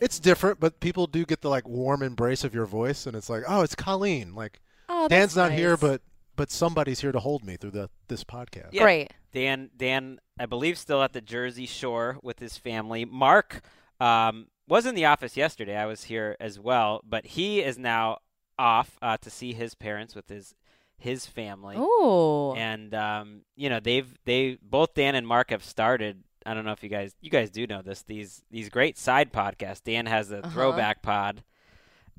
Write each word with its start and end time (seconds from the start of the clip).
It's 0.00 0.18
different, 0.18 0.60
but 0.60 0.80
people 0.80 1.06
do 1.06 1.26
get 1.26 1.40
the 1.40 1.50
like 1.50 1.68
warm 1.68 2.02
embrace 2.02 2.44
of 2.44 2.54
your 2.54 2.66
voice, 2.66 3.06
and 3.06 3.16
it's 3.16 3.28
like, 3.28 3.42
oh, 3.48 3.62
it's 3.62 3.74
Colleen. 3.74 4.34
Like 4.34 4.60
Oh, 4.88 5.08
Dan's 5.08 5.34
that's 5.34 5.36
not 5.36 5.52
here, 5.52 5.76
but 5.76 6.00
but 6.36 6.50
somebody's 6.50 7.00
here 7.00 7.12
to 7.12 7.18
hold 7.18 7.44
me 7.44 7.56
through 7.56 7.72
the 7.72 7.90
this 8.06 8.24
podcast. 8.24 8.68
Yeah. 8.72 8.82
Great. 8.82 9.12
Dan, 9.32 9.70
Dan, 9.76 10.20
I 10.38 10.46
believe 10.46 10.78
still 10.78 11.02
at 11.02 11.12
the 11.12 11.20
Jersey 11.20 11.66
Shore 11.66 12.18
with 12.22 12.38
his 12.38 12.56
family. 12.56 13.04
Mark 13.04 13.60
um, 14.00 14.46
was 14.66 14.86
in 14.86 14.94
the 14.94 15.04
office 15.04 15.36
yesterday. 15.36 15.76
I 15.76 15.84
was 15.86 16.04
here 16.04 16.34
as 16.40 16.58
well, 16.58 17.02
but 17.06 17.26
he 17.26 17.60
is 17.60 17.76
now 17.76 18.18
off 18.58 18.96
uh, 19.02 19.18
to 19.18 19.28
see 19.30 19.52
his 19.52 19.74
parents 19.74 20.14
with 20.14 20.28
his 20.28 20.54
his 20.98 21.24
family. 21.26 21.76
Ooh. 21.76 22.52
And 22.56 22.94
um, 22.94 23.40
you 23.56 23.70
know 23.70 23.80
they've 23.80 24.06
they 24.24 24.58
both 24.62 24.94
Dan 24.94 25.14
and 25.14 25.26
Mark 25.26 25.50
have 25.50 25.64
started. 25.64 26.22
I 26.46 26.54
don't 26.54 26.64
know 26.64 26.72
if 26.72 26.82
you 26.82 26.88
guys 26.88 27.14
you 27.20 27.30
guys 27.30 27.50
do 27.50 27.66
know 27.66 27.82
this. 27.82 28.02
These 28.02 28.42
these 28.50 28.68
great 28.68 28.98
side 28.98 29.32
podcasts. 29.32 29.82
Dan 29.82 30.06
has 30.06 30.28
the 30.28 30.38
Uh-huh. 30.38 30.50
Throwback 30.50 31.02
Pod, 31.02 31.42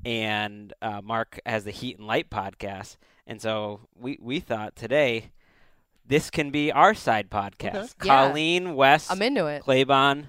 and 0.04 0.72
uh, 0.82 1.00
Mark 1.02 1.40
has 1.46 1.64
the 1.64 1.70
Heat 1.70 1.98
and 1.98 2.06
Light 2.06 2.30
podcast. 2.30 2.96
And 3.26 3.40
so 3.40 3.80
we 3.98 4.18
we 4.20 4.40
thought 4.40 4.76
today 4.76 5.30
this 6.06 6.30
can 6.30 6.50
be 6.50 6.72
our 6.72 6.94
side 6.94 7.30
podcast. 7.30 7.94
Yeah. 8.04 8.26
Colleen 8.26 8.74
West, 8.74 9.10
I'm 9.10 9.22
into 9.22 9.46
it. 9.46 9.62
Claybon, 9.62 10.26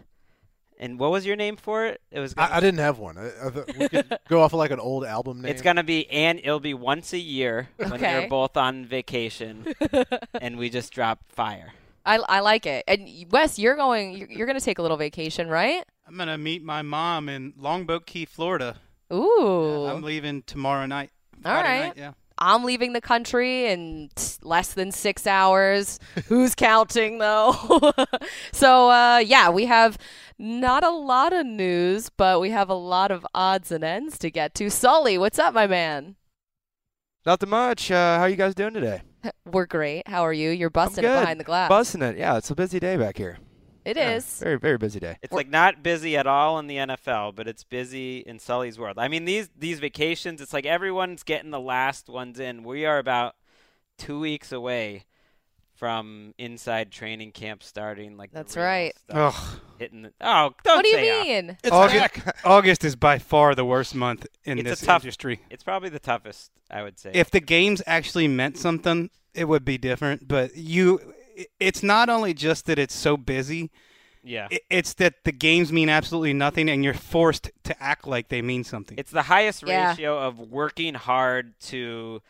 and 0.81 1.00
what 1.00 1.12
was 1.12 1.25
your 1.25 1.36
name 1.38 1.56
for 1.56 1.86
it? 1.86 2.02
It 2.12 2.19
was. 2.19 2.34
I, 2.36 2.58
I 2.58 2.59
didn't 2.59 2.80
have 2.80 2.97
one. 2.97 3.18
I, 3.18 3.28
I, 3.28 3.50
thought 3.50 3.78
we 3.78 3.88
could 3.88 4.19
go 4.28 4.42
off 4.42 4.52
of 4.52 4.59
like 4.59 4.72
an 4.72 4.80
old 4.80 5.06
album 5.06 5.42
name. 5.42 5.52
It's 5.52 5.62
gonna 5.62 5.84
be 5.84 6.09
and 6.09 6.40
it'll 6.40 6.59
be 6.59 6.74
once 6.74 7.14
a 7.14 7.19
year 7.19 7.69
when 7.78 7.94
Okay. 7.94 8.02
they're 8.02 8.28
both 8.28 8.58
on 8.58 8.86
vacation, 8.86 9.74
and 10.42 10.58
we 10.58 10.69
just 10.69 10.92
drop 10.92 11.19
fire. 11.30 11.72
I, 12.03 12.18
I 12.18 12.40
like 12.40 12.66
it. 12.66 12.84
And 12.88 13.08
Wes, 13.31 13.59
you're 13.59 13.75
going. 13.75 14.18
You're, 14.18 14.31
you're 14.31 14.47
going 14.47 14.58
to 14.58 14.66
take 14.66 14.80
a 14.80 14.81
little 14.81 14.97
vacation, 14.97 15.47
right? 15.47 15.84
I'm 16.08 16.18
gonna 16.18 16.38
meet 16.38 16.64
my 16.64 16.81
mom 16.81 17.30
in 17.30 17.53
Longboat 17.58 18.08
Key, 18.08 18.25
Florida. 18.25 18.78
Ooh. 19.13 19.86
I'm 19.86 20.02
leaving 20.02 20.42
tomorrow 20.42 20.88
night. 20.88 21.12
All 21.46 21.53
Friday 21.53 21.68
right. 21.69 21.88
Night, 21.88 21.98
yeah. 21.98 22.12
I'm 22.41 22.63
leaving 22.63 22.94
the 22.94 23.02
country 23.02 23.68
in 23.68 24.09
t- 24.16 24.38
less 24.41 24.74
than 24.74 24.91
six 24.91 25.28
hours. 25.28 26.00
Who's 26.28 26.56
counting 26.56 27.19
though? 27.19 27.53
so 28.52 28.90
uh, 28.90 29.19
yeah, 29.19 29.50
we 29.52 29.68
have 29.68 29.97
not 30.40 30.84
a 30.84 30.90
lot 30.90 31.34
of 31.34 31.46
news, 31.46 32.09
but 32.09 32.41
we 32.41 32.50
have 32.50 32.68
a 32.68 32.74
lot 32.74 33.12
of 33.12 33.25
odds 33.35 33.72
and 33.72 33.84
ends 33.84 34.18
to 34.18 34.31
get 34.31 34.56
to. 34.56 34.72
Sully, 34.72 35.19
what's 35.19 35.38
up, 35.38 35.53
my 35.53 35.68
man? 35.68 36.16
Nothing 37.28 37.50
much. 37.50 37.91
Uh, 37.91 38.18
how 38.18 38.25
you 38.25 38.35
guys 38.35 38.56
doing 38.56 38.74
today? 38.74 39.03
We're 39.46 39.68
great. 39.68 40.07
How 40.07 40.25
are 40.25 40.34
you? 40.34 40.50
You're 40.50 40.72
busting 40.72 41.03
it 41.03 41.07
behind 41.07 41.40
the 41.40 41.44
glass. 41.44 41.69
Busting 41.69 42.01
it. 42.01 42.18
Yeah, 42.18 42.38
it's 42.38 42.50
a 42.50 42.56
busy 42.56 42.80
day 42.80 42.97
back 42.97 43.18
here. 43.18 43.38
It 43.86 43.97
Yeah, 43.97 44.12
is. 44.16 44.40
very 44.40 44.58
very 44.59 44.78
busy 44.78 45.00
day. 45.00 45.18
It's 45.22 45.34
like 45.34 45.50
not 45.50 45.81
busy 45.84 46.16
at 46.18 46.28
all 46.28 46.59
in 46.59 46.68
the 46.68 46.78
NFL, 46.78 47.36
but 47.36 47.47
it's 47.47 47.64
busy 47.64 48.19
in 48.19 48.40
Sully's 48.40 48.78
world. 48.78 48.97
I 49.00 49.08
mean, 49.08 49.25
these 49.25 49.50
these 49.58 49.80
vacations, 49.80 50.40
it's 50.42 50.53
like 50.53 50.66
everyone's 50.66 51.24
getting 51.24 51.52
the 51.52 51.59
last 51.59 52.08
ones 52.09 52.40
in. 52.40 52.64
We 52.64 52.86
are 52.86 52.97
about 53.00 53.36
two 53.97 54.19
weeks 54.19 54.52
away 54.52 55.06
from 55.75 56.34
inside 56.38 56.92
training 56.92 57.31
camp 57.31 57.64
starting. 57.64 58.16
Like 58.18 58.31
That's 58.31 58.56
right. 58.56 58.94
stuff 59.09 59.59
hitting. 59.80 60.03
The, 60.03 60.13
oh, 60.22 60.53
don't 60.63 60.78
What 60.78 60.84
do 60.84 60.90
you 60.90 60.96
say 60.98 61.24
mean? 61.42 61.58
It's 61.63 61.72
August. 61.72 62.19
August 62.46 62.84
is 62.84 62.96
by 62.96 63.18
far 63.18 63.56
the 63.56 63.66
worst 63.66 63.96
month 63.96 64.28
in 64.44 64.59
It's 64.59 64.68
a 64.68 64.69
this 64.72 64.81
tough- 64.81 65.03
industry. 65.03 65.40
It's 65.50 65.63
probably 65.63 65.90
the 65.90 66.00
toughest, 66.00 66.52
I 66.69 66.84
would 66.84 67.00
say. 67.00 67.12
If 67.16 67.31
the 67.31 67.40
games 67.40 67.81
actually 67.88 68.28
meant 68.28 68.58
something, 68.59 69.09
it 69.34 69.46
would 69.46 69.66
be 69.66 69.80
different. 69.80 70.28
But 70.28 70.56
you, 70.56 71.00
i- 71.00 71.03
it's 71.59 71.84
not 71.84 72.09
only 72.09 72.34
just 72.34 72.66
that 72.68 72.78
it's 72.79 72.96
so 72.96 73.18
busy. 73.18 73.69
yeah. 74.24 74.47
It's 74.69 74.94
that 74.96 75.24
the 75.24 75.31
games 75.31 75.72
mean 75.72 75.90
absolutely 75.90 76.34
nothing, 76.34 76.69
and 76.69 76.84
you're 76.84 76.94
forced 76.94 77.50
to 77.63 77.84
act 77.84 78.06
like 78.07 78.28
they 78.29 78.41
mean 78.41 78.63
something. 78.63 78.97
It's 78.97 79.12
the 79.12 79.24
highest 79.24 79.63
Yeah. 79.66 79.90
ratio 79.91 80.19
of 80.19 80.40
working 80.40 80.94
hard 80.94 81.53
to, 81.62 82.22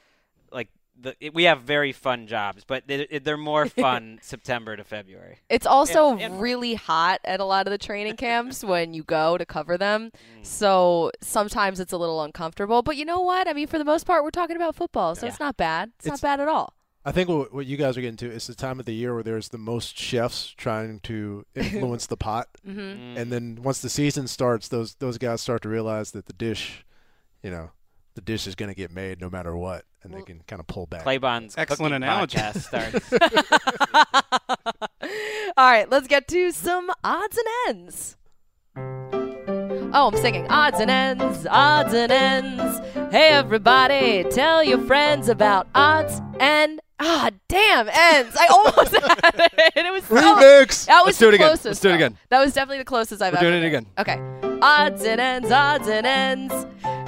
like, 0.52 0.70
the, 1.00 1.16
it, 1.20 1.34
we 1.34 1.44
have 1.46 1.62
very 1.64 1.91
fun 1.91 2.28
jobs, 2.28 2.64
but 2.64 2.84
they, 2.88 3.08
they're 3.24 3.35
more 3.35 3.66
fun 3.85 4.20
September 4.22 4.78
to 4.78 4.84
February. 4.84 5.40
It's 5.50 5.66
also 5.66 6.16
and- 6.18 6.40
really 6.40 6.76
hot 6.76 7.20
at 7.26 7.40
a 7.40 7.46
lot 7.46 7.66
of 7.68 7.72
the 7.72 7.78
training 7.78 8.16
camps 8.18 8.64
when 8.72 8.94
you 8.94 9.03
go 9.03 9.38
to 9.38 9.46
cover 9.46 9.78
them. 9.78 10.12
Mm. 10.40 10.46
So 10.46 11.12
sometimes 11.22 11.80
it's 11.80 11.91
a 11.91 11.97
little 11.97 12.22
uncomfortable. 12.24 12.84
But 12.84 12.97
you 12.97 13.06
know 13.06 13.20
what? 13.22 13.47
I 13.47 13.53
mean, 13.53 13.68
for 13.68 13.78
the 13.80 13.85
most 13.85 14.06
part, 14.06 14.24
we're 14.24 14.30
talking 14.32 14.56
about 14.56 14.76
football, 14.76 15.16
so 15.16 15.26
Yeah. 15.26 15.32
it's 15.32 15.40
not 15.40 15.58
bad. 15.58 15.91
It's, 15.97 16.06
It's- 16.06 16.22
not 16.22 16.28
bad 16.38 16.40
at 16.40 16.47
all. 16.47 16.74
I 17.03 17.12
think 17.12 17.30
what, 17.30 17.52
what 17.53 17.66
you 17.66 17.78
guys 17.78 17.98
are 17.98 18.02
getting 18.02 18.18
to 18.18 18.32
is 18.32 18.46
the 18.46 18.53
time 18.53 18.80
of 18.80 18.86
the 18.86 18.94
year 18.94 19.14
where 19.16 19.24
there's 19.24 19.50
the 19.50 19.58
most 19.58 19.98
chefs 19.98 20.53
trying 20.56 21.00
to 21.02 21.46
influence 21.56 22.06
the 22.08 22.18
pot, 22.18 22.48
hmm 22.64 22.72
Mm. 22.80 23.18
and 23.18 23.32
then 23.32 23.59
once 23.64 23.82
the 23.82 23.90
season 23.90 24.28
starts, 24.28 24.68
those 24.68 24.94
those 24.96 25.18
guys 25.18 25.42
start 25.42 25.64
to 25.64 25.70
realize 25.70 26.12
that 26.12 26.28
the 26.28 26.34
dish, 26.34 26.86
you 27.42 27.50
know, 27.50 27.72
the 28.14 28.22
dish 28.22 28.46
is 28.46 28.53
going 28.56 28.70
to 28.70 28.76
get 28.76 28.92
made 28.92 29.20
no 29.20 29.30
matter 29.32 29.56
what, 29.58 29.86
and 30.03 30.14
they 30.14 30.22
can 30.22 30.42
kind 30.48 30.59
of 30.59 30.68
pull 30.68 30.86
back. 30.86 31.02
Claybon's 31.03 31.56
Excellent 31.58 31.94
cooking 31.94 32.03
analogy. 32.03 32.38
starts. 32.59 33.12
all 35.58 35.70
right, 35.72 35.90
let's 35.90 36.08
get 36.08 36.28
to 36.28 36.52
some 36.52 36.90
odds 37.04 37.38
and 37.38 37.47
ends. 37.78 38.18
Oh, 39.94 40.08
I'm 40.08 40.16
singing 40.18 40.47
odds 40.47 40.80
and 40.80 40.90
ends, 40.90 41.46
odds 41.50 41.94
and 41.94 42.12
ends. 42.12 42.80
Hey, 43.12 43.30
everybody, 43.30 44.24
tell 44.30 44.64
your 44.64 44.80
friends 44.80 45.28
about 45.28 45.68
odds 45.76 46.22
and 46.40 46.80
ah, 47.02 47.30
damn 47.50 47.90
ends. 47.90 48.36
I 48.40 48.48
almost 48.48 48.92
had 49.24 49.52
it. 49.53 49.74
It 49.76 49.92
was 49.92 50.03
so, 50.06 50.16
Remix. 50.16 50.86
That 50.86 51.02
was 51.06 51.08
Let's 51.08 51.18
do 51.20 51.26
the 51.26 51.32
it 51.32 51.36
again. 51.36 51.48
closest. 51.48 51.66
Let's 51.66 51.80
do 51.82 51.88
it 51.88 51.92
though. 51.92 51.96
again. 51.96 52.18
That 52.30 52.40
was 52.40 52.53
definitely 52.53 52.78
the 52.80 52.86
closest 52.86 53.22
I've 53.22 53.34
We're 53.34 53.40
ever. 53.40 53.50
doing 53.52 53.64
it 53.64 53.68
again. 53.68 53.86
Okay. 53.98 54.20
Odds 54.62 55.03
and 55.03 55.20
ends, 55.20 55.52
odds 55.52 55.88
and 55.88 56.06
ends. 56.06 56.53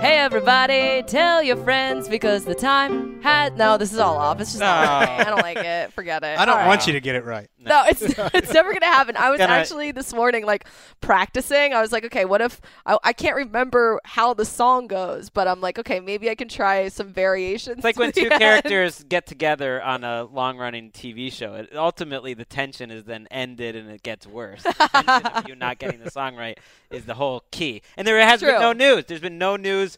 Hey, 0.04 0.18
everybody, 0.18 1.02
tell 1.04 1.42
your 1.42 1.56
friends 1.56 2.10
because 2.10 2.44
the 2.44 2.54
time 2.54 3.22
had. 3.22 3.58
No, 3.58 3.78
this 3.78 3.94
is 3.94 4.00
all 4.00 4.18
off. 4.18 4.42
It's 4.42 4.50
just 4.52 4.60
not 4.60 4.84
No. 4.84 4.90
right. 5.14 5.20
I 5.22 5.30
don't 5.30 5.42
like 5.42 5.56
it. 5.56 5.94
Forget 5.94 6.24
it. 6.26 6.38
I 6.38 6.44
don't 6.44 6.60
All 6.60 6.68
want 6.68 6.86
you 6.88 6.92
to 6.92 7.00
get 7.00 7.16
it 7.16 7.24
right. 7.24 7.48
No, 7.58 7.84
it's 7.88 8.02
it's 8.34 8.54
never 8.54 8.74
gonna 8.74 8.86
happen. 8.86 9.16
I 9.16 9.30
was 9.32 9.38
Gonna- 9.38 9.54
actually 9.54 9.94
this 9.94 10.14
morning 10.14 10.46
like 10.46 10.66
practicing. 11.00 11.74
I 11.74 11.80
was 11.80 11.94
like, 11.94 12.04
okay, 12.04 12.26
what 12.26 12.42
if 12.42 12.60
I, 12.86 12.98
I 13.02 13.14
can't 13.14 13.38
remember 13.38 14.02
how 14.04 14.34
the 14.34 14.44
song 14.44 14.88
goes, 14.88 15.30
but 15.30 15.48
I'm 15.48 15.62
like, 15.62 15.80
okay, 15.80 16.02
maybe 16.02 16.30
I 16.30 16.36
can 16.36 16.50
try 16.50 16.90
some 16.90 17.08
variations. 17.14 17.78
It's 17.78 17.86
like 17.86 17.98
when 17.98 18.12
to 18.12 18.20
the 18.24 18.26
two 18.28 18.34
end. 18.34 18.42
characters 18.42 19.06
get 19.08 19.26
together 19.26 19.82
on 19.82 20.04
a 20.04 20.26
long-running 20.26 20.92
TV 20.92 21.32
show. 21.32 21.54
It, 21.54 21.70
ultimately, 21.74 22.34
the 22.34 22.44
tension 22.44 22.92
is 22.92 23.06
then 23.06 23.26
ended 23.32 23.78
and 23.78 23.90
it 23.90 24.04
gets 24.04 24.28
worse. 24.28 24.64
The 24.64 24.74
tension 24.74 25.28
of 25.28 25.48
you 25.48 25.56
not 25.56 25.80
getting 25.80 26.02
the 26.02 26.12
song 26.12 26.36
right 26.36 26.60
is 26.94 27.06
the 27.06 27.16
whole 27.16 27.44
key. 27.52 27.82
And 27.98 28.08
there 28.08 28.20
has 28.20 28.42
been 28.42 28.60
no 28.60 28.74
news. 28.74 29.06
There's 29.06 29.22
been 29.22 29.38
no 29.38 29.56
news 29.56 29.98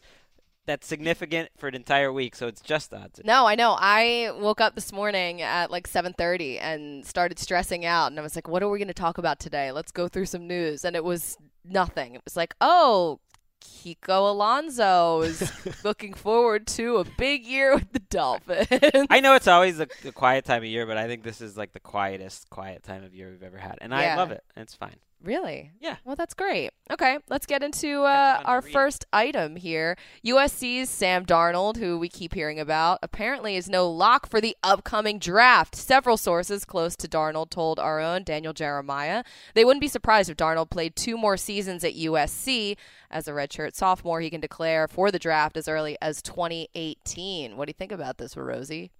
that's 0.66 0.86
significant 0.86 1.48
for 1.56 1.68
an 1.68 1.74
entire 1.74 2.12
week, 2.12 2.34
so 2.34 2.48
it's 2.48 2.60
just 2.60 2.92
odds. 2.92 3.20
No, 3.24 3.46
I 3.46 3.54
know. 3.54 3.76
I 3.78 4.32
woke 4.36 4.60
up 4.60 4.74
this 4.74 4.92
morning 4.92 5.40
at 5.40 5.70
like 5.70 5.86
7:30 5.86 6.58
and 6.60 7.06
started 7.06 7.38
stressing 7.38 7.84
out, 7.84 8.08
and 8.08 8.18
I 8.18 8.22
was 8.22 8.34
like, 8.34 8.48
"What 8.48 8.62
are 8.62 8.68
we 8.68 8.78
going 8.78 8.88
to 8.88 8.94
talk 8.94 9.18
about 9.18 9.38
today? 9.38 9.72
Let's 9.72 9.92
go 9.92 10.08
through 10.08 10.26
some 10.26 10.46
news." 10.46 10.84
And 10.84 10.96
it 10.96 11.04
was 11.04 11.38
nothing. 11.64 12.14
It 12.16 12.22
was 12.24 12.36
like, 12.36 12.54
"Oh, 12.60 13.20
Kiko 13.62 14.30
Alonso 14.30 15.22
is 15.22 15.52
looking 15.84 16.14
forward 16.14 16.66
to 16.68 16.96
a 16.96 17.04
big 17.04 17.46
year 17.46 17.74
with 17.74 17.92
the 17.92 18.00
Dolphins." 18.00 19.06
I 19.08 19.20
know 19.20 19.34
it's 19.34 19.48
always 19.48 19.78
a, 19.78 19.86
a 20.04 20.12
quiet 20.12 20.44
time 20.44 20.62
of 20.62 20.68
year, 20.68 20.84
but 20.84 20.96
I 20.96 21.06
think 21.06 21.22
this 21.22 21.40
is 21.40 21.56
like 21.56 21.72
the 21.72 21.80
quietest 21.80 22.50
quiet 22.50 22.82
time 22.82 23.04
of 23.04 23.14
year 23.14 23.30
we've 23.30 23.42
ever 23.42 23.58
had, 23.58 23.78
and 23.80 23.94
I 23.94 24.16
love 24.16 24.32
it. 24.32 24.42
It's 24.56 24.74
fine. 24.74 24.96
Really? 25.26 25.72
Yeah. 25.80 25.96
Well, 26.04 26.14
that's 26.14 26.34
great. 26.34 26.70
Okay, 26.88 27.18
let's 27.28 27.46
get 27.46 27.64
into 27.64 28.02
uh, 28.02 28.40
our 28.44 28.60
read. 28.60 28.72
first 28.72 29.06
item 29.12 29.56
here. 29.56 29.96
USC's 30.24 30.88
Sam 30.88 31.26
Darnold, 31.26 31.78
who 31.78 31.98
we 31.98 32.08
keep 32.08 32.32
hearing 32.32 32.60
about, 32.60 33.00
apparently 33.02 33.56
is 33.56 33.68
no 33.68 33.90
lock 33.90 34.28
for 34.30 34.40
the 34.40 34.56
upcoming 34.62 35.18
draft. 35.18 35.74
Several 35.74 36.16
sources 36.16 36.64
close 36.64 36.94
to 36.96 37.08
Darnold 37.08 37.50
told 37.50 37.80
our 37.80 37.98
own 37.98 38.22
Daniel 38.22 38.52
Jeremiah 38.52 39.24
they 39.54 39.64
wouldn't 39.64 39.80
be 39.80 39.88
surprised 39.88 40.30
if 40.30 40.36
Darnold 40.36 40.70
played 40.70 40.94
two 40.94 41.18
more 41.18 41.36
seasons 41.36 41.82
at 41.82 41.96
USC. 41.96 42.76
As 43.10 43.26
a 43.26 43.32
redshirt 43.32 43.74
sophomore, 43.74 44.20
he 44.20 44.30
can 44.30 44.40
declare 44.40 44.86
for 44.86 45.10
the 45.10 45.18
draft 45.18 45.56
as 45.56 45.66
early 45.66 45.96
as 46.00 46.22
2018. 46.22 47.56
What 47.56 47.66
do 47.66 47.70
you 47.70 47.74
think 47.74 47.90
about 47.90 48.18
this, 48.18 48.36
Rosie? 48.36 48.92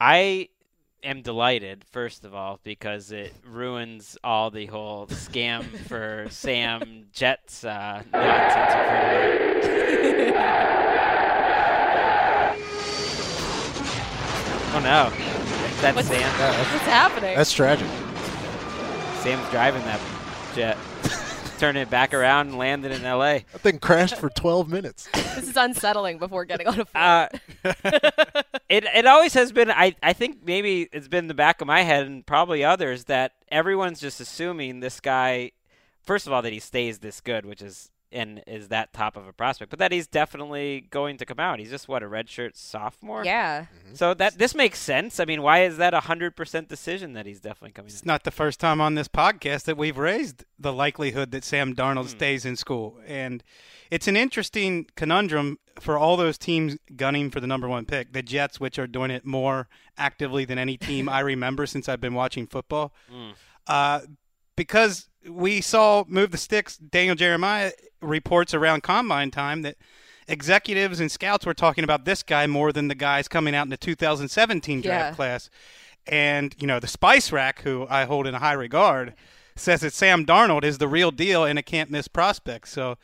I 0.00 0.48
am 1.02 1.22
delighted, 1.22 1.84
first 1.90 2.24
of 2.24 2.34
all, 2.34 2.60
because 2.62 3.10
it 3.12 3.32
ruins 3.44 4.16
all 4.22 4.50
the 4.50 4.66
whole 4.66 5.06
scam 5.08 5.64
for 5.88 6.26
Sam 6.30 7.06
Jets 7.12 7.64
uh, 7.64 8.02
nonsense 8.12 8.74
we've 8.74 8.86
heard. 8.88 10.32
Oh 14.74 14.78
no, 14.80 15.10
that's 15.82 15.94
What's- 15.96 16.08
Sam. 16.08 16.22
What's 16.22 16.84
happening? 16.86 17.36
That's 17.36 17.52
tragic. 17.52 17.86
Sam's 19.20 19.46
driving 19.50 19.82
that 19.82 20.00
jet, 20.54 20.78
turning 21.62 21.82
it 21.82 21.90
back 21.90 22.12
around 22.12 22.48
and 22.48 22.58
landing 22.58 22.90
in 22.90 23.04
L.A. 23.04 23.44
That 23.52 23.60
thing 23.60 23.78
crashed 23.78 24.16
for 24.16 24.28
12 24.28 24.68
minutes. 24.68 25.08
this 25.14 25.48
is 25.48 25.56
unsettling 25.56 26.18
before 26.18 26.44
getting 26.44 26.66
on 26.66 26.80
a 26.80 26.84
flight. 26.84 27.40
Uh, 27.64 27.72
it 28.68 28.84
it 28.84 29.06
always 29.06 29.32
has 29.34 29.52
been. 29.52 29.70
I 29.70 29.94
I 30.02 30.12
think 30.12 30.38
maybe 30.44 30.88
it's 30.92 31.06
been 31.06 31.24
in 31.24 31.28
the 31.28 31.34
back 31.34 31.60
of 31.60 31.68
my 31.68 31.82
head 31.82 32.04
and 32.04 32.26
probably 32.26 32.64
others 32.64 33.04
that 33.04 33.34
everyone's 33.48 34.00
just 34.00 34.20
assuming 34.20 34.80
this 34.80 34.98
guy. 34.98 35.52
First 36.02 36.26
of 36.26 36.32
all, 36.32 36.42
that 36.42 36.52
he 36.52 36.58
stays 36.58 36.98
this 36.98 37.20
good, 37.20 37.46
which 37.46 37.62
is 37.62 37.92
and 38.12 38.42
is 38.46 38.68
that 38.68 38.92
top 38.92 39.16
of 39.16 39.26
a 39.26 39.32
prospect, 39.32 39.70
but 39.70 39.78
that 39.78 39.92
he's 39.92 40.06
definitely 40.06 40.86
going 40.90 41.16
to 41.18 41.24
come 41.24 41.40
out. 41.40 41.58
He's 41.58 41.70
just 41.70 41.88
what 41.88 42.02
a 42.02 42.06
redshirt 42.06 42.56
sophomore. 42.56 43.24
yeah. 43.24 43.62
Mm-hmm. 43.62 43.94
So 43.94 44.14
that 44.14 44.38
this 44.38 44.54
makes 44.54 44.78
sense. 44.78 45.20
I 45.20 45.24
mean, 45.24 45.42
why 45.42 45.64
is 45.64 45.76
that 45.78 45.94
a 45.94 46.00
hundred 46.00 46.36
percent 46.36 46.68
decision 46.68 47.14
that 47.14 47.26
he's 47.26 47.40
definitely 47.40 47.72
coming? 47.72 47.90
It's 47.90 48.02
in? 48.02 48.06
not 48.06 48.24
the 48.24 48.30
first 48.30 48.60
time 48.60 48.80
on 48.80 48.94
this 48.94 49.08
podcast 49.08 49.64
that 49.64 49.76
we've 49.76 49.98
raised 49.98 50.44
the 50.58 50.72
likelihood 50.72 51.30
that 51.32 51.44
Sam 51.44 51.74
Darnold 51.74 52.02
hmm. 52.02 52.08
stays 52.08 52.44
in 52.44 52.56
school. 52.56 52.98
And 53.06 53.42
it's 53.90 54.08
an 54.08 54.16
interesting 54.16 54.86
conundrum 54.96 55.58
for 55.80 55.98
all 55.98 56.16
those 56.16 56.38
teams 56.38 56.76
gunning 56.96 57.30
for 57.30 57.40
the 57.40 57.46
number 57.46 57.68
one 57.68 57.84
pick. 57.84 58.12
The 58.12 58.22
Jets, 58.22 58.60
which 58.60 58.78
are 58.78 58.86
doing 58.86 59.10
it 59.10 59.24
more 59.24 59.68
actively 59.98 60.44
than 60.44 60.58
any 60.58 60.76
team 60.76 61.08
I 61.08 61.20
remember 61.20 61.66
since 61.66 61.88
I've 61.88 62.00
been 62.00 62.14
watching 62.14 62.46
football. 62.46 62.94
Hmm. 63.10 63.30
Uh, 63.66 64.00
because 64.56 65.08
we 65.28 65.60
saw 65.60 66.04
Move 66.08 66.30
the 66.30 66.38
Sticks, 66.38 66.76
Daniel 66.76 67.14
Jeremiah 67.14 67.72
reports 68.00 68.54
around 68.54 68.82
combine 68.82 69.30
time 69.30 69.62
that 69.62 69.76
executives 70.28 71.00
and 71.00 71.10
scouts 71.10 71.46
were 71.46 71.54
talking 71.54 71.84
about 71.84 72.04
this 72.04 72.22
guy 72.22 72.46
more 72.46 72.72
than 72.72 72.88
the 72.88 72.94
guys 72.94 73.28
coming 73.28 73.54
out 73.54 73.64
in 73.66 73.70
the 73.70 73.76
2017 73.76 74.80
draft 74.80 75.10
Yeah. 75.12 75.14
class. 75.14 75.50
And, 76.06 76.54
you 76.58 76.66
know, 76.66 76.80
the 76.80 76.86
Spice 76.88 77.30
Rack, 77.30 77.62
who 77.62 77.86
I 77.88 78.04
hold 78.04 78.26
in 78.26 78.34
high 78.34 78.52
regard, 78.54 79.14
says 79.54 79.82
that 79.82 79.92
Sam 79.92 80.24
Darnold 80.26 80.64
is 80.64 80.78
the 80.78 80.88
real 80.88 81.10
deal 81.10 81.44
and 81.44 81.58
a 81.58 81.62
can't 81.62 81.90
miss 81.90 82.08
prospect. 82.08 82.68
So 82.68 82.96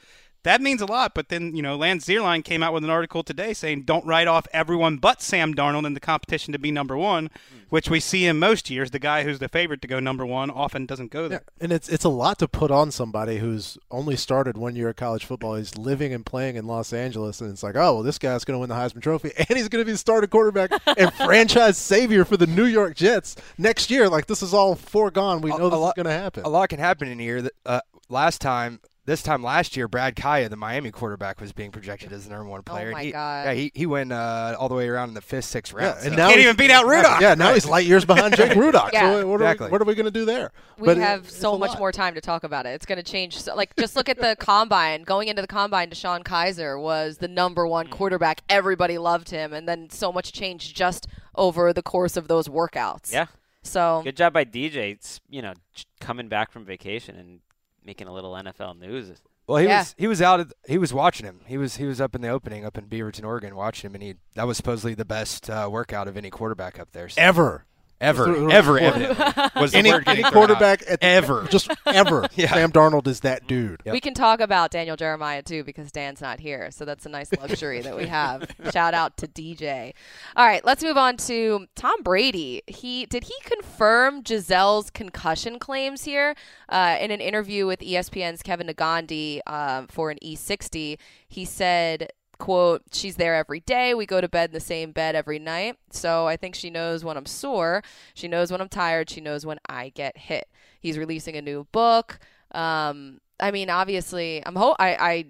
that 0.45 0.61
means 0.61 0.81
a 0.81 0.87
lot. 0.87 1.15
But 1.15 1.29
then, 1.29 1.55
you 1.55 1.63
know, 1.63 1.77
Lance 1.77 2.07
Zierlein 2.07 2.45
came 2.45 2.63
out 2.63 2.73
with 2.73 2.85
an 2.85 2.91
article 2.91 3.23
today 3.23 3.53
saying 3.53 3.83
don't 3.83 4.07
write 4.07 4.29
off 4.29 4.47
everyone 4.53 4.97
but 4.99 5.21
Sam 5.23 5.55
Darnold 5.55 5.87
in 5.87 5.95
the 5.95 6.01
competition 6.01 6.53
to 6.53 6.59
be 6.59 6.71
number 6.71 6.97
one, 6.97 7.29
which 7.69 7.91
we 7.91 8.01
see 8.01 8.25
in 8.27 8.39
most 8.39 8.71
years. 8.71 8.91
The 8.91 8.99
guy 8.99 9.25
who's 9.25 9.39
the 9.41 9.49
favorite 9.49 9.83
to 9.83 9.89
go 9.89 10.01
number 10.01 10.25
one 10.25 10.51
often 10.51 10.87
doesn't 10.87 11.11
go 11.11 11.23
Yeah, 11.25 11.29
there. 11.29 11.43
and 11.61 11.73
it's 11.73 11.89
it's 11.89 12.05
a 12.05 12.09
lot 12.09 12.39
to 12.39 12.49
put 12.49 12.71
on 12.71 12.91
somebody 12.91 13.39
who's 13.39 13.77
only 13.91 14.17
started 14.17 14.57
one 14.57 14.75
year 14.77 14.89
of 14.91 14.97
college 14.97 15.25
football. 15.25 15.57
He's 15.57 15.77
living 15.77 16.13
and 16.15 16.25
playing 16.25 16.57
in 16.57 16.67
Los 16.67 16.93
Angeles, 16.93 17.41
and 17.41 17.51
it's 17.51 17.63
like, 17.63 17.77
oh 17.77 17.95
well, 17.95 18.03
this 18.03 18.19
guy's 18.19 18.45
going 18.45 18.55
to 18.57 18.61
win 18.61 18.69
the 18.69 18.75
Heisman 18.77 19.03
Trophy, 19.03 19.33
and 19.37 19.49
he's 19.59 19.69
going 19.69 19.83
to 19.83 19.87
be 19.87 19.93
the 19.93 19.99
starting 19.99 20.31
quarterback 20.31 20.71
and 20.97 21.13
franchise 21.25 21.77
savior 21.77 22.25
for 22.25 22.37
the 22.37 22.47
New 22.47 22.65
York 22.67 22.95
Jets 22.95 23.37
next 23.59 23.91
year. 23.91 24.09
Like 24.09 24.27
this 24.27 24.43
is 24.43 24.55
all 24.55 24.75
foregone. 24.77 25.41
We 25.43 25.51
A- 25.51 25.59
know 25.59 25.67
a 25.67 25.71
this 25.71 25.77
is 25.77 25.81
lot- 25.81 25.97
going 25.97 26.07
to 26.07 26.13
happen. 26.13 26.45
A 26.45 26.49
lot 26.49 26.69
can 26.69 26.79
happen 26.79 27.09
in 27.09 27.19
a 27.21 27.23
year. 27.23 27.43
That, 27.43 27.53
uh, 27.67 27.81
last 28.09 28.41
time, 28.41 28.81
this 29.09 29.23
time 29.23 29.43
last 29.43 29.77
year, 29.77 29.89
Brad 29.89 30.15
Kaaya, 30.15 30.49
the 30.51 30.57
Miami 30.57 30.91
quarterback, 30.91 31.41
was 31.41 31.53
being 31.53 31.71
projected 31.73 32.13
as 32.13 32.25
the 32.25 32.31
number 32.31 32.45
one 32.45 32.63
player. 32.63 32.91
Oh 32.91 32.93
my 32.93 33.03
he, 33.05 33.11
God. 33.13 33.47
Yeah, 33.47 33.55
he, 33.55 33.73
he 33.75 33.87
went 33.87 34.13
uh, 34.13 34.55
all 34.59 34.69
the 34.69 34.75
way 34.75 34.87
around 34.87 35.09
in 35.09 35.15
the 35.15 35.23
fifth, 35.23 35.47
sixth 35.47 35.73
Yeah, 35.73 35.87
round. 35.87 35.99
and 36.05 36.11
so- 36.11 36.17
now 36.17 36.29
Can't 36.29 36.41
even 36.41 36.57
beat 36.57 36.71
out 36.71 36.85
Rudolph. 36.87 37.21
Yeah, 37.21 37.35
now 37.35 37.55
he's 37.55 37.65
light 37.67 37.87
years 37.87 38.05
behind 38.05 38.37
Jake 38.37 38.53
Rudock. 38.57 38.93
Yeah. 38.93 39.01
So 39.21 39.27
what, 39.27 39.41
Exactly. 39.41 39.65
are 39.65 39.69
we, 39.69 39.73
what 39.73 39.81
are 39.81 39.85
we 39.87 39.95
going 39.95 40.05
to 40.05 40.11
do 40.11 40.25
there? 40.25 40.53
We 40.79 40.87
But 40.87 40.99
it- 40.99 41.01
have 41.01 41.25
it's 41.25 41.37
so 41.37 41.57
much 41.57 41.71
lot. 41.71 41.79
more 41.79 41.91
time 41.91 42.15
to 42.15 42.21
talk 42.21 42.45
about 42.45 42.67
it. 42.67 42.71
It's 42.71 42.87
going 42.87 42.99
to 42.99 43.03
change. 43.03 43.39
So, 43.41 43.55
like, 43.57 43.75
just 43.77 43.97
look 43.97 44.09
at 44.11 44.19
the 44.21 44.37
combine. 44.41 45.03
Going 45.05 45.29
into 45.29 45.41
the 45.43 45.49
combine, 45.49 45.91
DeShone 45.91 46.23
Kizer 46.23 46.81
was 46.81 47.19
the 47.19 47.29
number 47.29 47.67
one 47.67 47.87
Mm. 47.87 47.91
quarterback. 47.91 48.43
Everybody 48.49 48.99
loved 48.99 49.31
him, 49.31 49.53
and 49.53 49.67
then 49.69 49.89
so 49.91 50.13
much 50.13 50.33
changed 50.33 50.77
just 50.77 51.07
over 51.35 51.73
the 51.73 51.83
course 51.83 52.17
of 52.17 52.29
those 52.29 52.47
workouts. 52.49 53.13
Yeah. 53.13 53.27
So 53.63 54.03
Good 54.05 54.17
job 54.17 54.33
by 54.35 54.45
DJ. 54.45 54.93
It's, 54.93 55.21
you 55.29 55.41
know, 55.43 55.55
coming 56.01 56.29
back 56.29 56.51
from 56.53 56.65
vacation 56.65 57.17
and 57.17 57.41
making 57.85 58.07
a 58.09 58.13
little 58.13 58.33
NFL 58.33 58.79
news. 58.79 59.21
Well, 59.47 59.59
he 59.59 59.67
Yeah. 59.67 59.79
was 59.81 59.95
he 59.97 60.07
was 60.07 60.21
out. 60.21 60.41
Of, 60.41 60.53
he 60.67 60.77
was 60.79 60.93
watching 60.93 61.25
him. 61.25 61.41
He 61.47 61.57
was 61.57 61.77
he 61.77 61.85
was 61.87 62.01
up 62.01 62.15
in 62.15 62.21
the 62.21 62.29
opening 62.29 62.65
up 62.67 62.77
in 62.77 62.87
Beaverton, 62.87 63.25
Oregon, 63.25 63.57
watching 63.57 63.89
him, 63.91 63.95
and 63.95 64.03
he 64.03 64.15
that 64.35 64.47
was 64.47 64.57
supposedly 64.59 64.95
the 64.95 65.05
best 65.07 65.49
uh, 65.49 65.69
workout 65.71 66.07
of 66.09 66.17
any 66.17 66.29
quarterback 66.31 66.79
up 66.79 66.93
there. 66.93 67.09
So 67.09 67.21
ever. 67.23 67.65
Ever, 68.01 68.29
Ever. 68.51 68.79
ever, 68.79 68.79
evidently 68.81 69.61
was 69.61 69.73
the 69.73 69.79
Any, 69.79 69.91
word 69.93 70.05
any 70.07 70.23
getting 70.23 70.23
thrown 70.23 70.27
out. 70.27 70.33
quarterback 70.59 70.83
at 70.89 70.99
ever. 71.03 71.47
just 71.51 71.69
ever. 71.87 72.29
Yeah. 72.37 72.53
Sam 72.55 72.71
Darnold 72.71 73.09
is 73.09 73.21
that 73.21 73.49
dude. 73.49 73.83
Yep. 73.85 73.93
we 73.93 74.01
can 74.01 74.15
talk 74.15 74.39
about 74.41 74.71
Daniel 74.71 74.95
Jeremiah 74.97 75.43
too 75.43 75.65
because 75.65 75.91
Dan's 75.91 76.21
not 76.21 76.39
here. 76.39 76.71
So 76.71 76.85
that's 76.85 77.05
a 77.07 77.09
nice 77.09 77.33
luxury 77.33 77.81
that 77.81 77.97
we 77.97 78.07
have. 78.07 78.49
Shout 78.73 78.95
out 78.95 79.17
to 79.17 79.27
DJ. 79.27 79.93
All 80.37 80.47
right, 80.47 80.65
let's 80.65 80.85
move 80.85 80.97
on 80.97 81.17
to 81.17 81.67
Tom 81.75 82.03
Brady. 82.05 82.63
He 82.69 83.07
did 83.07 83.25
he 83.25 83.35
confirm 83.43 84.23
Gisele's 84.23 84.91
concussion 84.91 85.59
claims 85.59 86.05
here 86.05 86.37
uh, 86.69 86.97
in 87.01 87.11
an 87.11 87.21
interview 87.21 87.67
with 87.67 87.81
ESPN's 87.81 88.43
Kevin 88.43 88.69
Negandhi 88.69 89.41
um, 89.49 89.89
for 89.89 90.11
an 90.13 90.19
E60. 90.23 90.99
He 91.29 91.45
said. 91.45 92.11
Quote, 92.39 92.83
she's 92.93 93.17
there 93.17 93.35
every 93.35 93.61
day. 93.61 93.95
We 93.95 94.07
go 94.07 94.21
to 94.21 94.29
bed 94.29 94.51
in 94.51 94.55
the 94.55 94.61
same 94.61 94.93
bed 94.93 95.17
every 95.17 95.39
night. 95.39 95.77
So 95.91 96.27
I 96.27 96.37
think 96.37 96.55
she 96.55 96.71
knows 96.71 97.05
when 97.05 97.17
I'm 97.17 97.27
sore. 97.27 97.83
She 98.15 98.29
knows 98.29 98.53
when 98.53 98.61
I'm 98.61 98.69
tired. 98.69 99.11
She 99.11 99.21
knows 99.21 99.45
when 99.45 99.59
I 99.69 99.89
get 99.91 100.17
hit. 100.17 100.49
He's 100.81 100.97
releasing 100.99 101.37
a 101.37 101.43
new 101.43 101.67
book. 101.73 102.21
Um, 102.53 103.21
I 103.41 103.51
mean, 103.51 103.71
obviously, 103.71 104.43
I'm 104.47 104.57
ho- 104.57 104.77
I, 104.79 104.95
I 104.95 105.27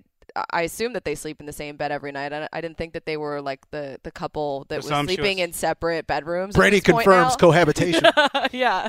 I 0.50 0.62
assume 0.62 0.92
that 0.92 1.04
they 1.04 1.14
sleep 1.14 1.40
in 1.40 1.46
the 1.46 1.52
same 1.52 1.76
bed 1.76 1.90
every 1.90 2.12
night. 2.12 2.32
I, 2.32 2.48
I 2.52 2.60
didn't 2.60 2.76
think 2.76 2.92
that 2.92 3.06
they 3.06 3.16
were 3.16 3.40
like 3.40 3.70
the 3.70 3.98
the 4.02 4.10
couple 4.10 4.66
that 4.68 4.76
was 4.76 4.86
sleeping 4.86 5.38
in 5.38 5.52
separate 5.52 6.06
bedrooms. 6.06 6.54
Brady 6.54 6.80
confirms 6.80 7.36
cohabitation. 7.36 8.04
yeah, 8.52 8.88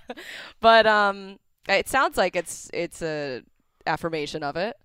but 0.59 0.85
um, 0.85 1.39
it 1.67 1.87
sounds 1.87 2.17
like 2.17 2.35
it's 2.35 2.69
it's 2.73 3.01
a 3.01 3.41
affirmation 3.87 4.43
of 4.43 4.55
it. 4.55 4.77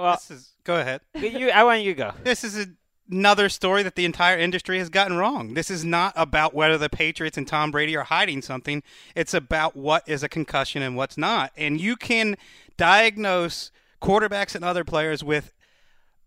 Well, 0.00 0.14
This 0.14 0.30
is 0.30 0.52
go 0.64 0.76
ahead. 0.76 1.00
you, 1.14 1.50
I 1.50 1.64
want 1.64 1.82
you 1.82 1.92
to 1.94 1.98
go. 1.98 2.12
This 2.24 2.44
is 2.44 2.66
another 3.10 3.48
story 3.48 3.82
that 3.82 3.96
the 3.96 4.04
entire 4.04 4.38
industry 4.38 4.78
has 4.78 4.88
gotten 4.88 5.16
wrong. 5.16 5.54
This 5.54 5.70
is 5.70 5.84
not 5.84 6.12
about 6.16 6.54
whether 6.54 6.78
the 6.78 6.88
Patriots 6.88 7.36
and 7.36 7.46
Tom 7.46 7.70
Brady 7.70 7.96
are 7.96 8.04
hiding 8.04 8.42
something. 8.42 8.82
It's 9.14 9.34
about 9.34 9.76
what 9.76 10.08
is 10.08 10.22
a 10.22 10.28
concussion 10.28 10.82
and 10.82 10.96
what's 10.96 11.18
not. 11.18 11.52
And 11.56 11.80
you 11.80 11.96
can 11.96 12.36
diagnose 12.76 13.70
quarterbacks 14.00 14.54
and 14.54 14.64
other 14.64 14.84
players 14.84 15.22
with 15.24 15.52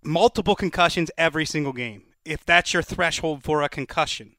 multiple 0.04 0.56
concussions 0.56 1.10
every 1.18 1.46
single 1.46 1.74
game 1.74 2.04
if 2.26 2.46
that's 2.46 2.74
your 2.74 2.84
threshold 2.84 3.44
for 3.44 3.62
a 3.62 3.70
concussion. 3.70 4.36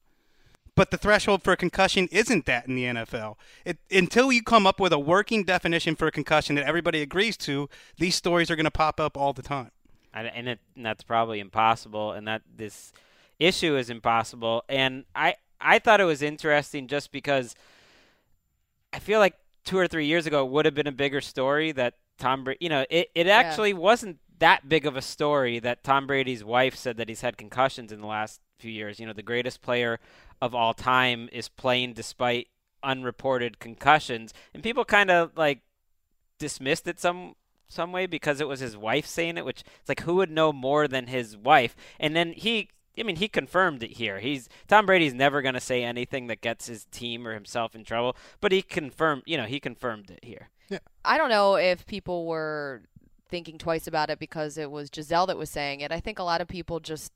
But 0.76 0.90
the 0.90 0.98
threshold 0.98 1.42
for 1.44 1.52
a 1.52 1.56
concussion 1.56 2.08
isn't 2.10 2.46
that 2.46 2.66
in 2.66 2.74
the 2.74 2.84
NFL. 2.84 3.36
It, 3.64 3.78
until 3.90 4.32
you 4.32 4.42
come 4.42 4.66
up 4.66 4.80
with 4.80 4.92
a 4.92 4.98
working 4.98 5.44
definition 5.44 5.94
for 5.94 6.08
a 6.08 6.10
concussion 6.10 6.56
that 6.56 6.66
everybody 6.66 7.00
agrees 7.00 7.36
to, 7.38 7.68
these 7.98 8.16
stories 8.16 8.50
are 8.50 8.56
going 8.56 8.64
to 8.64 8.70
pop 8.72 8.98
up 8.98 9.16
all 9.16 9.32
the 9.32 9.42
time. 9.42 9.70
and, 10.12 10.26
and, 10.28 10.48
it, 10.48 10.60
and 10.74 10.84
that's 10.84 11.04
probably 11.04 11.40
impossible, 11.40 12.12
and 12.12 12.26
that 12.26 12.42
this 12.56 12.92
issue 13.38 13.76
is 13.76 13.90
impossible. 13.90 14.64
And 14.68 15.04
I 15.14 15.36
I 15.60 15.78
thought 15.78 16.00
it 16.00 16.04
was 16.04 16.22
interesting 16.22 16.88
just 16.88 17.10
because 17.10 17.54
I 18.92 18.98
feel 18.98 19.18
like 19.18 19.34
two 19.64 19.78
or 19.78 19.88
three 19.88 20.06
years 20.06 20.26
ago 20.26 20.44
it 20.44 20.50
would 20.50 20.64
have 20.64 20.74
been 20.74 20.86
a 20.86 20.92
bigger 20.92 21.20
story 21.20 21.72
that 21.72 21.94
Tom 22.18 22.44
Brady. 22.44 22.58
You 22.60 22.68
know, 22.68 22.84
it 22.90 23.10
it 23.14 23.26
actually 23.26 23.72
wasn't 23.72 24.18
that 24.38 24.68
big 24.68 24.86
of 24.86 24.96
a 24.96 25.02
story 25.02 25.58
that 25.60 25.84
Tom 25.84 26.06
Brady's 26.06 26.44
wife 26.44 26.76
said 26.76 26.96
that 26.96 27.08
he's 27.08 27.20
had 27.20 27.36
concussions 27.36 27.92
in 27.92 28.00
the 28.00 28.06
last 28.06 28.40
few 28.58 28.70
years. 28.70 29.00
You 29.00 29.06
know, 29.06 29.12
the 29.12 29.22
greatest 29.22 29.62
player 29.62 30.00
of 30.40 30.54
all 30.54 30.74
time 30.74 31.28
is 31.32 31.48
playing 31.48 31.94
despite 31.94 32.48
unreported 32.82 33.58
concussions, 33.58 34.34
and 34.52 34.62
people 34.62 34.84
kind 34.84 35.10
of 35.10 35.36
like 35.36 35.60
dismissed 36.38 36.86
it 36.86 37.00
some 37.00 37.34
some 37.66 37.92
way 37.92 38.06
because 38.06 38.40
it 38.40 38.48
was 38.48 38.60
his 38.60 38.76
wife 38.76 39.06
saying 39.06 39.38
it, 39.38 39.44
which 39.44 39.64
it's 39.80 39.88
like 39.88 40.00
who 40.00 40.16
would 40.16 40.30
know 40.30 40.52
more 40.52 40.86
than 40.86 41.06
his 41.06 41.36
wife? 41.36 41.74
And 41.98 42.14
then 42.14 42.32
he 42.32 42.70
I 42.98 43.02
mean, 43.02 43.16
he 43.16 43.28
confirmed 43.28 43.82
it 43.82 43.92
here. 43.92 44.20
He's 44.20 44.48
Tom 44.68 44.86
Brady's 44.86 45.14
never 45.14 45.42
going 45.42 45.54
to 45.54 45.60
say 45.60 45.82
anything 45.82 46.28
that 46.28 46.40
gets 46.40 46.66
his 46.66 46.84
team 46.86 47.26
or 47.26 47.34
himself 47.34 47.74
in 47.74 47.84
trouble, 47.84 48.16
but 48.40 48.52
he 48.52 48.62
confirmed, 48.62 49.22
you 49.26 49.36
know, 49.36 49.44
he 49.44 49.58
confirmed 49.58 50.10
it 50.10 50.20
here. 50.22 50.50
Yeah. 50.68 50.78
I 51.04 51.18
don't 51.18 51.30
know 51.30 51.56
if 51.56 51.86
people 51.86 52.26
were 52.26 52.82
thinking 53.28 53.58
twice 53.58 53.86
about 53.86 54.10
it 54.10 54.18
because 54.18 54.56
it 54.56 54.70
was 54.70 54.90
Gisele 54.90 55.26
that 55.26 55.36
was 55.36 55.50
saying 55.50 55.80
it. 55.80 55.90
I 55.90 56.00
think 56.00 56.18
a 56.18 56.22
lot 56.22 56.40
of 56.40 56.48
people 56.48 56.78
just 56.78 57.12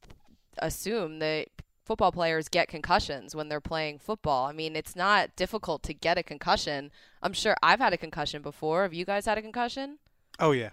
assume 0.63 1.19
that 1.21 1.49
football 1.85 2.13
players 2.13 2.49
get 2.49 2.69
concussions 2.69 3.35
when 3.35 3.49
they're 3.49 3.61
playing 3.61 3.99
football. 3.99 4.47
I 4.47 4.53
mean, 4.53 4.77
it's 4.77 4.95
not 4.95 5.35
difficult 5.37 5.83
to 5.85 5.95
get 5.95 6.19
a 6.19 6.23
concussion. 6.23 6.91
I'm 7.23 7.33
sure 7.33 7.57
I've 7.63 7.81
had 7.81 7.93
a 7.93 7.97
concussion 7.97 8.43
before. 8.43 8.83
Have 8.83 8.93
you 8.95 9.05
guys 9.05 9.25
had 9.27 9.39
a 9.39 9.43
concussion? 9.43 9.99
Oh 10.39 10.53
yeah. 10.53 10.71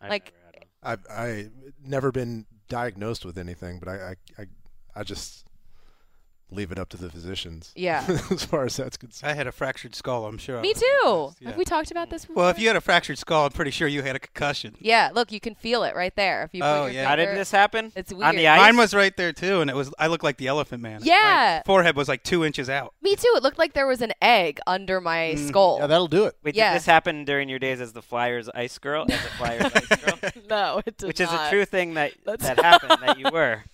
I've 0.00 0.10
Like- 0.10 0.32
never 0.32 0.46
had 0.46 0.54
one. 0.56 0.62
I've 0.82 1.06
I 1.10 1.50
never 1.82 2.12
been 2.12 2.46
diagnosed 2.68 3.24
with 3.24 3.38
anything, 3.38 3.78
but 3.78 3.88
I 3.88 3.94
I, 4.38 4.42
I, 4.42 4.46
I 4.96 5.02
just 5.04 5.46
leave 6.50 6.70
it 6.70 6.78
up 6.78 6.88
to 6.90 6.96
the 6.96 7.10
physicians. 7.10 7.72
Yeah. 7.74 8.04
as 8.30 8.44
far 8.44 8.64
as 8.64 8.76
that's 8.76 8.96
concerned. 8.96 9.32
I 9.32 9.34
had 9.34 9.46
a 9.46 9.52
fractured 9.52 9.94
skull. 9.94 10.26
I'm 10.26 10.38
sure. 10.38 10.60
Me 10.60 10.72
too. 10.74 11.32
yeah. 11.40 11.48
Have 11.48 11.56
we 11.56 11.64
talked 11.64 11.90
about 11.90 12.08
this 12.10 12.24
before? 12.24 12.42
Well, 12.42 12.50
if 12.50 12.58
you 12.58 12.68
had 12.68 12.76
a 12.76 12.80
fractured 12.80 13.18
skull, 13.18 13.46
I'm 13.46 13.52
pretty 13.52 13.72
sure 13.72 13.88
you 13.88 14.02
had 14.02 14.14
a 14.14 14.20
concussion. 14.20 14.76
Yeah, 14.78 15.10
look, 15.12 15.32
you 15.32 15.40
can 15.40 15.54
feel 15.56 15.82
it 15.82 15.96
right 15.96 16.14
there. 16.14 16.44
If 16.44 16.50
you 16.54 16.62
Oh, 16.62 16.84
your 16.86 16.94
yeah. 16.94 17.08
How 17.08 17.16
did 17.16 17.36
this 17.36 17.50
happen? 17.50 17.92
It's 17.96 18.12
weird. 18.12 18.24
On 18.28 18.36
the 18.36 18.46
ice? 18.46 18.58
Mine 18.60 18.76
was 18.76 18.94
right 18.94 19.16
there 19.16 19.32
too, 19.32 19.60
and 19.60 19.68
it 19.68 19.74
was 19.76 19.92
I 19.98 20.06
looked 20.06 20.22
like 20.24 20.36
the 20.36 20.46
Elephant 20.46 20.82
Man. 20.82 21.00
Yeah. 21.02 21.60
My 21.60 21.62
forehead 21.66 21.96
was 21.96 22.08
like 22.08 22.22
two 22.22 22.44
inches 22.44 22.70
out. 22.70 22.94
Me 23.02 23.16
too. 23.16 23.32
It 23.36 23.42
looked 23.42 23.58
like 23.58 23.72
there 23.72 23.86
was 23.86 24.00
an 24.00 24.12
egg 24.22 24.60
under 24.66 25.00
my 25.00 25.34
Mm. 25.36 25.48
skull. 25.48 25.78
Yeah, 25.80 25.86
that'll 25.88 26.06
do 26.08 26.26
it. 26.26 26.36
Wait, 26.44 26.54
Yeah. 26.54 26.70
did 26.72 26.76
this 26.76 26.86
happen 26.86 27.24
during 27.24 27.48
your 27.48 27.58
days 27.58 27.80
as 27.80 27.92
the 27.92 28.02
Flyers 28.02 28.48
ice 28.54 28.78
girl? 28.78 29.04
As 29.10 29.14
a 29.24 29.28
Flyers 29.30 29.72
ice 29.74 29.86
girl? 30.04 30.30
no, 30.48 30.82
it 30.86 30.96
did 30.98 31.06
Which 31.08 31.20
is 31.20 31.28
a 31.32 31.48
true 31.50 31.64
thing 31.64 31.94
that 31.94 32.12
That's- 32.24 32.46
that 32.56 32.62
happened 32.64 32.98
that 33.04 33.18
you 33.18 33.26
were. 33.32 33.64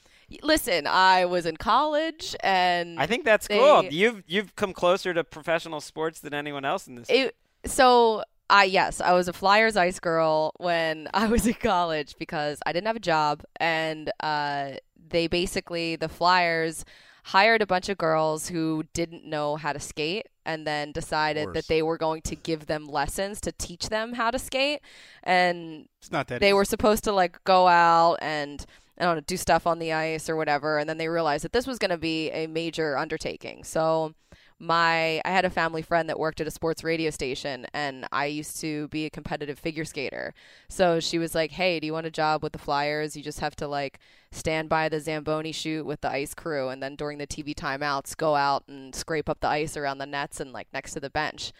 Listen, 0.43 0.87
I 0.87 1.25
was 1.25 1.47
in 1.47 1.57
college 1.57 2.35
and 2.43 2.99
I 2.99 3.07
think 3.07 3.25
that's 3.25 3.47
They- 3.49 3.59
cool. 3.59 3.85
You've 3.85 4.23
you've 4.27 4.55
come 4.57 4.73
closer 4.73 5.13
to 5.15 5.25
professional 5.25 5.81
sports 5.81 6.21
than 6.21 6.35
anyone 6.35 6.65
else 6.65 6.87
in 6.87 6.95
this. 6.97 7.09
it 7.11 7.37
so 7.65 8.23
I 8.51 8.65
yes, 8.65 9.01
I 9.01 9.13
was 9.13 9.29
a 9.29 9.33
Flyers 9.33 9.77
ice 9.77 9.99
girl 10.01 10.53
when 10.59 11.09
I 11.15 11.27
was 11.27 11.47
in 11.47 11.55
college 11.55 12.15
because 12.19 12.59
I 12.67 12.73
didn't 12.73 12.87
have 12.87 12.97
a 12.97 13.01
job 13.01 13.43
and 13.59 14.11
uh, 14.21 14.73
they 15.09 15.27
basically 15.27 15.97
the 15.97 16.09
Flyers 16.09 16.85
hired 17.25 17.63
a 17.63 17.67
bunch 17.67 17.89
of 17.89 17.97
girls 17.97 18.49
who 18.49 18.83
didn't 18.95 19.25
know 19.25 19.55
how 19.55 19.73
to 19.73 19.79
skate 19.79 20.27
and 20.45 20.67
then 20.67 20.91
decided 20.91 21.55
that 21.55 21.69
they 21.69 21.81
were 21.81 21.97
going 21.97 22.21
to 22.21 22.35
give 22.35 22.67
them 22.67 22.85
lessons 22.85 23.41
to 23.41 23.53
teach 23.53 23.89
them 23.91 24.15
how 24.15 24.29
to 24.29 24.41
skate 24.41 24.81
and 25.23 25.87
It's 26.01 26.11
not 26.11 26.27
that. 26.27 26.41
they 26.41 26.49
easy. 26.49 26.53
were 26.55 26.65
supposed 26.65 27.05
to 27.05 27.13
like 27.13 27.43
go 27.45 27.69
out 27.69 28.17
and 28.21 28.67
I 28.99 29.05
don't 29.05 29.17
know, 29.17 29.23
do 29.27 29.37
stuff 29.37 29.67
on 29.67 29.79
the 29.79 29.93
ice 29.93 30.29
or 30.29 30.37
whatever, 30.37 30.79
and 30.79 30.89
then 30.89 30.99
they 30.99 31.09
realized 31.09 31.45
that 31.45 31.53
this 31.53 31.67
was 31.67 31.79
going 31.79 31.91
to 31.91 31.99
be 31.99 32.31
a 32.31 32.47
major 32.47 32.97
undertaking. 32.97 33.65
So 33.65 34.15
my 34.63 35.21
I 35.25 35.31
had 35.31 35.45
a 35.45 35.51
family 35.51 35.83
friend 35.83 36.09
that 36.09 36.21
worked 36.21 36.41
at 36.41 36.47
a 36.47 36.51
sports 36.51 36.85
radio 36.85 37.11
station 37.11 37.67
and 37.75 38.07
I 38.13 38.27
used 38.27 38.61
to 38.61 38.87
be 38.89 39.05
a 39.07 39.11
competitive 39.11 39.59
figure 39.59 39.85
skater. 39.85 40.35
So 40.69 41.01
she 41.01 41.19
was 41.19 41.35
like, 41.35 41.51
"Hey, 41.51 41.81
do 41.81 41.87
you 41.87 41.93
want 41.93 42.07
a 42.07 42.13
job 42.13 42.45
with 42.45 42.53
the 42.53 42.61
Flyers? 42.61 43.17
You 43.17 43.25
just 43.25 43.41
have 43.41 43.57
to 43.57 43.67
like 43.67 43.99
stand 44.31 44.69
by 44.69 44.89
the 44.89 45.01
Zamboni 45.01 45.51
chute 45.51 45.85
with 45.85 46.01
the 46.01 46.11
ice 46.11 46.33
crew 46.33 46.69
and 46.69 46.81
then 46.81 46.95
during 46.95 47.19
the 47.19 47.27
TV 47.27 47.55
timeouts 47.55 48.17
go 48.17 48.37
out 48.37 48.63
and 48.69 48.95
scrape 48.95 49.29
up 49.29 49.41
the 49.41 49.49
ice 49.49 49.77
around 49.77 49.99
the 49.99 50.07
nets 50.07 50.39
and 50.39 50.53
like 50.53 50.69
next 50.73 50.93
to 50.93 51.01
the 51.01 51.11
bench." 51.11 51.53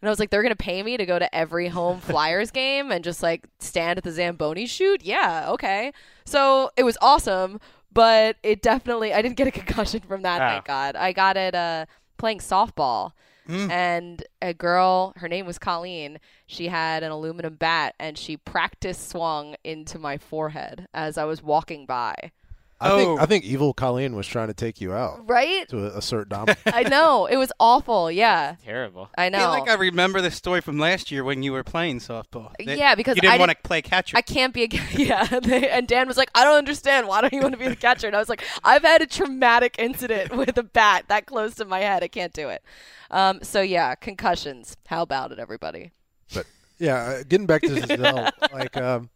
And 0.00 0.08
I 0.08 0.10
was 0.10 0.18
like, 0.20 0.30
they're 0.30 0.42
gonna 0.42 0.56
pay 0.56 0.82
me 0.82 0.96
to 0.96 1.06
go 1.06 1.18
to 1.18 1.32
every 1.34 1.68
home 1.68 2.00
Flyers 2.00 2.50
game 2.50 2.90
and 2.92 3.02
just 3.04 3.22
like 3.22 3.44
stand 3.58 3.98
at 3.98 4.04
the 4.04 4.12
Zamboni 4.12 4.66
shoot? 4.66 5.02
Yeah, 5.02 5.50
okay. 5.50 5.92
So 6.24 6.70
it 6.76 6.84
was 6.84 6.96
awesome, 7.00 7.60
but 7.92 8.36
it 8.42 8.62
definitely 8.62 9.12
I 9.12 9.22
didn't 9.22 9.36
get 9.36 9.46
a 9.48 9.50
concussion 9.50 10.00
from 10.00 10.22
that, 10.22 10.40
Ah. 10.40 10.48
thank 10.50 10.64
God. 10.66 10.96
I 10.96 11.12
got 11.12 11.36
it 11.36 11.54
uh 11.54 11.86
playing 12.16 12.38
softball. 12.38 13.12
Mm. 13.48 13.70
And 13.70 14.22
a 14.42 14.52
girl, 14.52 15.14
her 15.16 15.26
name 15.26 15.46
was 15.46 15.58
Colleen, 15.58 16.20
she 16.46 16.68
had 16.68 17.02
an 17.02 17.10
aluminum 17.10 17.54
bat 17.54 17.94
and 17.98 18.18
she 18.18 18.36
practice 18.36 18.98
swung 18.98 19.56
into 19.64 19.98
my 19.98 20.18
forehead 20.18 20.86
as 20.92 21.16
I 21.16 21.24
was 21.24 21.42
walking 21.42 21.86
by. 21.86 22.32
I 22.80 22.90
think 22.96 23.08
Oh. 23.08 23.18
I 23.18 23.26
think 23.26 23.44
evil 23.44 23.72
Colleen 23.74 24.14
was 24.14 24.26
trying 24.26 24.46
to 24.48 24.54
take 24.54 24.80
you 24.80 24.92
out 24.92 25.28
Right? 25.28 25.68
to 25.70 25.96
assert 25.96 26.28
dominance. 26.28 26.60
I 26.66 26.84
know. 26.84 27.26
It 27.26 27.36
was 27.36 27.50
awful. 27.58 28.08
Yeah. 28.10 28.54
Terrible. 28.64 29.08
I 29.18 29.26
I 29.26 29.28
know. 29.30 29.38
feel 29.38 29.48
like 29.48 29.68
I 29.68 29.74
remember 29.74 30.20
this 30.20 30.36
story 30.36 30.60
from 30.60 30.78
last 30.78 31.10
year 31.10 31.24
when 31.24 31.42
you 31.42 31.50
were 31.52 31.64
playing 31.64 31.98
softball. 31.98 32.52
That 32.64 32.78
Yeah, 32.78 32.94
because 32.94 33.16
you 33.16 33.22
didn't 33.22 33.34
I 33.34 33.38
want 33.38 33.50
to 33.50 33.56
play 33.64 33.82
catcher. 33.82 34.16
I 34.16 34.22
can't 34.22 34.54
be 34.54 34.64
a 34.64 34.68
yeah. 34.96 35.24
They- 35.40 35.68
and 35.76 35.88
Dan 35.88 36.06
was 36.06 36.16
like, 36.16 36.30
I 36.36 36.44
don't 36.44 36.56
understand. 36.56 37.08
Why 37.08 37.20
don't 37.20 37.32
you 37.32 37.40
want 37.42 37.52
to 37.54 37.58
be 37.58 37.66
the 37.68 37.74
catcher? 37.76 38.06
And 38.06 38.14
I 38.14 38.20
was 38.20 38.28
like, 38.28 38.44
I've 38.62 38.82
had 38.82 39.02
a 39.02 39.06
traumatic 39.06 39.74
incident 39.78 40.36
with 40.36 40.56
a 40.56 40.62
bat 40.62 41.06
that 41.08 41.26
close 41.26 41.56
to 41.56 41.64
my 41.64 41.80
head. 41.80 42.04
I 42.04 42.08
can't 42.08 42.32
do 42.32 42.48
it. 42.48 42.62
Um, 43.10 43.40
so 43.42 43.60
yeah, 43.60 43.96
concussions. 43.96 44.76
How 44.86 45.02
about 45.02 45.32
it, 45.32 45.38
everybody? 45.40 45.90
But 46.32 46.46
yeah, 46.78 46.94
uh, 46.96 47.22
getting 47.28 47.46
back 47.46 47.62
to 47.62 47.68
Gisele, 47.80 48.28
like 48.52 48.76
um, 48.76 49.10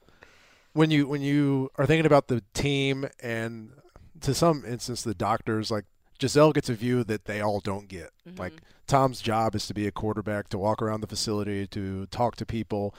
when 0.72 0.90
you 0.90 1.06
when 1.06 1.22
you 1.22 1.70
are 1.76 1.86
thinking 1.86 2.06
about 2.06 2.28
the 2.28 2.42
team 2.54 3.08
and 3.20 3.72
to 4.20 4.34
some 4.34 4.64
instance 4.64 5.02
the 5.02 5.14
doctors, 5.14 5.70
like 5.70 5.84
Gisele 6.18 6.52
gets 6.52 6.68
a 6.68 6.74
view 6.74 7.04
that 7.04 7.24
they 7.24 7.40
all 7.40 7.60
don't 7.60 7.88
get. 7.88 8.10
Mm-hmm. 8.28 8.38
Like 8.38 8.54
Tom's 8.86 9.20
job 9.20 9.54
is 9.54 9.66
to 9.66 9.74
be 9.74 9.86
a 9.86 9.92
quarterback, 9.92 10.48
to 10.50 10.58
walk 10.58 10.82
around 10.82 11.00
the 11.00 11.06
facility, 11.06 11.66
to 11.68 12.06
talk 12.06 12.36
to 12.36 12.46
people, 12.46 12.94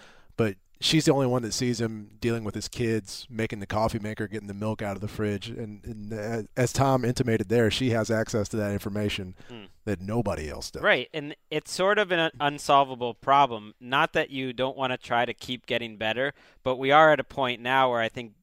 she's 0.83 1.05
the 1.05 1.13
only 1.13 1.27
one 1.27 1.41
that 1.43 1.53
sees 1.53 1.79
him 1.79 2.09
dealing 2.19 2.43
with 2.43 2.53
his 2.55 2.67
kids, 2.67 3.25
making 3.29 3.59
the 3.59 3.65
coffee 3.65 3.99
maker, 3.99 4.27
getting 4.27 4.47
the 4.49 4.53
milk 4.53 4.81
out 4.81 4.95
of 4.95 5.01
the 5.01 5.07
fridge, 5.07 5.49
and, 5.49 5.83
and 5.85 6.47
as 6.57 6.73
Tom 6.73 7.05
intimated 7.05 7.47
there, 7.47 7.71
she 7.71 7.91
has 7.91 8.11
access 8.11 8.49
to 8.49 8.57
that 8.57 8.71
information 8.71 9.35
Mm. 9.49 9.67
that 9.85 10.01
nobody 10.01 10.49
else 10.49 10.69
does. 10.71 10.83
Right, 10.83 11.09
and 11.13 11.35
it's 11.49 11.71
sort 11.71 11.97
of 11.97 12.11
an 12.11 12.31
unsolvable 12.39 13.13
problem. 13.13 13.73
Not 13.79 14.11
that 14.13 14.29
you 14.29 14.51
don't 14.51 14.75
want 14.77 14.91
to 14.91 14.97
try 14.97 15.25
to 15.25 15.33
keep 15.33 15.65
getting 15.65 15.95
better, 15.97 16.33
but 16.63 16.75
we 16.75 16.91
are 16.91 17.11
at 17.11 17.19
a 17.19 17.23
point 17.23 17.61
now 17.61 17.89
where 17.89 18.01
I 18.01 18.09
think 18.09 18.33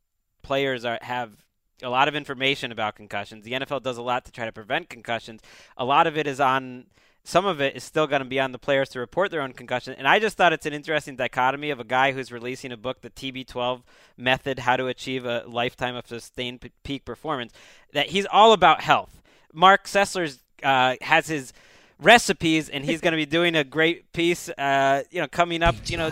players 0.42 0.84
are 0.84 0.98
have 1.02 1.44
a 1.82 1.88
lot 1.90 2.08
of 2.08 2.14
information 2.14 2.72
about 2.72 2.94
concussions. 2.94 3.44
The 3.44 3.52
NFL 3.52 3.82
does 3.82 3.96
a 3.98 4.02
lot 4.02 4.24
to 4.24 4.32
try 4.32 4.44
to 4.46 4.52
prevent 4.52 4.88
concussions. 4.88 5.40
A 5.76 5.84
lot 5.84 6.06
of 6.06 6.16
it 6.16 6.26
is 6.26 6.40
on 6.40 6.86
some 7.30 7.46
of 7.46 7.60
it 7.60 7.76
is 7.76 7.84
still 7.84 8.08
going 8.08 8.22
to 8.22 8.28
be 8.28 8.40
on 8.40 8.50
the 8.50 8.58
players 8.58 8.88
to 8.88 8.98
report 8.98 9.30
their 9.30 9.40
own 9.40 9.52
concussion. 9.52 9.94
And 9.96 10.08
I 10.08 10.18
just 10.18 10.36
thought 10.36 10.52
it's 10.52 10.66
an 10.66 10.72
interesting 10.72 11.14
dichotomy 11.14 11.70
of 11.70 11.78
a 11.78 11.84
guy 11.84 12.10
who's 12.10 12.32
releasing 12.32 12.72
a 12.72 12.76
book, 12.76 13.02
The 13.02 13.10
TB12 13.10 13.82
Method 14.16 14.58
How 14.58 14.76
to 14.76 14.88
Achieve 14.88 15.24
a 15.24 15.44
Lifetime 15.46 15.94
of 15.94 16.08
Sustained 16.08 16.60
P- 16.60 16.72
Peak 16.82 17.04
Performance, 17.04 17.52
that 17.92 18.08
he's 18.08 18.26
all 18.26 18.52
about 18.52 18.80
health. 18.80 19.22
Mark 19.52 19.86
Sessler's 19.86 20.42
uh, 20.64 20.96
has 21.02 21.28
his 21.28 21.52
recipes, 22.00 22.68
and 22.68 22.84
he's 22.84 23.00
going 23.00 23.12
to 23.12 23.16
be 23.16 23.26
doing 23.26 23.54
a 23.54 23.62
great 23.62 24.12
piece, 24.12 24.48
uh, 24.48 25.04
you 25.12 25.20
know, 25.20 25.28
coming 25.28 25.62
up, 25.62 25.76
you 25.86 25.98
know, 25.98 26.10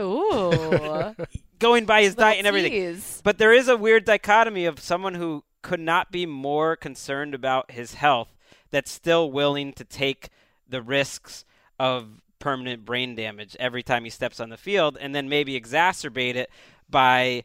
Ooh. 0.00 1.14
going 1.60 1.84
by 1.84 2.02
his 2.02 2.16
diet 2.16 2.38
and 2.38 2.48
everything. 2.48 2.72
tease. 2.72 3.20
But 3.22 3.38
there 3.38 3.52
is 3.52 3.68
a 3.68 3.76
weird 3.76 4.04
dichotomy 4.04 4.64
of 4.64 4.80
someone 4.80 5.14
who 5.14 5.44
could 5.62 5.80
not 5.80 6.10
be 6.10 6.26
more 6.26 6.74
concerned 6.74 7.32
about 7.32 7.70
his 7.70 7.94
health 7.94 8.34
that's 8.72 8.90
still 8.90 9.30
willing 9.30 9.72
to 9.74 9.84
take 9.84 10.30
the 10.68 10.82
risks 10.82 11.44
of 11.78 12.20
permanent 12.38 12.84
brain 12.84 13.14
damage 13.14 13.56
every 13.58 13.82
time 13.82 14.04
he 14.04 14.10
steps 14.10 14.38
on 14.40 14.48
the 14.48 14.56
field 14.56 14.96
and 15.00 15.14
then 15.14 15.28
maybe 15.28 15.60
exacerbate 15.60 16.36
it 16.36 16.50
by 16.88 17.42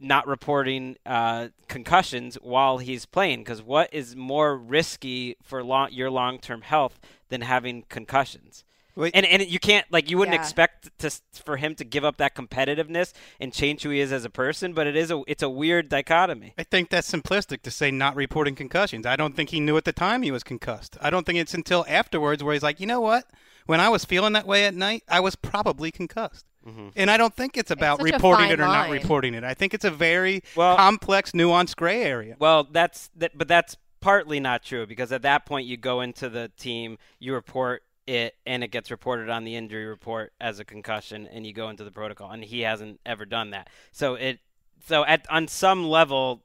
not 0.00 0.26
reporting 0.26 0.96
uh, 1.04 1.48
concussions 1.66 2.36
while 2.36 2.78
he's 2.78 3.04
playing 3.04 3.40
because 3.40 3.62
what 3.62 3.92
is 3.92 4.14
more 4.14 4.56
risky 4.56 5.36
for 5.42 5.62
long, 5.62 5.88
your 5.92 6.10
long 6.10 6.38
term 6.38 6.62
health 6.62 7.00
than 7.28 7.40
having 7.40 7.82
concussions? 7.88 8.64
Wait. 8.98 9.12
And 9.14 9.24
and 9.24 9.46
you 9.46 9.60
can't 9.60 9.86
like 9.92 10.10
you 10.10 10.18
wouldn't 10.18 10.34
Yeah. 10.34 10.40
expect 10.40 10.90
to 10.98 11.10
for 11.44 11.56
him 11.56 11.74
to 11.76 11.84
give 11.84 12.04
up 12.04 12.16
that 12.16 12.34
competitiveness 12.34 13.12
and 13.40 13.52
change 13.52 13.84
who 13.84 13.90
he 13.90 14.00
is 14.00 14.10
as 14.12 14.24
a 14.24 14.30
person, 14.30 14.72
but 14.72 14.86
it 14.88 14.96
is 14.96 15.10
a 15.12 15.22
it's 15.28 15.42
a 15.42 15.48
weird 15.48 15.88
dichotomy. 15.88 16.52
I 16.58 16.64
think 16.64 16.90
that's 16.90 17.10
simplistic 17.10 17.62
to 17.62 17.70
say 17.70 17.90
not 17.92 18.16
reporting 18.16 18.56
concussions. 18.56 19.06
I 19.06 19.14
don't 19.14 19.36
think 19.36 19.50
he 19.50 19.60
knew 19.60 19.76
at 19.76 19.84
the 19.84 19.92
time 19.92 20.22
he 20.22 20.32
was 20.32 20.42
concussed. 20.42 20.98
I 21.00 21.10
don't 21.10 21.24
think 21.24 21.38
it's 21.38 21.54
until 21.54 21.84
afterwards 21.88 22.42
where 22.42 22.54
he's 22.54 22.62
like, 22.64 22.80
you 22.80 22.86
know 22.86 23.00
what? 23.00 23.24
When 23.66 23.80
I 23.80 23.88
was 23.88 24.04
feeling 24.04 24.32
that 24.32 24.46
way 24.46 24.64
at 24.64 24.74
night, 24.74 25.04
I 25.08 25.20
was 25.20 25.36
probably 25.36 25.90
concussed. 25.92 26.44
Mm-hmm. 26.66 26.88
And 26.96 27.10
I 27.10 27.16
don't 27.16 27.34
think 27.34 27.56
it's 27.56 27.70
about 27.70 28.00
such 28.00 28.10
a 28.10 28.12
reporting 28.12 28.50
it 28.50 28.58
or 28.60 28.66
not 28.66 28.90
reporting 28.90 29.32
it. 29.34 29.44
I 29.44 29.54
think 29.54 29.74
it's 29.74 29.84
a 29.84 29.90
very 29.90 30.42
Well- 30.56 30.76
complex, 30.76 31.30
nuanced 31.32 31.76
gray 31.76 32.02
area. 32.02 32.34
Well, 32.38 32.64
that's 32.64 33.10
that, 33.16 33.38
but 33.38 33.46
that's 33.46 33.76
partly 34.00 34.40
not 34.40 34.62
true 34.64 34.86
because 34.86 35.12
at 35.12 35.22
that 35.22 35.44
point 35.46 35.66
you 35.66 35.76
go 35.76 36.00
into 36.00 36.28
the 36.28 36.50
team, 36.58 36.98
you 37.18 37.34
report 37.34 37.82
it, 38.08 38.34
and 38.46 38.64
it 38.64 38.68
gets 38.68 38.90
reported 38.90 39.28
on 39.28 39.44
the 39.44 39.54
injury 39.54 39.84
report 39.84 40.32
as 40.40 40.58
a 40.58 40.64
concussion, 40.64 41.26
and 41.30 41.46
you 41.46 41.52
go 41.52 41.68
into 41.68 41.84
the 41.84 41.90
protocol. 41.90 42.30
And 42.30 42.42
he 42.42 42.62
hasn't 42.62 43.00
ever 43.04 43.24
done 43.26 43.50
that, 43.50 43.68
so 43.92 44.14
it 44.14 44.38
so 44.86 45.04
at 45.04 45.26
on 45.30 45.46
some 45.48 45.84
level. 45.88 46.42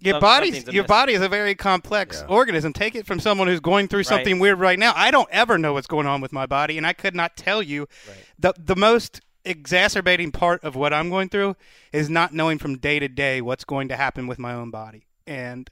Your 0.00 0.14
some- 0.14 0.20
body's 0.20 0.66
your 0.66 0.84
body 0.84 1.12
is 1.14 1.22
a 1.22 1.28
very 1.28 1.54
complex 1.54 2.20
Yeah. 2.20 2.34
organism. 2.34 2.72
Take 2.72 2.94
it 2.96 3.06
from 3.06 3.20
someone 3.20 3.46
who's 3.46 3.60
going 3.60 3.88
through 3.88 4.00
Right. 4.00 4.06
something 4.06 4.38
weird 4.40 4.58
right 4.58 4.78
now. 4.78 4.92
I 4.96 5.10
don't 5.10 5.28
ever 5.30 5.56
know 5.56 5.72
what's 5.72 5.86
going 5.86 6.06
on 6.06 6.20
with 6.20 6.32
my 6.32 6.46
body, 6.46 6.76
and 6.76 6.86
I 6.86 6.92
could 6.92 7.14
not 7.14 7.36
tell 7.36 7.62
you. 7.62 7.88
Right. 8.08 8.16
The 8.38 8.54
the 8.58 8.76
most 8.76 9.20
exacerbating 9.44 10.32
part 10.32 10.64
of 10.64 10.74
what 10.74 10.92
I'm 10.92 11.10
going 11.10 11.28
through 11.28 11.54
is 11.92 12.10
not 12.10 12.34
knowing 12.34 12.58
from 12.58 12.78
day 12.78 12.98
to 12.98 13.08
day 13.08 13.40
what's 13.40 13.64
going 13.64 13.88
to 13.88 13.96
happen 13.96 14.26
with 14.26 14.38
my 14.38 14.52
own 14.52 14.70
body, 14.70 15.06
and 15.26 15.70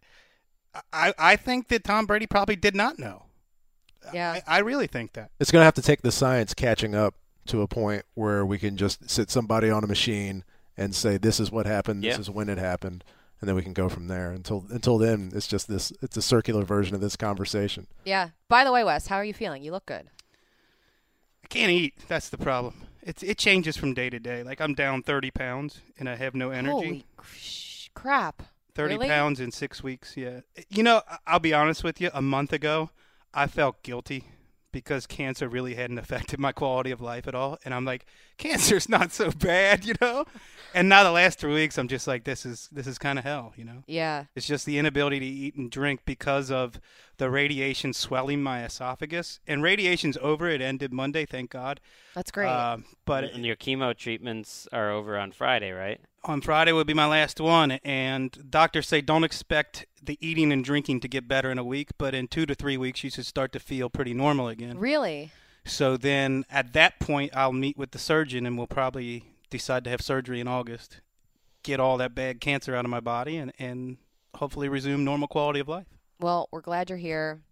I 0.93 1.13
I 1.19 1.37
think 1.37 1.69
that 1.69 1.83
Tom 1.85 2.07
Brady 2.07 2.27
probably 2.27 2.57
did 2.57 2.77
not 2.77 2.99
know. 2.99 3.25
Yeah. 4.13 4.41
I, 4.47 4.57
I 4.57 4.59
really 4.61 4.87
think 4.87 5.13
that. 5.15 5.31
It's 5.41 5.51
going 5.51 5.61
to 5.61 5.65
have 5.65 5.75
to 5.75 5.83
take 5.83 6.03
the 6.03 6.13
science 6.13 6.55
catching 6.55 6.95
up 6.95 7.15
to 7.47 7.63
a 7.63 7.67
point 7.69 8.05
where 8.15 8.45
we 8.47 8.59
can 8.59 8.77
just 8.77 9.11
sit 9.11 9.31
somebody 9.31 9.69
on 9.71 9.83
a 9.85 9.87
machine 9.87 10.45
and 10.77 10.95
say 10.95 11.17
this 11.19 11.39
is 11.41 11.51
what 11.51 11.67
happened, 11.67 12.03
this 12.03 12.15
Yeah. 12.15 12.21
is 12.21 12.31
when 12.31 12.49
it 12.49 12.59
happened, 12.59 13.05
and 13.41 13.49
then 13.49 13.55
we 13.57 13.63
can 13.63 13.73
go 13.73 13.89
from 13.89 14.07
there. 14.09 14.31
Until 14.31 14.65
until 14.71 14.97
then, 14.99 15.33
it's 15.35 15.47
just 15.49 15.69
this. 15.69 15.93
It's 16.01 16.17
a 16.17 16.23
circular 16.23 16.63
version 16.65 16.95
of 16.95 17.01
this 17.01 17.17
conversation. 17.17 17.89
Yeah. 18.05 18.31
By 18.49 18.65
the 18.65 18.73
way, 18.73 18.85
Wes, 18.85 19.09
how 19.09 19.17
are 19.17 19.25
you 19.25 19.35
feeling? 19.35 19.63
You 19.65 19.73
look 19.73 19.87
good. 19.87 20.07
I 21.45 21.49
can't 21.49 21.71
eat. 21.71 21.95
That's 22.09 22.29
the 22.29 22.39
problem. 22.39 22.75
It's 23.03 23.23
it 23.23 23.37
changes 23.39 23.77
from 23.77 23.95
day 23.95 24.09
to 24.11 24.19
day. 24.21 24.43
Like 24.43 24.61
I'm 24.61 24.75
down 24.75 25.03
30 25.03 25.31
pounds 25.33 25.81
and 25.99 26.09
I 26.09 26.15
have 26.17 26.35
no 26.35 26.51
energy. 26.51 26.71
Holy 26.71 27.05
crap. 27.95 28.43
30 28.75 28.95
Really? 28.95 29.09
pounds 29.09 29.41
in 29.41 29.51
six 29.53 29.83
weeks. 29.83 30.17
Yeah. 30.17 30.41
You 30.71 30.83
know, 30.83 31.03
I'll 31.27 31.39
be 31.41 31.53
honest 31.53 31.85
with 31.85 32.01
you. 32.01 32.11
A 32.15 32.23
month 32.23 32.53
ago, 32.55 32.91
I 33.35 33.47
felt 33.47 33.83
guilty 33.83 34.25
because 34.73 35.07
cancer 35.07 35.49
really 35.49 35.75
hadn't 35.75 35.99
affected 35.99 36.41
my 36.41 36.51
quality 36.51 36.91
of 36.91 37.01
life 37.01 37.29
at 37.29 37.35
all. 37.35 37.59
And 37.65 37.75
I'm 37.75 37.85
like, 37.85 38.07
cancer's 38.39 38.89
not 38.89 39.13
so 39.13 39.31
bad, 39.31 39.85
you 39.85 39.95
know? 40.01 40.25
And 40.75 40.89
now 40.89 41.05
the 41.05 41.11
last 41.11 41.39
three 41.39 41.53
weeks, 41.53 41.77
I'm 41.77 41.89
just 41.89 42.07
like, 42.07 42.25
this 42.25 42.47
is 42.47 42.69
this 42.73 42.87
is 42.87 42.99
kind 42.99 43.19
of 43.19 43.25
hell, 43.25 43.53
you 43.57 43.65
know? 43.65 43.85
Yeah. 43.87 44.25
It's 44.35 44.47
just 44.47 44.65
the 44.65 44.79
inability 44.79 45.21
to 45.21 45.27
eat 45.27 45.55
and 45.55 45.71
drink 45.71 46.01
because 46.07 46.51
of 46.51 46.81
the 47.19 47.31
radiation 47.31 47.93
swelling 47.93 48.43
my 48.43 48.65
esophagus. 48.65 49.41
And 49.47 49.63
radiation's 49.63 50.17
over. 50.23 50.49
It 50.49 50.63
ended 50.63 50.93
Monday, 50.93 51.27
thank 51.27 51.51
God. 51.51 51.81
That's 52.15 52.31
great. 52.31 52.49
Um, 52.49 52.87
but 53.05 53.25
and 53.25 53.45
your 53.45 53.57
chemo 53.57 53.95
treatments 53.95 54.67
are 54.73 54.91
over 54.91 55.19
on 55.19 55.33
Friday, 55.33 55.73
right? 55.73 56.01
On 56.25 56.41
Friday 56.41 56.73
would 56.73 56.87
be 56.87 56.95
my 56.95 57.07
last 57.07 57.41
one, 57.41 57.73
and 57.85 58.51
doctors 58.51 58.89
say 58.89 59.01
don't 59.01 59.25
expect 59.25 59.87
the 60.03 60.19
eating 60.21 60.53
and 60.53 60.65
drinking 60.65 61.01
to 61.01 61.09
get 61.09 61.29
better 61.29 61.51
in 61.51 61.59
a 61.59 61.65
week, 61.65 61.91
but 61.99 62.15
in 62.15 62.29
two 62.29 62.47
to 62.47 62.55
three 62.55 62.77
weeks 62.77 63.05
you 63.05 63.11
should 63.11 63.27
start 63.27 63.53
to 63.53 63.61
feel 63.61 63.89
pretty 63.91 64.15
normal 64.15 64.49
again. 64.49 64.79
really? 64.79 65.33
So 65.65 65.97
then 65.97 66.45
at 66.51 66.73
that 66.73 66.99
point 66.99 67.31
I'll 67.37 67.53
meet 67.53 67.79
with 67.79 67.93
the 67.93 67.99
surgeon 67.99 68.47
and 68.47 68.59
we'll 68.59 68.67
probably 68.67 69.25
decide 69.49 69.85
to 69.85 69.91
have 69.91 70.01
surgery 70.01 70.41
in 70.41 70.49
August, 70.49 71.01
get 71.63 71.79
all 71.79 71.97
that 71.99 72.17
bad 72.17 72.41
cancer 72.41 72.75
out 72.75 72.85
of 72.85 72.91
my 72.91 73.01
body, 73.01 73.37
and 73.37 73.53
and 73.59 73.99
hopefully 74.35 74.69
resume 74.69 75.05
normal 75.05 75.29
quality 75.29 75.61
of 75.61 75.69
life. 75.69 75.87
Well, 76.19 76.49
we're 76.51 76.63
glad 76.63 76.89
you're 76.91 76.99
here. 76.99 77.43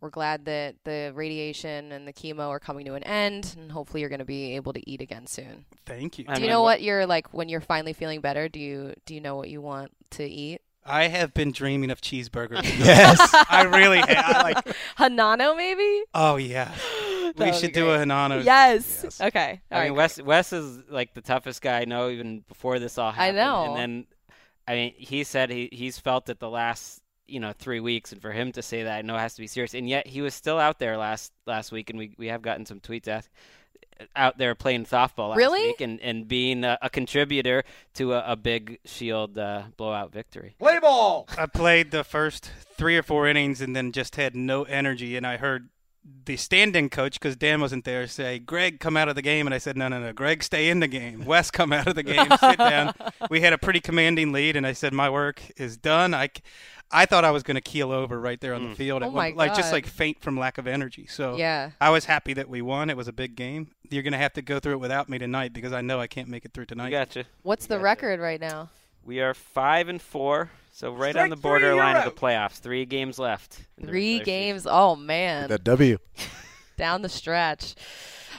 We're 0.00 0.10
glad 0.10 0.44
that 0.44 0.76
the 0.84 1.12
radiation 1.14 1.90
and 1.90 2.06
the 2.06 2.12
chemo 2.12 2.48
are 2.48 2.60
coming 2.60 2.84
to 2.86 2.94
an 2.94 3.02
end, 3.02 3.56
and 3.58 3.72
hopefully 3.72 4.00
you're 4.00 4.08
going 4.08 4.20
to 4.20 4.24
be 4.24 4.54
able 4.54 4.72
to 4.72 4.90
eat 4.90 5.00
again 5.00 5.26
soon. 5.26 5.64
Thank 5.86 6.18
you. 6.18 6.24
I 6.28 6.34
do 6.34 6.40
you 6.40 6.46
mean, 6.46 6.50
know 6.50 6.62
what 6.62 6.82
you're 6.82 7.04
like 7.04 7.34
when 7.34 7.48
you're 7.48 7.60
finally 7.60 7.92
feeling 7.92 8.20
better? 8.20 8.48
Do 8.48 8.60
you 8.60 8.94
do 9.06 9.14
you 9.14 9.20
know 9.20 9.34
what 9.34 9.48
you 9.48 9.60
want 9.60 9.90
to 10.10 10.24
eat? 10.24 10.60
I 10.84 11.08
have 11.08 11.34
been 11.34 11.52
dreaming 11.52 11.90
of 11.90 12.00
cheeseburgers. 12.00 12.62
Yes. 12.78 13.18
I 13.50 13.64
really 13.64 13.98
have. 13.98 14.08
I 14.08 14.42
like. 14.42 14.76
Hanano, 14.98 15.56
maybe. 15.56 16.04
Oh 16.14 16.36
yeah, 16.36 16.72
we 17.36 17.52
should 17.52 17.72
do 17.72 17.90
a. 17.90 17.98
Hanano. 17.98 18.44
Yes. 18.44 19.00
Yes. 19.02 19.20
Okay. 19.20 19.60
All 19.70 19.78
I 19.78 19.80
right. 19.80 19.88
mean, 19.88 19.96
Wes 19.96 20.22
Wes 20.22 20.52
is 20.52 20.78
like 20.88 21.14
the 21.14 21.20
toughest 21.20 21.60
guy 21.60 21.80
I 21.80 21.84
know, 21.84 22.08
even 22.08 22.44
before 22.48 22.78
this 22.78 22.98
all 22.98 23.10
happened. 23.10 23.38
I 23.38 23.44
know. 23.44 23.64
And 23.64 23.76
then, 23.76 24.06
I 24.66 24.74
mean, 24.74 24.94
he 24.96 25.24
said 25.24 25.50
he 25.50 25.68
he's 25.72 25.98
felt 25.98 26.28
it 26.28 26.38
the 26.38 26.48
last 26.48 27.02
you 27.28 27.40
know 27.40 27.52
three 27.52 27.80
weeks, 27.80 28.12
and 28.12 28.20
for 28.22 28.32
him 28.32 28.52
to 28.52 28.62
say 28.62 28.82
that, 28.84 28.98
I 28.98 29.02
know 29.02 29.16
it 29.16 29.20
has 29.20 29.34
to 29.34 29.40
be 29.40 29.46
serious. 29.46 29.74
And 29.74 29.88
yet, 29.88 30.06
he 30.06 30.20
was 30.20 30.34
still 30.34 30.58
out 30.58 30.78
there 30.78 30.96
last 30.96 31.32
last 31.46 31.70
week, 31.72 31.90
and 31.90 31.98
we 31.98 32.14
we 32.18 32.26
have 32.28 32.42
gotten 32.42 32.66
some 32.66 32.80
tweets 32.80 33.06
ask, 33.08 33.30
out 34.14 34.38
there 34.38 34.54
playing 34.54 34.84
softball 34.84 35.30
last 35.30 35.38
Really? 35.38 35.66
week, 35.68 35.80
and 35.80 36.00
and 36.00 36.26
being 36.28 36.64
a, 36.64 36.78
a 36.82 36.90
contributor 36.90 37.64
to 37.94 38.14
a, 38.14 38.32
a 38.32 38.36
big 38.36 38.78
Shield 38.84 39.36
uh, 39.38 39.64
blowout 39.76 40.12
victory. 40.12 40.54
Play 40.58 40.78
ball. 40.78 41.28
I 41.36 41.46
played 41.46 41.90
the 41.90 42.04
first 42.04 42.50
three 42.76 42.96
or 42.96 43.02
four 43.02 43.26
innings 43.26 43.60
and 43.60 43.74
then 43.74 43.92
just 43.92 44.16
had 44.16 44.34
no 44.36 44.62
energy. 44.64 45.16
And 45.16 45.26
I 45.26 45.36
heard 45.36 45.68
the 46.24 46.36
stand-in 46.38 46.88
coach, 46.88 47.20
because 47.20 47.36
Dan 47.36 47.60
wasn't 47.60 47.84
there, 47.84 48.06
say, 48.06 48.38
"Greg, 48.38 48.80
come 48.80 48.96
out 48.96 49.08
of 49.10 49.14
the 49.14 49.20
game." 49.20 49.46
And 49.46 49.52
I 49.52 49.58
said, 49.58 49.76
"No, 49.76 49.88
no, 49.88 50.00
no, 50.00 50.12
Greg, 50.12 50.42
stay 50.42 50.70
in 50.70 50.80
the 50.80 50.88
game. 50.88 51.24
Wes, 51.26 51.50
come 51.50 51.70
out 51.72 51.86
of 51.86 51.96
the 51.96 52.02
game. 52.02 52.28
Sit 52.40 52.58
down." 52.58 52.94
We 53.30 53.40
had 53.42 53.52
a 53.52 53.58
pretty 53.58 53.80
commanding 53.80 54.32
lead, 54.32 54.56
and 54.56 54.66
I 54.66 54.72
said, 54.72 54.94
"My 54.94 55.10
work 55.10 55.42
is 55.58 55.76
done." 55.76 56.14
I, 56.14 56.28
c- 56.28 56.42
I 56.90 57.04
thought 57.06 57.24
I 57.24 57.30
was 57.30 57.42
going 57.42 57.56
to 57.56 57.60
keel 57.60 57.92
over 57.92 58.18
right 58.18 58.40
there 58.40 58.54
on 58.54 58.62
the 58.62 58.68
mm. 58.70 58.76
field, 58.76 59.02
at 59.02 59.06
Oh 59.06 59.10
one- 59.10 59.34
my 59.34 59.36
like 59.36 59.54
just 59.54 59.72
like 59.72 59.86
faint 59.86 60.20
from 60.20 60.38
lack 60.38 60.56
of 60.58 60.66
energy. 60.66 61.06
So 61.06 61.36
Yeah. 61.36 61.70
I 61.80 61.90
was 61.90 62.06
happy 62.06 62.32
that 62.34 62.48
we 62.48 62.62
won. 62.62 62.88
It 62.90 62.96
was 62.96 63.08
a 63.08 63.12
big 63.12 63.36
game. 63.36 63.68
You're 63.90 64.02
going 64.02 64.12
to 64.12 64.18
have 64.18 64.32
to 64.34 64.42
go 64.42 64.58
through 64.58 64.72
it 64.74 64.80
without 64.80 65.08
me 65.08 65.18
tonight 65.18 65.52
because 65.52 65.72
I 65.72 65.80
know 65.82 66.00
I 66.00 66.06
can't 66.06 66.28
make 66.28 66.44
it 66.44 66.52
through 66.54 66.62
I 66.64 66.66
tonight. 66.66 66.90
gotcha. 66.90 67.24
What's 67.42 67.66
the 67.66 67.74
Gotcha. 67.76 67.84
record 67.84 68.20
right 68.20 68.40
now? 68.40 68.70
We 69.04 69.20
are 69.20 69.32
five 69.34 69.88
and 69.88 70.00
four, 70.02 70.50
so 70.72 70.92
right 70.92 71.10
Strike 71.12 71.24
on 71.24 71.30
the 71.30 71.36
borderline 71.36 71.96
of 71.96 72.04
the 72.04 72.10
playoffs. 72.20 72.58
Three 72.58 72.84
games 72.84 73.18
left. 73.18 73.60
Three 73.80 73.86
regular 73.86 74.10
season. 74.10 74.24
games. 74.24 74.66
Oh 74.68 74.96
man. 74.96 75.48
that 75.48 75.64
W. 75.64 75.98
down 76.76 77.02
the 77.02 77.08
stretch. 77.08 77.74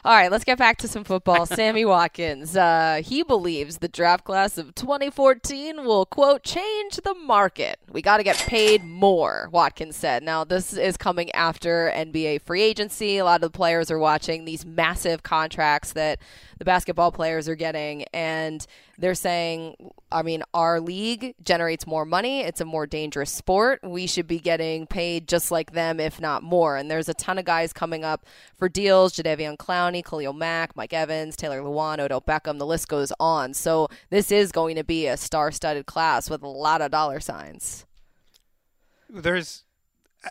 All 0.06 0.16
right, 0.16 0.32
let's 0.32 0.46
get 0.46 0.58
back 0.58 0.78
to 0.78 0.88
some 0.88 1.04
football. 1.04 1.46
Sammy 1.46 1.84
Watkins, 1.84 2.56
uh, 2.56 3.02
he 3.04 3.22
believes 3.22 3.80
the 3.80 3.90
draft 3.90 4.24
class 4.24 4.58
of 4.58 4.74
2014 4.74 5.84
will, 5.84 6.06
quote, 6.06 6.42
change 6.44 6.96
the 7.04 7.14
market. 7.14 7.80
We 7.92 8.02
got 8.02 8.18
to 8.18 8.24
get 8.24 8.38
paid 8.38 8.86
more, 8.86 9.50
Watkins 9.52 9.98
said. 9.98 10.24
Now, 10.24 10.46
this 10.46 10.72
is 10.72 10.96
coming 10.96 11.30
after 11.34 11.92
NBA 11.94 12.44
free 12.44 12.62
agency. 12.62 13.18
A 13.18 13.26
lot 13.26 13.44
of 13.44 13.52
the 13.52 13.58
players 13.58 13.92
are 13.92 14.00
watching 14.00 14.46
these 14.46 14.66
massive 14.66 15.22
contracts 15.22 15.92
that 15.92 16.20
the 16.60 16.66
basketball 16.66 17.12
players 17.12 17.50
are 17.50 17.56
getting, 17.56 18.04
and 18.14 18.66
they're 18.98 19.16
saying, 19.16 19.92
I 20.12 20.24
mean, 20.24 20.44
our 20.54 20.82
league 20.82 21.36
generates 21.42 21.88
more 21.88 22.06
money. 22.06 22.42
It's 22.42 22.60
a 22.60 22.66
more 22.66 22.86
dangerous 22.86 23.32
sport. 23.32 23.80
We 23.82 24.08
should 24.08 24.28
be 24.28 24.40
getting 24.40 24.86
paid 24.86 25.28
just 25.28 25.52
like 25.52 25.72
them, 25.72 26.02
if 26.02 26.20
not 26.20 26.44
more. 26.44 26.76
And 26.76 26.92
there's 26.92 27.08
a 27.08 27.14
ton 27.14 27.38
of 27.38 27.46
guys 27.46 27.72
coming 27.72 28.04
up 28.04 28.26
for 28.58 28.68
deals 28.68 29.14
Jadeveon 29.14 29.58
Clowney, 29.90 30.06
Khalil 30.06 30.34
Mack, 30.34 30.76
Mike 30.76 30.94
Evans, 30.94 31.36
Taylor 31.36 31.62
Lewan, 31.62 32.00
Odell 32.00 32.22
Beckham. 32.22 32.60
The 32.60 32.66
list 32.66 32.88
goes 32.88 33.12
on. 33.20 33.54
So 33.54 33.88
this 34.10 34.32
is 34.32 34.52
going 34.52 34.76
to 34.76 34.84
be 34.84 35.08
a 35.08 35.18
star 35.18 35.52
studded 35.52 35.86
class 35.86 36.30
with 36.30 36.44
a 36.44 36.48
lot 36.48 36.82
of 36.82 36.92
dollar 36.92 37.20
signs. 37.20 37.86
there's 39.10 39.64
uh, 40.24 40.30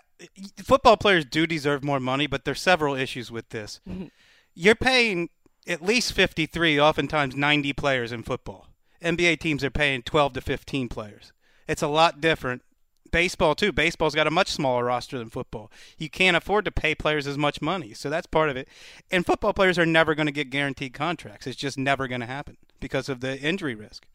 football 0.58 0.96
players 0.96 1.24
do 1.24 1.46
deserve 1.46 1.82
more 1.82 2.00
money, 2.00 2.26
but 2.26 2.44
there's 2.44 2.60
several 2.60 2.94
issues 2.94 3.30
with 3.30 3.48
this. 3.50 3.80
You're 4.54 4.74
paying 4.74 5.30
at 5.66 5.82
least 5.82 6.12
53, 6.12 6.80
oftentimes 6.80 7.36
90 7.36 7.72
players 7.74 8.12
in 8.12 8.22
football. 8.22 8.68
NBA 9.02 9.38
teams 9.38 9.62
are 9.62 9.70
paying 9.70 10.02
12 10.02 10.34
to 10.34 10.40
15 10.40 10.88
players. 10.88 11.32
It's 11.68 11.82
a 11.82 11.88
lot 11.88 12.20
different. 12.20 12.62
Baseball 13.10 13.54
too. 13.54 13.72
Baseball's 13.72 14.14
got 14.14 14.26
a 14.26 14.30
much 14.30 14.50
smaller 14.50 14.84
roster 14.84 15.18
than 15.18 15.28
football. 15.28 15.70
You 15.96 16.08
can't 16.10 16.36
afford 16.36 16.64
to 16.66 16.70
pay 16.70 16.94
players 16.94 17.26
as 17.26 17.38
much 17.38 17.60
money, 17.62 17.94
so 17.94 18.10
that's 18.10 18.26
part 18.26 18.50
of 18.50 18.56
it. 18.56 18.68
And 19.10 19.24
football 19.26 19.52
players 19.52 19.78
are 19.78 19.86
never 19.86 20.14
going 20.14 20.26
to 20.26 20.32
get 20.32 20.50
guaranteed 20.50 20.94
contracts. 20.94 21.46
It's 21.46 21.56
just 21.56 21.78
never 21.78 22.08
going 22.08 22.20
to 22.20 22.26
happen 22.26 22.56
because 22.80 23.08
of 23.08 23.20
the 23.20 23.38
injury 23.40 23.74
risk. 23.74 24.06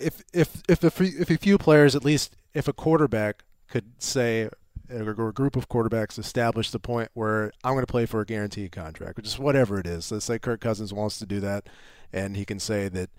if 0.00 0.22
if 0.32 0.62
if 0.68 0.84
a 0.84 0.90
few, 0.90 1.12
if 1.20 1.30
a 1.30 1.36
few 1.36 1.58
players, 1.58 1.94
at 1.94 2.04
least 2.04 2.36
if 2.54 2.68
a 2.68 2.72
quarterback 2.72 3.44
could 3.68 3.84
say, 3.98 4.48
or 4.90 5.10
a 5.10 5.32
group 5.32 5.56
of 5.56 5.68
quarterbacks 5.68 6.18
establish 6.18 6.70
the 6.70 6.78
point 6.78 7.10
where 7.14 7.52
I'm 7.62 7.74
going 7.74 7.84
to 7.84 7.90
play 7.90 8.06
for 8.06 8.20
a 8.20 8.26
guaranteed 8.26 8.72
contract, 8.72 9.16
which 9.16 9.26
is 9.26 9.38
whatever 9.38 9.78
it 9.78 9.86
is. 9.86 10.10
Let's 10.10 10.24
say 10.24 10.38
Kirk 10.38 10.60
Cousins 10.60 10.92
wants 10.92 11.18
to 11.18 11.26
do 11.26 11.40
that, 11.40 11.66
and 12.12 12.36
he 12.36 12.44
can 12.44 12.58
say 12.58 12.88
that 12.88 13.10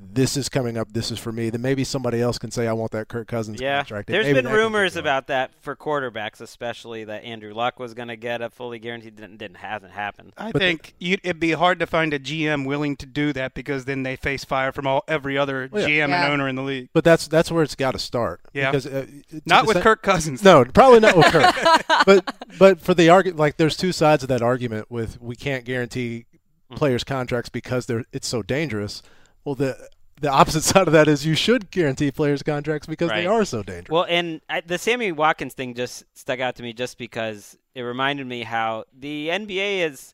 this 0.00 0.36
is 0.36 0.48
coming 0.48 0.76
up, 0.78 0.92
this 0.92 1.10
is 1.10 1.18
for 1.18 1.32
me, 1.32 1.50
then 1.50 1.60
maybe 1.60 1.82
somebody 1.84 2.20
else 2.20 2.38
can 2.38 2.50
say 2.50 2.66
I 2.68 2.72
want 2.72 2.92
that 2.92 3.08
Kirk 3.08 3.26
Cousins 3.28 3.60
Yeah, 3.60 3.78
contract. 3.78 4.08
and 4.08 4.14
there's 4.14 4.24
maybe 4.26 4.34
been 4.38 4.44
that 4.44 4.50
can 4.50 4.56
get 4.58 4.62
rumors 4.64 4.94
going. 4.94 5.02
about 5.04 5.26
that 5.26 5.50
for 5.60 5.74
quarterbacks, 5.76 6.40
especially 6.40 7.04
that 7.04 7.24
Andrew 7.24 7.52
Luck 7.52 7.78
was 7.80 7.94
going 7.94 8.08
to 8.08 8.16
get 8.16 8.40
a 8.40 8.48
fully 8.48 8.78
guaranteed. 8.78 9.16
Didn't, 9.16 9.36
didn't 9.38 9.56
hasn't 9.58 9.92
happened. 9.92 10.32
I 10.38 10.52
But 10.52 10.60
the- 10.60 10.66
think 10.66 10.94
you'd, 10.98 11.20
it'd 11.24 11.40
be 11.40 11.52
hard 11.52 11.78
to 11.80 11.86
find 11.86 12.14
a 12.14 12.18
GM 12.18 12.64
willing 12.64 12.96
to 12.96 13.06
do 13.06 13.32
that 13.32 13.54
because 13.54 13.84
then 13.86 14.02
they 14.04 14.16
face 14.16 14.44
fire 14.44 14.72
from 14.72 14.86
all 14.86 15.02
every 15.08 15.36
other 15.36 15.68
Well, 15.70 15.82
yeah. 15.82 16.06
GM 16.06 16.08
Yeah. 16.10 16.24
and 16.24 16.32
owner 16.32 16.48
in 16.48 16.54
the 16.56 16.62
league. 16.62 16.88
But 16.92 17.04
that's 17.04 17.26
that's 17.28 17.50
where 17.50 17.62
it's 17.62 17.74
got 17.74 17.92
to 17.92 17.98
start. 17.98 18.40
Yeah. 18.52 18.70
Because, 18.70 18.86
uh, 18.86 19.06
Not 19.46 19.66
with 19.66 19.76
sa- 19.78 19.82
Kirk 19.82 20.02
Cousins. 20.02 20.42
No, 20.44 20.64
probably 20.64 21.00
not 21.00 21.16
with 21.16 21.26
Kirk. 21.26 21.54
but 22.06 22.34
but 22.58 22.80
for 22.80 22.94
the 22.94 23.08
argument, 23.10 23.38
like 23.38 23.56
there's 23.56 23.76
two 23.76 23.92
sides 23.92 24.22
of 24.22 24.28
that 24.28 24.42
argument. 24.42 24.90
With 24.90 25.20
we 25.20 25.34
can't 25.36 25.64
guarantee 25.64 26.26
players 26.74 27.02
contracts 27.04 27.48
because 27.48 27.86
they're 27.86 28.04
it's 28.12 28.28
so 28.28 28.42
dangerous. 28.42 29.02
Well, 29.48 29.54
the 29.54 29.88
the 30.20 30.30
opposite 30.30 30.62
side 30.64 30.86
of 30.86 30.92
that 30.92 31.08
is 31.08 31.24
you 31.24 31.34
should 31.34 31.70
guarantee 31.70 32.10
players 32.10 32.42
contracts 32.42 32.86
because 32.86 33.08
they 33.08 33.26
are 33.26 33.46
so 33.46 33.62
dangerous. 33.62 33.88
Well, 33.88 34.04
and 34.06 34.42
I, 34.50 34.60
the 34.60 34.76
Sammy 34.76 35.10
Watkins 35.10 35.54
thing 35.54 35.72
just 35.72 36.04
stuck 36.12 36.38
out 36.38 36.56
to 36.56 36.62
me 36.62 36.74
just 36.74 36.98
because 36.98 37.56
it 37.74 37.80
reminded 37.80 38.26
me 38.26 38.42
how 38.42 38.84
the 38.92 39.28
NBA 39.28 39.88
is 39.88 40.12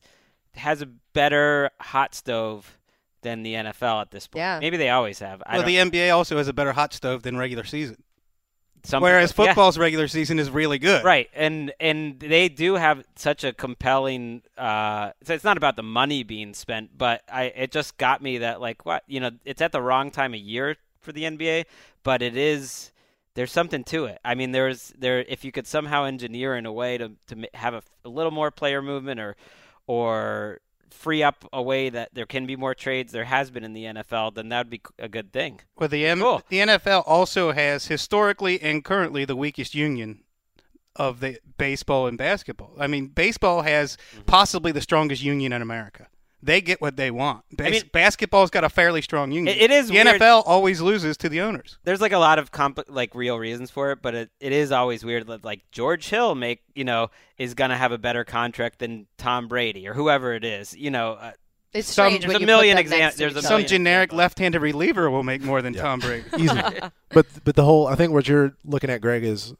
has 0.53 0.81
a 0.81 0.85
better 0.85 1.69
hot 1.81 2.15
stove 2.15 2.77
than 3.23 3.43
the 3.43 3.55
NFL 3.55 4.03
at 4.03 4.11
this 4.11 4.27
point. 4.27 4.39
Yeah. 4.39 4.59
Maybe 4.61 4.77
they 4.77 4.89
always 4.89 5.19
have. 5.19 5.43
I 5.45 5.57
Well, 5.57 5.67
don't, 5.67 5.91
the 5.91 5.99
NBA 5.99 6.15
also 6.15 6.37
has 6.37 6.47
a 6.47 6.53
better 6.53 6.71
hot 6.71 6.93
stove 6.93 7.23
than 7.23 7.35
regular 7.35 7.65
season. 7.65 7.97
Some 8.85 9.01
Whereas 9.03 9.31
people- 9.31 9.45
yeah. 9.45 9.51
football's 9.51 9.77
regular 9.77 10.07
season 10.07 10.39
is 10.39 10.49
really 10.49 10.79
good. 10.79 11.03
Right, 11.03 11.29
and 11.33 11.73
and 11.79 12.19
they 12.19 12.49
do 12.49 12.75
have 12.75 13.03
such 13.15 13.43
a 13.43 13.51
compelling. 13.53 14.41
Uh, 14.57 15.11
so 15.23 15.33
it's 15.33 15.43
not 15.43 15.57
about 15.57 15.75
the 15.75 15.83
money 15.83 16.23
being 16.23 16.53
spent, 16.53 16.97
but 16.97 17.21
I 17.31 17.45
it 17.45 17.71
just 17.71 17.97
got 17.97 18.21
me 18.21 18.39
that 18.39 18.61
like 18.61 18.85
what 18.85 19.03
you 19.07 19.19
know 19.19 19.31
it's 19.43 19.61
at 19.61 19.71
the 19.71 19.81
wrong 19.81 20.11
time 20.11 20.33
of 20.33 20.39
year 20.39 20.75
for 21.01 21.11
the 21.11 21.23
NBA, 21.23 21.65
but 22.03 22.21
it 22.21 22.35
is 22.37 22.91
there's 23.35 23.51
something 23.51 23.83
to 23.83 24.05
it. 24.05 24.19
I 24.23 24.33
mean, 24.35 24.51
there's 24.51 24.93
there 24.97 25.19
if 25.27 25.43
you 25.43 25.51
could 25.51 25.67
somehow 25.67 26.05
engineer 26.05 26.55
in 26.55 26.65
a 26.65 26.71
way 26.71 26.97
to 26.97 27.11
to 27.27 27.47
have 27.53 27.73
a, 27.73 27.83
a 28.05 28.09
little 28.09 28.31
more 28.31 28.49
player 28.51 28.81
movement 28.81 29.19
or 29.19 29.35
or 29.87 30.59
free 30.95 31.21
up 31.23 31.47
a 31.53 31.61
way 31.61 31.89
that 31.89 32.09
there 32.13 32.25
can 32.25 32.45
be 32.45 32.55
more 32.55 32.73
trades. 32.73 33.11
There 33.11 33.25
has 33.25 33.51
been 33.51 33.63
in 33.63 33.73
the 33.73 33.83
NFL, 33.85 34.33
then 34.35 34.49
that 34.49 34.59
would 34.65 34.69
be 34.69 34.81
a 34.97 35.07
good 35.07 35.31
thing. 35.31 35.61
Well, 35.77 35.89
the 35.89 36.05
M- 36.05 36.19
Cool. 36.21 36.41
the 36.49 36.59
NFL 36.59 37.03
also 37.05 37.51
has 37.51 37.87
historically 37.87 38.61
and 38.61 38.83
currently 38.83 39.25
the 39.25 39.35
weakest 39.35 39.75
union 39.75 40.21
of 40.95 41.19
the 41.19 41.39
baseball 41.57 42.07
and 42.07 42.17
basketball. 42.17 42.71
I 42.79 42.87
mean, 42.87 43.07
baseball 43.07 43.61
has 43.63 43.97
Mm-hmm. 44.13 44.21
possibly 44.25 44.71
the 44.71 44.81
strongest 44.81 45.21
union 45.23 45.51
in 45.53 45.61
America. 45.61 46.07
They 46.43 46.61
get 46.61 46.79
what 46.79 46.95
they 46.95 47.09
want. 47.09 47.43
Bas- 47.51 47.71
mean- 47.71 47.89
basketball's 47.91 48.49
got 48.51 48.63
a 48.63 48.69
fairly 48.69 49.01
strong 49.01 49.31
union. 49.31 49.55
It- 49.55 49.61
it 49.63 49.71
is 49.71 49.87
the 49.87 49.93
weird. 49.95 50.07
NFL 50.21 50.43
always 50.45 50.79
loses 50.81 51.17
to 51.17 51.29
the 51.29 51.41
owners. 51.41 51.77
there's 51.85 52.01
like 52.01 52.11
a 52.11 52.17
lot 52.19 52.37
of 52.37 52.51
comp- 52.51 52.85
like 52.87 53.15
real 53.15 53.39
reasons 53.39 53.71
for 53.71 53.91
it, 53.91 53.99
but 54.01 54.13
it, 54.13 54.29
it 54.39 54.51
is 54.51 54.71
always 54.71 55.03
weird 55.03 55.25
that 55.27 55.43
like 55.43 55.61
George 55.71 56.07
Hill 56.09 56.35
make 56.35 56.61
you 56.75 56.83
know 56.83 57.09
is 57.37 57.53
gonna 57.55 57.77
have 57.77 57.91
a 57.91 57.97
better 57.97 58.23
contract 58.23 58.79
than 58.79 59.07
Tom 59.17 59.47
Brady 59.47 59.87
or 59.87 59.93
whoever 59.95 60.33
it 60.33 60.43
is. 60.43 60.75
You 60.77 60.91
know, 60.91 61.13
uh, 61.13 61.31
It's 61.73 61.87
Some- 61.91 62.11
strange 62.11 62.25
there's 62.25 62.41
a 62.41 62.45
million 62.45 62.77
put 62.77 62.83
them 62.85 62.93
exam- 62.93 62.99
next 62.99 63.15
to 63.15 63.19
there's 63.19 63.35
a 63.35 63.39
each 63.39 63.43
Some 63.43 63.51
million 63.53 63.67
generic 63.67 64.03
examples. 64.09 64.17
left-handed 64.19 64.61
reliever 64.61 65.09
will 65.09 65.23
make 65.23 65.41
more 65.41 65.61
than 65.61 65.73
Yeah. 65.73 65.81
Tom 65.81 65.99
Brady. 65.99 66.25
Easy. 66.37 66.59
but 67.09 67.25
but 67.43 67.55
the 67.55 67.63
whole 67.65 67.87
I 67.87 67.95
think 67.95 68.13
what 68.13 68.27
you're 68.27 68.55
looking 68.63 68.89
at, 68.89 69.01
Greg, 69.01 69.23
is 69.23 69.55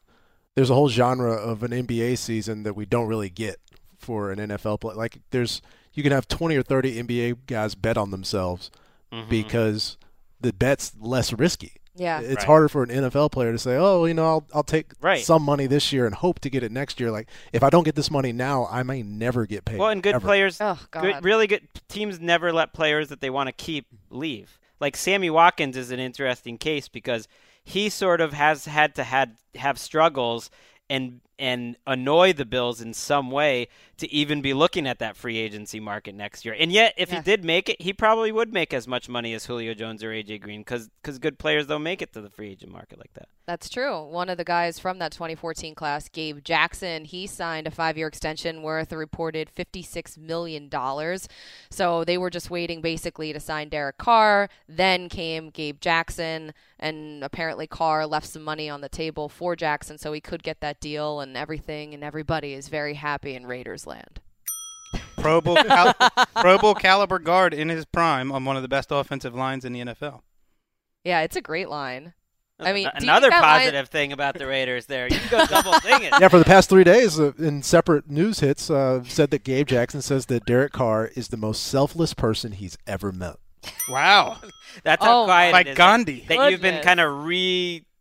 there's 0.55 0.69
a 0.69 0.73
whole 0.75 0.87
genre 0.89 1.33
of 1.33 1.63
an 1.63 1.71
NBA 1.71 2.17
season 2.17 2.63
that 2.63 2.75
we 2.75 2.85
don't 2.85 3.07
really 3.07 3.29
get 3.29 3.57
for 3.97 4.31
an 4.31 4.39
NFL 4.39 4.79
play. 4.81 4.93
Like 4.93 5.17
there's 5.31 5.61
you 5.95 6.03
can 6.03 6.11
have 6.11 6.27
20 6.27 6.55
or 6.55 6.63
30 6.63 6.97
NBA 7.03 7.37
guys 7.47 7.75
bet 7.75 7.97
on 7.97 8.11
themselves 8.11 8.69
mhm. 9.11 9.27
because 9.29 9.97
the 10.39 10.53
bet's 10.53 10.93
less 10.99 11.33
risky. 11.33 11.73
Yeah. 11.97 12.19
It's 12.19 12.35
Right. 12.39 12.45
harder 12.45 12.67
for 12.67 12.83
an 12.83 12.89
NFL 12.91 13.29
player 13.31 13.53
to 13.53 13.57
say, 13.57 13.77
"Oh, 13.77 14.03
you 14.03 14.13
know, 14.13 14.25
I'll 14.25 14.47
I'll 14.53 14.63
take 14.63 14.91
Right. 14.99 15.23
some 15.23 15.41
money 15.43 15.65
this 15.65 15.93
year 15.93 16.05
and 16.05 16.13
hope 16.13 16.39
to 16.41 16.49
get 16.49 16.61
it 16.61 16.71
next 16.71 16.99
year." 16.99 17.09
Like 17.09 17.29
if 17.53 17.63
I 17.63 17.69
don't 17.69 17.85
get 17.85 17.95
this 17.95 18.11
money 18.11 18.33
now, 18.33 18.67
I 18.69 18.83
may 18.83 19.01
never 19.01 19.45
get 19.45 19.63
paid. 19.63 19.79
well, 19.79 19.89
and 19.89 20.03
good 20.03 20.15
ever. 20.15 20.25
players, 20.27 20.57
Oh 20.59 20.77
God. 20.91 21.01
good, 21.01 21.23
really 21.23 21.47
good 21.47 21.67
teams 21.87 22.19
never 22.19 22.51
let 22.51 22.73
players 22.73 23.07
that 23.07 23.21
they 23.21 23.29
want 23.29 23.47
to 23.47 23.53
keep 23.53 23.85
leave. 24.09 24.59
Like 24.81 24.97
Sammy 24.97 25.29
Watkins 25.29 25.77
is 25.77 25.89
an 25.91 26.01
interesting 26.01 26.57
case 26.57 26.89
because 26.89 27.29
he 27.63 27.87
sort 27.87 28.19
of 28.19 28.33
has 28.33 28.65
had 28.65 28.93
to 28.95 29.03
had 29.05 29.37
have 29.55 29.79
struggles 29.79 30.49
and 30.89 31.21
and 31.39 31.77
annoy 31.87 32.33
the 32.33 32.45
Bills 32.45 32.81
in 32.81 32.93
some 32.93 33.31
way 33.31 33.67
to 33.97 34.11
even 34.11 34.41
be 34.41 34.53
looking 34.53 34.87
at 34.87 34.99
that 34.99 35.15
free 35.15 35.37
agency 35.37 35.79
market 35.79 36.15
next 36.15 36.45
year. 36.45 36.55
And 36.57 36.71
yet, 36.71 36.93
if 36.97 37.09
Yeah. 37.09 37.17
he 37.17 37.21
did 37.23 37.45
make 37.45 37.69
it, 37.69 37.81
he 37.81 37.93
probably 37.93 38.31
would 38.31 38.51
make 38.53 38.73
as 38.73 38.87
much 38.87 39.07
money 39.07 39.33
as 39.33 39.45
Julio 39.45 39.73
Jones 39.73 40.03
or 40.03 40.11
AJ 40.11 40.37
Green 40.39 40.61
because 40.61 40.89
good 41.19 41.39
players 41.39 41.67
don't 41.67 41.83
make 41.83 42.01
it 42.01 42.13
to 42.13 42.21
the 42.21 42.29
free 42.29 42.51
agent 42.51 42.71
market 42.71 42.97
like 42.99 43.13
that. 43.13 43.27
That's 43.45 43.69
true. 43.69 44.03
One 44.03 44.29
of 44.29 44.37
the 44.37 44.43
guys 44.43 44.79
from 44.79 44.97
that 44.99 45.11
2014 45.11 45.75
class, 45.75 46.09
Gabe 46.09 46.43
Jackson, 46.43 47.05
he 47.05 47.27
signed 47.27 47.67
a 47.67 47.71
five-year 47.71 48.07
extension 48.07 48.63
worth 48.63 48.91
a 48.91 48.97
reported 48.97 49.49
56 49.51 50.17
million 50.17 50.67
dollars. 50.67 51.27
So 51.69 52.03
they 52.03 52.17
were 52.17 52.31
just 52.31 52.49
waiting 52.49 52.81
basically 52.81 53.31
to 53.33 53.39
sign 53.39 53.69
Derek 53.69 53.97
Carr. 53.99 54.49
Then 54.67 55.09
came 55.09 55.51
Gabe 55.51 55.79
Jackson, 55.79 56.53
and 56.79 57.23
apparently 57.23 57.67
Carr 57.67 58.07
left 58.07 58.25
some 58.27 58.43
money 58.43 58.67
on 58.67 58.81
the 58.81 58.89
table 58.89 59.29
for 59.29 59.55
Jackson, 59.55 59.99
so 59.99 60.11
he 60.11 60.19
could 60.21 60.41
get 60.41 60.59
that 60.61 60.79
deal, 60.79 61.19
and 61.19 61.37
everything 61.37 61.93
and 61.93 62.03
everybody 62.03 62.53
is 62.53 62.67
very 62.67 62.95
happy 62.95 63.35
in 63.35 63.45
Raiders 63.45 63.84
land. 63.87 64.19
Pro 65.17 65.41
Bowl, 65.41 65.55
cal- 65.63 65.93
Pro 66.35 66.57
Bowl 66.57 66.75
caliber 66.75 67.19
guard 67.19 67.53
in 67.53 67.69
his 67.69 67.85
prime 67.85 68.31
on 68.31 68.45
one 68.45 68.55
of 68.55 68.61
the 68.61 68.67
best 68.67 68.91
offensive 68.91 69.33
lines 69.35 69.65
in 69.65 69.73
the 69.73 69.79
NFL. 69.81 70.21
Yeah, 71.03 71.21
it's 71.21 71.35
a 71.35 71.41
great 71.41 71.69
line. 71.69 72.13
I 72.57 72.71
mean, 72.71 72.85
do 72.85 73.03
another 73.03 73.29
think 73.29 73.33
that 73.33 73.41
line- 73.41 73.59
positive 73.61 73.89
thing 73.89 74.13
about 74.13 74.37
the 74.37 74.47
Raiders 74.47 74.85
there. 74.85 75.07
You 75.09 75.17
can 75.19 75.29
go 75.29 75.45
double 75.45 75.73
thing 75.79 76.03
it. 76.03 76.13
Yeah, 76.21 76.29
for 76.29 76.39
the 76.39 76.45
past 76.45 76.69
three 76.69 76.85
days, 76.85 77.19
uh, 77.19 77.33
in 77.37 77.63
separate 77.63 78.09
news 78.09 78.39
hits, 78.39 78.69
uh, 78.69 79.03
said 79.03 79.31
that 79.31 79.43
Gabe 79.43 79.67
Jackson 79.67 80.01
says 80.01 80.27
that 80.27 80.45
Derek 80.45 80.71
Carr 80.71 81.11
is 81.15 81.27
the 81.27 81.37
most 81.37 81.63
selfless 81.65 82.13
person 82.13 82.53
he's 82.53 82.77
ever 82.87 83.11
met. 83.11 83.35
Wow. 83.89 84.37
That's 84.83 85.03
how 85.03 85.23
Oh, 85.23 85.25
quiet 85.25 85.51
Like 85.51 85.67
it 85.67 85.71
is. 85.71 85.77
Gandhi. 85.77 86.23
That 86.29 86.49
you've 86.51 86.61
been 86.61 86.81
kind 86.81 86.99
of 87.01 87.25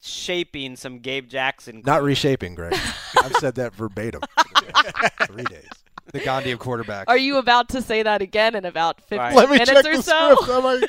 reshaping 0.05 0.77
some 0.77 0.99
Gabe 0.99 1.29
Jackson. 1.29 1.83
Not 1.85 2.03
reshaping, 2.03 2.55
Greg. 2.55 2.75
I've 3.23 3.35
said 3.37 3.55
that 3.57 3.75
verbatim. 3.75 4.21
for 4.21 4.65
the 4.65 4.73
past 4.73 5.31
three 5.31 5.45
days. 5.45 5.69
The 6.13 6.21
Gandhi 6.21 6.51
of 6.51 6.59
quarterbacks. 6.59 7.05
Are 7.09 7.17
you 7.17 7.39
about 7.39 7.71
to 7.71 7.81
say 7.81 8.03
that 8.03 8.21
again 8.21 8.55
in 8.55 8.65
about 8.67 9.01
50 9.01 9.17
Right. 9.17 9.35
Let 9.35 9.49
me 9.49 9.55
minutes 9.55 9.71
check 9.71 9.85
or 9.87 9.97
the 9.97 10.03
so? 10.03 10.37
script. 10.37 10.53
I 10.53 10.61
might, 10.61 10.89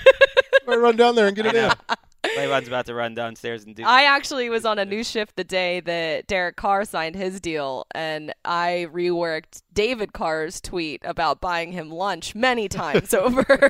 might 0.67 0.75
run 0.75 0.95
down 0.97 1.15
there 1.15 1.27
and 1.27 1.35
get 1.35 1.45
it 1.45 1.55
in. 1.55 1.61
know. 1.61 1.71
About 2.67 2.85
to 2.87 2.93
run 2.93 3.13
downstairs 3.15 3.63
and 3.63 3.75
do. 3.75 3.83
I 3.85 4.03
actually 4.03 4.49
was 4.49 4.65
on 4.65 4.77
a 4.77 4.83
news 4.83 5.09
shift 5.09 5.35
the 5.37 5.43
day 5.45 5.79
that 5.81 6.27
Derek 6.27 6.57
Carr 6.57 6.83
signed 6.83 7.15
his 7.15 7.39
deal, 7.39 7.85
and 7.93 8.33
I 8.43 8.87
reworked 8.91 9.61
David 9.73 10.11
Carr's 10.11 10.59
tweet 10.59 11.01
about 11.05 11.39
buying 11.39 11.71
him 11.71 11.89
lunch 11.91 12.35
many 12.35 12.67
times 12.67 13.13
over. 13.13 13.69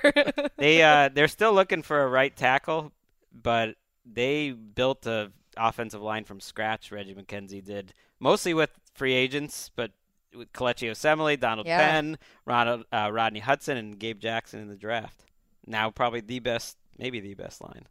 they 0.58 0.82
uh, 0.82 1.10
they're 1.14 1.28
still 1.28 1.54
looking 1.54 1.84
for 1.84 2.02
a 2.02 2.08
right 2.08 2.36
tackle, 2.36 2.92
but 3.34 3.76
they 4.06 4.52
built 4.52 5.06
a 5.06 5.32
offensive 5.58 6.02
line 6.02 6.24
from 6.26 6.40
scratch. 6.40 6.92
Reggie 6.92 7.16
McKenzie 7.16 7.64
did 7.64 7.94
mostly 8.20 8.54
with 8.54 8.70
free 8.94 9.14
agents, 9.14 9.72
but 9.76 9.92
with 10.36 10.52
Kelechi 10.54 10.90
Osemele, 10.92 11.40
Donald 11.40 11.66
Yeah. 11.68 11.78
Penn, 11.80 12.18
Ronald, 12.46 12.86
uh, 12.92 13.10
Rodney 13.12 13.40
Hudson, 13.40 13.78
and 13.78 13.98
Gabe 13.98 14.20
Jackson 14.20 14.60
in 14.60 14.68
the 14.68 14.76
draft. 14.76 15.24
Now 15.66 15.90
probably 15.92 16.20
the 16.22 16.40
best, 16.40 16.78
maybe 16.98 17.20
the 17.20 17.34
best 17.34 17.62
line. 17.62 17.88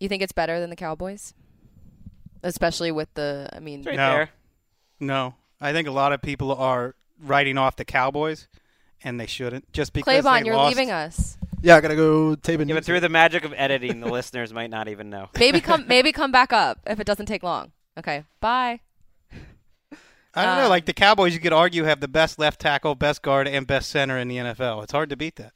you 0.00 0.08
think 0.08 0.22
it's 0.22 0.32
better 0.32 0.60
than 0.60 0.70
the 0.70 0.76
Cowboys? 0.76 1.34
Especially 2.42 2.92
with 2.92 3.12
the, 3.14 3.48
I 3.52 3.58
mean, 3.58 3.82
right 3.82 3.96
No. 3.96 4.12
there. 4.12 4.30
No, 5.00 5.34
I 5.60 5.72
think 5.72 5.88
a 5.88 5.92
lot 5.92 6.12
of 6.12 6.22
people 6.22 6.52
are 6.54 6.94
writing 7.20 7.58
off 7.58 7.74
the 7.76 7.84
Cowboys, 7.84 8.46
and 9.02 9.18
they 9.18 9.26
shouldn't. 9.26 9.72
Just 9.72 9.92
because 9.92 10.24
Claybon, 10.24 10.40
they 10.40 10.46
you're 10.46 10.54
lost. 10.56 10.76
leaving 10.76 10.90
us. 10.92 11.36
Yeah, 11.62 11.76
I 11.76 11.80
gotta 11.80 11.96
go 11.96 12.34
tape 12.34 12.60
Yeah, 12.60 12.74
but 12.74 12.84
through 12.84 13.00
the 13.00 13.08
magic 13.08 13.44
of 13.44 13.52
editing, 13.56 14.00
the 14.00 14.08
listeners 14.12 14.52
might 14.52 14.70
not 14.70 14.88
even 14.88 15.10
know. 15.10 15.28
Maybe 15.38 15.60
come, 15.60 15.84
maybe 15.88 16.12
come 16.12 16.32
back 16.32 16.52
up 16.52 16.80
if 16.86 17.00
it 17.00 17.06
doesn't 17.06 17.26
take 17.26 17.42
long. 17.42 17.72
Okay, 17.98 18.24
bye. 18.40 18.80
I 20.34 20.44
don't 20.44 20.56
know. 20.56 20.64
Um, 20.64 20.70
Like 20.70 20.86
the 20.86 20.92
Cowboys, 20.92 21.34
you 21.34 21.40
could 21.40 21.52
argue 21.52 21.84
have 21.84 22.00
the 22.00 22.08
best 22.08 22.38
left 22.38 22.60
tackle, 22.60 22.94
best 22.94 23.22
guard, 23.22 23.48
and 23.48 23.66
best 23.66 23.90
center 23.90 24.18
in 24.18 24.28
the 24.28 24.36
NFL. 24.36 24.84
It's 24.84 24.92
hard 24.92 25.10
to 25.10 25.16
beat 25.16 25.36
that. 25.36 25.52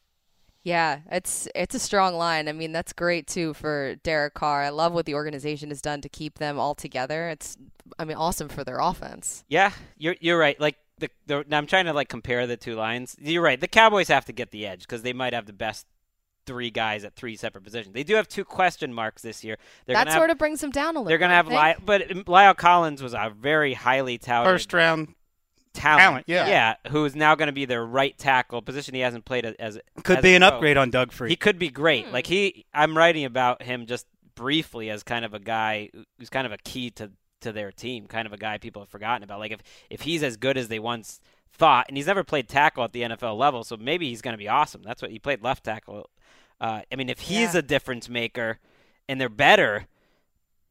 Yeah, 0.64 1.00
it's 1.10 1.48
it's 1.54 1.74
a 1.74 1.78
strong 1.80 2.14
line. 2.14 2.48
I 2.48 2.52
mean, 2.52 2.72
that's 2.72 2.92
great 2.92 3.26
too 3.26 3.52
for 3.54 3.96
Derek 3.96 4.34
Carr. 4.34 4.62
I 4.62 4.68
love 4.68 4.92
what 4.92 5.06
the 5.06 5.14
organization 5.14 5.70
has 5.70 5.82
done 5.82 6.00
to 6.02 6.08
keep 6.08 6.38
them 6.38 6.58
all 6.58 6.74
together. 6.74 7.28
It's, 7.28 7.56
I 7.98 8.04
mean, 8.04 8.16
awesome 8.16 8.48
for 8.48 8.62
their 8.62 8.78
offense. 8.78 9.44
Yeah, 9.48 9.72
you're 9.98 10.14
you're 10.20 10.38
right. 10.38 10.58
Like 10.60 10.76
the, 10.98 11.10
the 11.26 11.44
I'm 11.50 11.66
trying 11.66 11.86
to 11.86 11.92
like 11.92 12.08
compare 12.08 12.46
the 12.46 12.56
two 12.56 12.76
lines. 12.76 13.16
You're 13.20 13.42
right. 13.42 13.60
The 13.60 13.66
Cowboys 13.68 14.06
have 14.08 14.24
to 14.26 14.32
get 14.32 14.52
the 14.52 14.66
edge 14.66 14.82
because 14.82 15.02
they 15.02 15.12
might 15.12 15.34
have 15.34 15.46
the 15.46 15.52
best 15.52 15.86
three 16.46 16.70
guys 16.70 17.04
at 17.04 17.14
three 17.14 17.36
separate 17.36 17.64
positions. 17.64 17.94
They 17.94 18.04
do 18.04 18.14
have 18.14 18.28
two 18.28 18.44
question 18.44 18.92
marks 18.92 19.22
this 19.22 19.44
year. 19.44 19.58
They're 19.86 19.94
that 19.94 20.04
gonna 20.04 20.16
sort 20.16 20.30
have, 20.30 20.36
of 20.36 20.38
brings 20.38 20.60
them 20.60 20.70
down 20.70 20.96
a 20.96 21.00
little. 21.00 21.04
they're 21.04 21.18
gonna 21.18 21.34
have 21.34 21.48
think. 21.48 21.60
La'el, 21.60 21.84
but 21.84 22.08
La'el 22.08 22.56
Collins 22.56 23.02
was 23.02 23.14
a 23.14 23.32
very 23.36 23.74
highly 23.74 24.18
touted 24.18 24.50
First 24.50 24.72
round 24.72 25.14
talent. 25.72 26.00
Talent, 26.00 26.24
yeah. 26.28 26.48
yeah, 26.48 26.90
who 26.90 27.04
is 27.04 27.14
now 27.14 27.34
going 27.34 27.46
to 27.46 27.52
be 27.52 27.64
their 27.64 27.84
right 27.84 28.16
tackle, 28.16 28.62
position 28.62 28.94
he 28.94 29.00
hasn't 29.00 29.24
played 29.24 29.44
as 29.44 29.78
Could 30.04 30.18
as 30.18 30.22
be 30.22 30.32
a 30.32 30.36
an 30.36 30.42
pro. 30.42 30.48
upgrade 30.48 30.76
on 30.76 30.90
Doug 30.90 31.12
Free. 31.12 31.30
He 31.30 31.36
could 31.36 31.58
be 31.58 31.70
great. 31.70 32.06
Hmm. 32.06 32.12
Like 32.12 32.26
he, 32.26 32.66
I'm 32.74 32.96
writing 32.96 33.24
about 33.24 33.62
him 33.62 33.86
just 33.86 34.06
briefly 34.34 34.90
as 34.90 35.02
kind 35.02 35.24
of 35.24 35.34
a 35.34 35.38
guy 35.38 35.90
who's 36.18 36.30
kind 36.30 36.46
of 36.46 36.52
a 36.52 36.58
key 36.58 36.90
to 36.92 37.10
to 37.42 37.52
their 37.52 37.72
team, 37.72 38.06
kind 38.06 38.26
of 38.26 38.32
a 38.32 38.36
guy 38.36 38.58
people 38.58 38.82
have 38.82 38.88
forgotten 38.88 39.22
about. 39.22 39.38
Like 39.40 39.52
if 39.52 39.60
if 39.90 40.02
he's 40.02 40.22
as 40.22 40.36
good 40.36 40.56
as 40.56 40.68
they 40.68 40.78
once 40.78 41.20
thought, 41.52 41.86
and 41.88 41.96
he's 41.96 42.06
never 42.06 42.24
played 42.24 42.48
tackle 42.48 42.84
at 42.84 42.92
the 42.92 43.02
NFL 43.02 43.36
level, 43.36 43.64
so 43.64 43.76
maybe 43.76 44.08
he's 44.08 44.22
going 44.22 44.32
to 44.32 44.38
be 44.38 44.48
awesome. 44.48 44.82
That's 44.82 45.02
what 45.02 45.10
he 45.10 45.18
played 45.18 45.42
left 45.42 45.64
tackle. 45.64 46.08
Uh, 46.62 46.80
I 46.90 46.96
mean, 46.96 47.08
if 47.10 47.18
he's 47.20 47.52
Yeah. 47.54 47.58
a 47.58 47.62
difference 47.62 48.08
maker, 48.08 48.58
and 49.08 49.20
they're 49.20 49.28
better. 49.28 49.86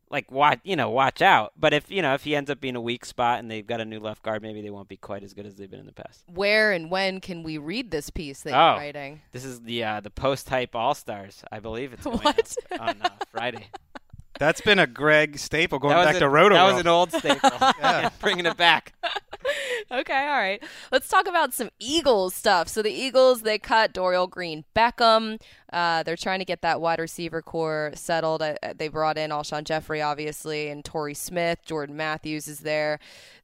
Like 0.10 0.30
watch, 0.30 0.60
you 0.66 0.76
know, 0.76 0.90
watch 0.90 1.22
out. 1.22 1.54
But 1.58 1.74
if 1.74 1.90
you 1.90 2.02
know 2.02 2.14
if 2.14 2.24
he 2.26 2.36
ends 2.36 2.50
up 2.50 2.60
being 2.60 2.76
a 2.76 2.82
weak 2.82 3.06
spot 3.06 3.40
and 3.40 3.50
they've 3.50 3.66
got 3.66 3.80
a 3.80 3.86
new 3.86 4.00
left 4.02 4.24
guard, 4.24 4.42
maybe 4.42 4.62
they 4.62 4.70
won't 4.70 4.90
be 4.90 4.98
quite 4.98 5.24
as 5.24 5.34
good 5.34 5.46
as 5.46 5.56
they've 5.56 5.72
been 5.72 5.80
in 5.80 5.86
the 5.86 5.94
past. 5.94 6.24
Where 6.28 6.74
and 6.74 6.92
when 6.92 7.22
can 7.22 7.44
we 7.44 7.58
read 7.58 7.92
this 7.92 8.10
piece 8.10 8.42
that 8.44 8.54
Oh. 8.54 8.72
you're 8.72 8.78
writing? 8.80 9.22
This 9.32 9.46
is 9.46 9.62
the 9.62 9.84
uh, 9.86 10.00
the 10.02 10.10
post 10.10 10.50
hype 10.50 10.76
All 10.76 10.94
Stars, 10.96 11.44
I 11.50 11.62
believe 11.62 11.94
it's 11.94 12.04
going 12.06 12.18
What? 12.20 12.56
on 12.78 13.02
uh, 13.02 13.10
Friday. 13.32 13.68
That's 14.40 14.62
been 14.62 14.80
a 14.80 14.88
Greg 14.88 15.38
staple 15.38 15.80
going 15.80 15.94
back 15.94 16.16
a- 16.16 16.20
to 16.20 16.30
Roto. 16.30 16.56
That 16.56 16.72
was 16.72 16.82
an 16.82 16.88
old 16.88 17.12
staple. 17.12 17.50
Yeah. 17.80 18.10
bringing 18.20 18.46
it 18.46 18.58
back. 18.58 18.94
okay, 19.92 20.28
all 20.28 20.38
right. 20.38 20.64
Let's 20.92 21.08
talk 21.08 21.28
about 21.28 21.54
some 21.54 21.70
Eagles 21.80 22.34
stuff. 22.36 22.68
So 22.68 22.82
the 22.82 22.92
Eagles 22.92 23.42
they 23.42 23.58
cut 23.58 23.94
Dorial 23.94 24.30
Green 24.30 24.64
Beckham. 24.76 25.40
Uh, 25.72 26.04
they're 26.04 26.16
trying 26.16 26.40
to 26.40 26.46
get 26.46 26.62
that 26.62 26.82
wide 26.82 27.00
receiver 27.00 27.42
corps 27.42 27.92
settled. 27.96 28.42
Uh, 28.42 28.56
they 28.76 28.88
brought 28.88 29.18
in 29.18 29.32
Alshon 29.32 29.64
Jeffery, 29.64 30.02
obviously, 30.02 30.70
and 30.70 30.84
Torrey 30.84 31.14
Smith. 31.14 31.60
Jordan 31.66 31.96
Matthews 31.98 32.48
is 32.48 32.60
there. 32.60 33.00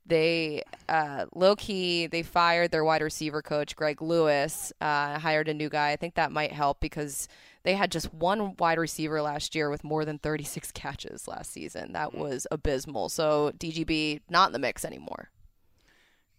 They 0.06 0.64
uh, 0.88 1.26
low 1.36 1.56
key 1.56 2.08
they 2.08 2.24
fired 2.24 2.72
their 2.72 2.84
wide 2.86 3.02
receiver 3.02 3.42
coach 3.42 3.76
Greg 3.76 4.02
Lewis. 4.02 4.72
Uh, 4.80 5.20
hired 5.20 5.50
a 5.50 5.54
new 5.54 5.70
guy. 5.70 5.92
I 5.92 5.96
think 5.96 6.16
that 6.16 6.32
might 6.32 6.52
help 6.54 6.80
because 6.80 7.28
they 7.68 7.76
had 7.76 7.92
just 7.92 8.14
one 8.14 8.56
wide 8.56 8.78
receiver 8.80 9.22
last 9.22 9.54
year 9.54 9.70
with 9.70 9.84
more 9.84 10.06
than 10.06 10.18
36 10.20 10.72
catches 10.72 11.28
last 11.28 11.52
season. 11.52 11.92
That 11.92 12.16
was 12.16 12.48
abysmal. 12.50 13.10
So 13.10 13.52
DGB 13.58 14.22
not 14.30 14.48
in 14.48 14.54
the 14.54 14.60
mix 14.60 14.86
anymore. 14.86 15.30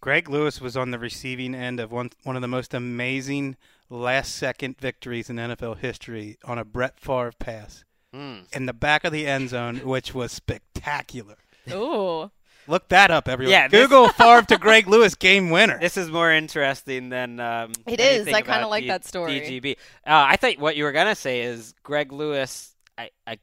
Greg 0.00 0.30
Lewis 0.30 0.60
was 0.60 0.76
on 0.76 0.90
the 0.90 0.98
receiving 0.98 1.54
end 1.54 1.80
of 1.80 1.90
one 1.92 2.10
one 2.22 2.36
of 2.36 2.42
the 2.42 2.48
most 2.48 2.72
amazing 2.72 3.56
last 3.90 4.34
second 4.36 4.78
victories 4.80 5.28
in 5.28 5.36
NFL 5.36 5.78
history 5.78 6.38
on 6.44 6.56
a 6.58 6.64
Brett 6.64 6.98
Favre 6.98 7.32
pass 7.38 7.84
Mm. 8.14 8.46
in 8.56 8.64
the 8.64 8.72
back 8.72 9.04
of 9.04 9.12
the 9.12 9.26
end 9.26 9.50
zone, 9.50 9.80
which 9.84 10.14
was 10.14 10.32
spectacular. 10.32 11.36
Ooh. 11.70 12.30
Look 12.68 12.88
that 12.90 13.10
up, 13.10 13.28
everyone. 13.28 13.50
Yeah, 13.52 13.66
this- 13.68 13.82
Google 13.88 14.08
Favre 14.12 14.46
to 14.46 14.58
Greg 14.58 14.86
Lewis 14.86 15.14
game 15.14 15.50
winner. 15.50 15.78
This 15.80 15.96
is 15.96 16.10
more 16.10 16.30
interesting 16.32 17.08
than 17.08 17.40
um, 17.40 17.72
It 17.86 17.98
is. 17.98 18.26
anything 18.26 18.34
I 18.34 18.42
kinda 18.42 18.58
about 18.58 18.70
like 18.70 18.82
D- 18.84 18.88
that 18.88 19.04
story. 19.04 19.40
DGB. 19.40 19.72
Uh, 20.06 20.26
I 20.28 20.36
thought 20.36 20.58
what 20.58 20.76
you 20.76 20.84
were 20.84 20.92
gonna 20.92 21.14
say 21.14 21.40
is 21.40 21.74
Greg 21.82 22.12
Lewis. 22.12 22.74
I, 22.96 23.10
I 23.26 23.38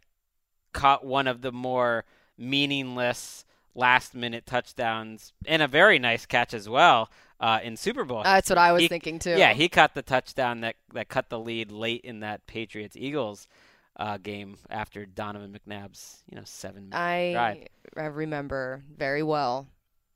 caught 0.73 1.05
one 1.05 1.27
of 1.27 1.41
the 1.41 1.51
more 1.51 2.05
meaningless 2.37 3.45
last 3.73 4.15
minute 4.15 4.45
touchdowns 4.45 5.33
and 5.45 5.61
a 5.61 5.67
very 5.67 5.99
nice 5.99 6.25
catch 6.25 6.53
as 6.53 6.69
well 6.69 7.09
uh, 7.39 7.59
in 7.63 7.75
Super 7.75 8.03
Bowl. 8.05 8.23
That's 8.23 8.49
what 8.49 8.57
I 8.57 8.71
was 8.71 8.83
He- 8.83 8.87
thinking 8.87 9.19
too. 9.19 9.31
Yeah, 9.37 9.53
he 9.53 9.67
caught 9.69 9.93
the 9.95 10.01
touchdown 10.01 10.61
that 10.61 10.75
that 10.93 11.09
cut 11.09 11.29
the 11.29 11.39
lead 11.39 11.71
late 11.71 12.01
in 12.01 12.19
that 12.21 12.45
Patriots 12.47 12.95
Eagles 12.95 13.47
uh, 13.97 14.17
game 14.17 14.57
after 14.69 15.05
Donovan 15.05 15.57
McNabb's 15.57 16.23
you 16.29 16.35
know 16.37 16.43
seven 16.45 16.89
minute 16.89 17.33
drive. 17.33 17.67
I 17.97 18.01
I 18.01 18.05
remember 18.05 18.83
very 18.95 19.23
well. 19.23 19.67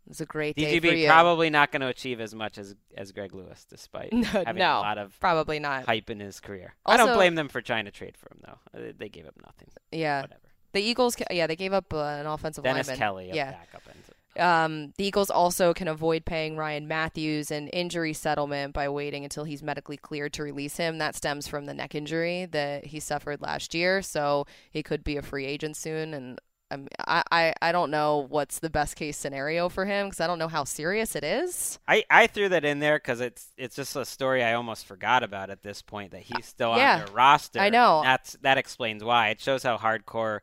It 0.05 0.09
was 0.09 0.21
a 0.21 0.25
great 0.25 0.55
day 0.55 0.79
for 0.79 0.87
you. 0.87 1.05
probably 1.07 1.51
not 1.51 1.71
going 1.71 1.81
to 1.81 1.87
achieve 1.87 2.19
as 2.19 2.33
much 2.33 2.57
as 2.57 2.75
as 2.97 3.11
Greg 3.11 3.33
Lewis, 3.35 3.65
despite 3.69 4.11
No, 4.13 4.23
having 4.23 4.55
no, 4.55 4.79
a 4.79 4.81
lot 4.81 4.97
of 4.97 5.17
probably 5.19 5.59
not. 5.59 5.85
hype 5.85 6.09
in 6.09 6.19
his 6.19 6.39
career. 6.39 6.73
I 6.85 6.97
don't 6.97 7.13
blame 7.15 7.35
them 7.35 7.47
for 7.47 7.61
trying 7.61 7.85
to 7.85 7.91
trade 7.91 8.17
for 8.17 8.29
him 8.31 8.41
though. 8.43 8.91
They 8.97 9.09
gave 9.09 9.27
up 9.27 9.35
nothing. 9.45 9.67
Yeah, 9.91 10.21
Whatever. 10.21 10.41
the 10.73 10.81
Eagles. 10.81 11.15
Yeah, 11.29 11.45
they 11.45 11.55
gave 11.55 11.73
up 11.73 11.93
uh, 11.93 11.97
an 11.99 12.25
offensive 12.25 12.63
Dennis 12.63 12.87
lineman. 12.87 12.97
Kelly, 12.99 13.29
a 13.29 13.35
Yeah. 13.35 13.51
backup 13.51 13.83
end. 13.87 14.03
Um, 14.37 14.93
the 14.97 15.05
Eagles 15.05 15.29
also 15.29 15.73
can 15.73 15.87
avoid 15.87 16.23
paying 16.25 16.55
Ryan 16.55 16.87
Mathews 16.87 17.51
an 17.51 17.67
injury 17.69 18.13
settlement 18.13 18.73
by 18.73 18.87
waiting 18.87 19.23
until 19.23 19.43
he's 19.43 19.63
medically 19.63 19.97
cleared 19.97 20.33
to 20.33 20.43
release 20.43 20.77
him. 20.77 20.97
That 20.97 21.15
stems 21.15 21.47
from 21.47 21.65
the 21.65 21.73
neck 21.73 21.95
injury 21.95 22.45
that 22.45 22.85
he 22.85 22.99
suffered 22.99 23.41
last 23.41 23.73
year, 23.73 24.01
so 24.01 24.45
he 24.71 24.83
could 24.83 25.03
be 25.03 25.17
a 25.17 25.21
free 25.21 25.45
agent 25.45 25.75
soon. 25.77 26.13
And 26.13 26.39
um, 26.71 26.87
I, 27.07 27.23
I, 27.31 27.53
I 27.61 27.71
don't 27.71 27.91
know 27.91 28.27
what's 28.29 28.59
the 28.59 28.69
best 28.69 28.95
case 28.95 29.17
scenario 29.17 29.67
for 29.67 29.85
him 29.85 30.07
because 30.07 30.21
I 30.21 30.27
don't 30.27 30.39
know 30.39 30.47
how 30.47 30.63
serious 30.63 31.15
it 31.15 31.23
is. 31.23 31.79
I, 31.87 32.03
I 32.09 32.27
threw 32.27 32.49
that 32.49 32.65
in 32.65 32.79
there 32.79 32.97
because 32.97 33.19
it's 33.19 33.51
it's 33.57 33.75
just 33.75 33.95
a 33.95 34.05
story 34.05 34.43
I 34.43 34.53
almost 34.53 34.85
forgot 34.85 35.23
about 35.23 35.49
at 35.49 35.63
this 35.63 35.81
point 35.81 36.11
that 36.11 36.21
he's 36.21 36.45
still 36.45 36.71
Yeah, 36.71 36.93
on 36.93 36.95
their 36.95 37.09
roster. 37.09 37.59
I 37.59 37.69
know. 37.69 38.01
That's 38.01 38.33
that 38.41 38.57
explains 38.57 39.03
why. 39.03 39.29
It 39.29 39.41
shows 39.41 39.63
how 39.63 39.77
hardcore, 39.77 40.41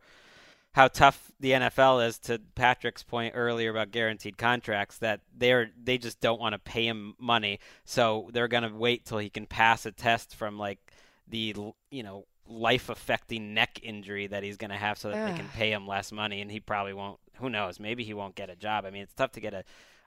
how 0.77 0.89
tough 0.89 1.33
the 1.41 1.53
NFL 1.53 2.07
is. 2.07 2.19
To 2.19 2.39
Patrick's 2.55 3.03
point 3.03 3.33
earlier 3.35 3.71
about 3.71 3.91
guaranteed 3.93 4.37
contracts, 4.37 4.99
that 4.99 5.23
they're 5.35 5.71
they 5.83 5.97
just 5.97 6.21
don't 6.21 6.39
want 6.39 6.53
to 6.53 6.59
pay 6.59 6.87
him 6.87 7.15
money, 7.19 7.61
so 7.87 8.29
they're 8.35 8.47
gonna 8.47 8.73
wait 8.73 9.07
till 9.07 9.17
he 9.17 9.31
can 9.31 9.47
pass 9.47 9.87
a 9.87 9.91
test 9.91 10.37
from 10.37 10.59
like 10.59 10.79
the 11.27 11.57
you 11.91 12.03
know 12.03 12.27
life 12.47 12.91
affecting 12.91 13.55
neck 13.55 13.81
injury 13.83 14.27
that 14.27 14.43
he's 14.43 14.59
gonna 14.59 14.77
have, 14.77 14.99
so 14.99 15.11
that 15.11 15.31
they 15.31 15.37
can 15.37 15.49
pay 15.49 15.73
him 15.73 15.89
less 15.89 16.12
money, 16.12 16.43
and 16.43 16.51
he 16.51 16.61
probably 16.61 16.93
won't. 16.93 17.19
Who 17.39 17.49
knows? 17.49 17.81
Maybe 17.81 18.05
he 18.05 18.12
won't 18.12 18.35
get 18.35 18.51
a 18.51 18.57
job. 18.57 18.85
I 18.85 18.91
mean, 18.91 19.03
it's 19.03 19.15
tough 19.15 19.33
to 19.33 19.41
get 19.41 19.55
a 19.55 19.65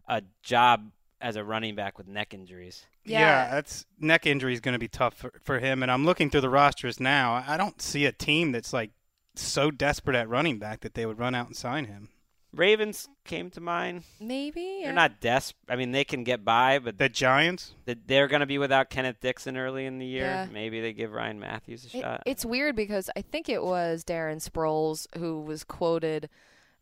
a 0.07 0.21
job 0.43 0.91
as 1.19 1.35
a 1.35 1.43
running 1.43 1.75
back 1.75 1.97
with 1.97 2.07
neck 2.07 2.33
injuries. 2.33 2.85
Yeah. 3.03 3.49
that's 3.49 3.85
neck 3.99 4.27
injury 4.27 4.53
is 4.53 4.59
going 4.59 4.73
to 4.73 4.79
be 4.79 4.87
tough 4.87 5.15
for, 5.15 5.33
for 5.41 5.59
him. 5.59 5.83
And 5.83 5.91
I'm 5.91 6.05
looking 6.05 6.29
through 6.29 6.41
the 6.41 6.49
rosters 6.49 6.99
now. 6.99 7.43
I 7.45 7.57
don't 7.57 7.81
see 7.81 8.05
a 8.05 8.11
team 8.11 8.51
that's 8.51 8.71
like 8.71 8.91
so 9.41 9.71
desperate 9.71 10.15
at 10.15 10.29
running 10.29 10.59
back 10.59 10.81
that 10.81 10.93
they 10.93 11.05
would 11.05 11.19
run 11.19 11.35
out 11.35 11.47
and 11.47 11.55
sign 11.55 11.85
him. 11.85 12.09
Ravens 12.51 13.07
came 13.25 13.51
to 13.51 13.61
mind. 13.61 14.03
Maybe 14.19 14.79
They're 14.83 14.91
not 14.91 15.21
desperate. 15.21 15.59
I 15.71 15.75
mean, 15.75 15.91
they 15.91 16.03
can 16.03 16.23
get 16.23 16.43
by, 16.43 16.79
but 16.79 16.97
The 16.97 17.07
Giants, 17.07 17.73
th- 17.85 17.99
they're 18.07 18.27
going 18.27 18.39
to 18.39 18.47
be 18.47 18.57
without 18.57 18.89
Kenneth 18.89 19.19
Dixon 19.19 19.55
early 19.55 19.85
in 19.85 19.99
the 19.99 20.05
year. 20.07 20.23
Yeah. 20.25 20.47
Maybe 20.51 20.81
they 20.81 20.91
give 20.93 21.11
Ryan 21.11 21.39
Mathews 21.39 21.85
a 21.93 21.97
It- 21.97 22.01
shot. 22.01 22.23
it's 22.25 22.43
weird 22.43 22.75
because 22.75 23.07
I 23.15 23.21
think 23.21 23.49
it 23.49 23.63
was 23.63 24.03
Darren 24.03 24.37
Sproles 24.37 25.05
who 25.19 25.41
was 25.41 25.63
quoted 25.63 26.27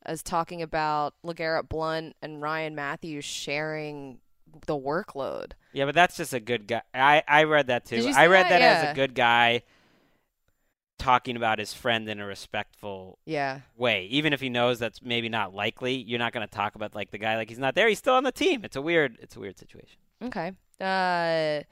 as 0.05 0.23
talking 0.23 0.61
about 0.61 1.15
LeGarrette 1.25 1.67
Blunt 1.67 2.15
and 2.21 2.41
Ryan 2.41 2.73
Mathews 2.73 3.25
sharing 3.25 4.19
the 4.67 4.77
workload. 4.77 5.51
yeah, 5.73 5.83
but 5.83 5.93
that's 5.93 6.15
just 6.15 6.33
a 6.33 6.39
good 6.39 6.65
guy. 6.65 6.81
I, 6.93 7.21
I 7.27 7.43
read 7.43 7.67
that 7.67 7.83
too. 7.85 7.97
Did 7.97 8.05
you 8.05 8.13
I 8.15 8.27
read 8.27 8.45
that? 8.45 8.59
that, 8.59 8.85
as 8.85 8.91
a 8.91 8.95
good 8.95 9.13
guy 9.13 9.63
talking 10.97 11.35
about 11.35 11.59
his 11.59 11.73
friend 11.73 12.07
in 12.09 12.19
a 12.19 12.25
respectful 12.25 13.19
Yeah. 13.25 13.59
way. 13.77 14.05
Even 14.05 14.33
if 14.33 14.41
he 14.41 14.49
knows 14.49 14.79
that's 14.79 15.01
maybe 15.01 15.29
not 15.29 15.53
likely, 15.53 15.95
you're 15.95 16.19
not 16.19 16.33
going 16.33 16.45
to 16.47 16.51
talk 16.53 16.75
about 16.75 16.95
like 16.95 17.11
the 17.11 17.17
guy 17.17 17.35
like 17.37 17.49
he's 17.49 17.59
not 17.59 17.75
there. 17.75 17.87
He's 17.87 17.99
still 17.99 18.15
on 18.15 18.23
the 18.23 18.31
team. 18.31 18.63
It's 18.65 18.75
a 18.75 18.81
weird. 18.81 19.17
It's 19.21 19.35
a 19.35 19.39
weird 19.39 19.57
situation. 19.57 19.97
Okay. 20.23 20.51
Uh, 20.81 21.63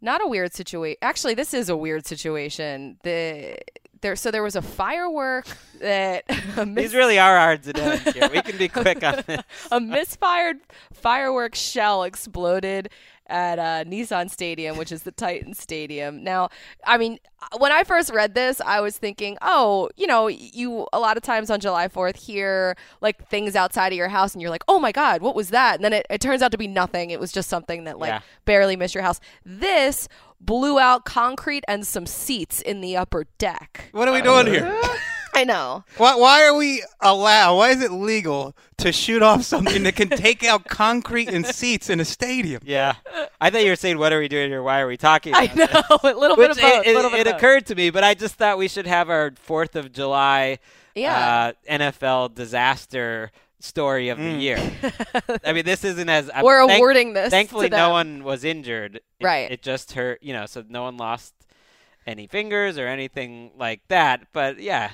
not 0.00 0.22
a 0.22 0.26
weird 0.26 0.52
situation. 0.52 0.96
Actually, 1.02 1.34
this 1.34 1.54
is 1.54 1.68
a 1.68 1.76
weird 1.76 2.06
situation. 2.06 2.98
The 3.02 3.58
there, 4.02 4.14
so 4.14 4.30
there 4.30 4.42
was 4.42 4.56
a 4.56 4.62
firework 4.62 5.46
that 5.80 6.24
a 6.58 6.66
mis- 6.66 6.84
These 6.84 6.94
really 6.94 7.18
are 7.18 7.38
hard 7.38 7.62
to 7.62 7.72
do. 7.72 8.10
here. 8.12 8.28
We 8.32 8.42
can 8.42 8.58
be 8.58 8.68
quick 8.68 9.02
on 9.02 9.24
this. 9.26 9.40
a 9.72 9.80
misfired 9.80 10.58
fireworks 10.92 11.58
shell 11.58 12.02
exploded 12.02 12.90
at 13.28 13.58
uh, 13.58 13.84
Nissan 13.84 14.30
Stadium, 14.30 14.76
which 14.76 14.92
is 14.92 15.02
the 15.02 15.10
Titan 15.12 15.54
Stadium. 15.54 16.22
Now, 16.22 16.48
I 16.84 16.96
mean, 16.98 17.18
when 17.58 17.72
I 17.72 17.84
first 17.84 18.12
read 18.12 18.34
this, 18.34 18.60
I 18.60 18.80
was 18.80 18.96
thinking, 18.96 19.36
oh, 19.42 19.88
you 19.96 20.06
know, 20.06 20.26
you 20.28 20.86
a 20.92 20.98
lot 21.00 21.16
of 21.16 21.22
times 21.22 21.50
on 21.50 21.60
July 21.60 21.88
4th 21.88 22.16
hear 22.16 22.76
like 23.00 23.28
things 23.28 23.56
outside 23.56 23.92
of 23.92 23.96
your 23.96 24.08
house 24.08 24.32
and 24.34 24.40
you're 24.42 24.50
like, 24.50 24.64
oh 24.68 24.78
my 24.78 24.92
God, 24.92 25.22
what 25.22 25.34
was 25.34 25.50
that? 25.50 25.76
And 25.76 25.84
then 25.84 25.92
it, 25.92 26.06
it 26.08 26.20
turns 26.20 26.42
out 26.42 26.52
to 26.52 26.58
be 26.58 26.68
nothing. 26.68 27.10
It 27.10 27.20
was 27.20 27.32
just 27.32 27.48
something 27.48 27.84
that 27.84 27.98
like 27.98 28.10
Yeah. 28.10 28.20
barely 28.44 28.76
missed 28.76 28.94
your 28.94 29.02
house. 29.04 29.20
This 29.44 30.08
blew 30.40 30.78
out 30.78 31.04
concrete 31.04 31.64
and 31.66 31.86
some 31.86 32.06
seats 32.06 32.60
in 32.60 32.80
the 32.80 32.96
upper 32.96 33.24
deck. 33.38 33.88
what 33.92 34.06
are 34.08 34.12
we 34.14 34.22
doing 34.22 34.46
here? 34.46 34.80
I 35.36 35.44
know. 35.44 35.84
Why, 35.98 36.14
why 36.16 36.44
are 36.46 36.54
we 36.54 36.82
allowed? 37.00 37.56
Why 37.56 37.70
is 37.70 37.82
it 37.82 37.92
legal 37.92 38.56
to 38.78 38.90
shoot 38.92 39.22
off 39.22 39.42
something 39.42 39.82
that 39.84 39.94
can 39.96 40.08
take 40.08 40.42
out 40.42 40.64
concrete 40.64 41.28
and 41.28 41.44
seats 41.46 41.90
in 41.90 42.00
a 42.00 42.04
stadium? 42.04 42.62
Yeah, 42.64 42.94
I 43.40 43.50
thought 43.50 43.62
you 43.62 43.70
were 43.70 43.76
saying, 43.76 43.98
"What 43.98 44.12
are 44.12 44.18
we 44.18 44.28
doing 44.28 44.50
here? 44.50 44.62
Why 44.62 44.80
are 44.80 44.86
we 44.86 44.96
talking?" 44.96 45.34
I 45.34 45.44
about 45.44 45.56
this?" 45.56 45.72
know. 45.74 45.98
a 46.02 46.14
little 46.18 46.36
bit 46.36 46.48
Which 46.48 46.58
of 46.58 46.62
both. 46.62 46.86
it, 46.86 46.94
little 46.94 47.10
it, 47.12 47.24
bit 47.24 47.26
it 47.26 47.36
occurred 47.36 47.66
to 47.66 47.74
me, 47.74 47.90
but 47.90 48.02
I 48.02 48.14
just 48.14 48.34
thought 48.36 48.56
we 48.58 48.68
should 48.68 48.86
have 48.86 49.10
our 49.10 49.32
Fourth 49.36 49.76
of 49.76 49.92
July 49.92 50.58
Yeah. 50.94 51.52
uh, 51.68 51.78
NFL 51.78 52.34
disaster 52.34 53.30
story 53.60 54.08
of 54.10 54.18
the 54.18 54.24
Mm. 54.24 54.40
year. 54.40 54.72
I 55.44 55.52
mean, 55.52 55.64
this 55.64 55.82
isn't 55.84 56.08
as 56.08 56.30
I'm 56.34 56.44
We're 56.44 56.66
thank- 56.66 56.78
awarding 56.78 57.12
this. 57.14 57.30
Thankfully, 57.30 57.68
to 57.70 57.76
no 57.76 57.90
one 57.90 58.22
was 58.24 58.44
injured. 58.44 58.96
It- 58.96 59.02
Right. 59.24 59.50
It 59.50 59.62
just 59.62 59.92
hurt, 59.92 60.22
you 60.22 60.32
know, 60.34 60.44
so 60.46 60.62
no 60.68 60.82
one 60.82 60.96
lost 60.98 61.34
any 62.06 62.26
fingers 62.26 62.78
or 62.78 62.86
anything 62.86 63.50
like 63.56 63.80
that. 63.88 64.26
But 64.32 64.60
yeah, 64.60 64.90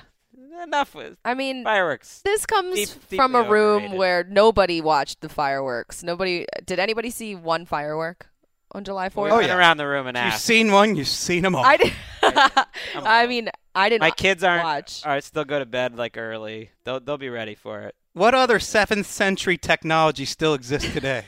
Enough 0.63 0.95
with 0.95 1.17
I 1.25 1.33
mean, 1.33 1.63
fireworks. 1.63 2.21
this 2.23 2.45
comes 2.45 2.75
Deep- 2.75 3.15
from 3.17 3.35
a 3.35 3.43
room 3.43 3.77
overrated. 3.77 3.97
where 3.97 4.23
nobody 4.23 4.81
watched 4.81 5.21
the 5.21 5.29
fireworks. 5.29 6.03
Nobody 6.03 6.45
did. 6.65 6.79
Anybody 6.79 7.09
see 7.09 7.35
one 7.35 7.65
firework 7.65 8.27
on 8.71 8.83
July 8.83 9.09
Fourth? 9.09 9.31
Oh, 9.31 9.37
went 9.37 9.47
yeah. 9.47 9.57
around 9.57 9.77
the 9.77 9.87
room 9.87 10.07
and 10.07 10.17
ask. 10.17 10.33
You've 10.35 10.41
seen 10.41 10.71
one, 10.71 10.95
you've 10.95 11.07
seen 11.07 11.43
them 11.43 11.55
all. 11.55 11.65
I 11.65 11.77
did, 11.77 11.93
I 12.95 13.27
mean, 13.27 13.49
I 13.75 13.89
didn't 13.89 14.01
My 14.01 14.11
kids 14.11 14.43
aren't. 14.43 14.63
watch. 14.63 15.05
All 15.05 15.11
right, 15.11 15.23
still 15.23 15.45
go 15.45 15.59
to 15.59 15.65
bed 15.65 15.95
like 15.95 16.17
early. 16.17 16.71
They'll 16.83 16.99
they'll 16.99 17.17
be 17.17 17.29
ready 17.29 17.55
for 17.55 17.81
it. 17.81 17.95
what 18.13 18.33
other 18.33 18.59
seventh 18.59 19.07
century 19.07 19.57
technology 19.57 20.25
still 20.25 20.53
exists 20.53 20.91
today? 20.93 21.25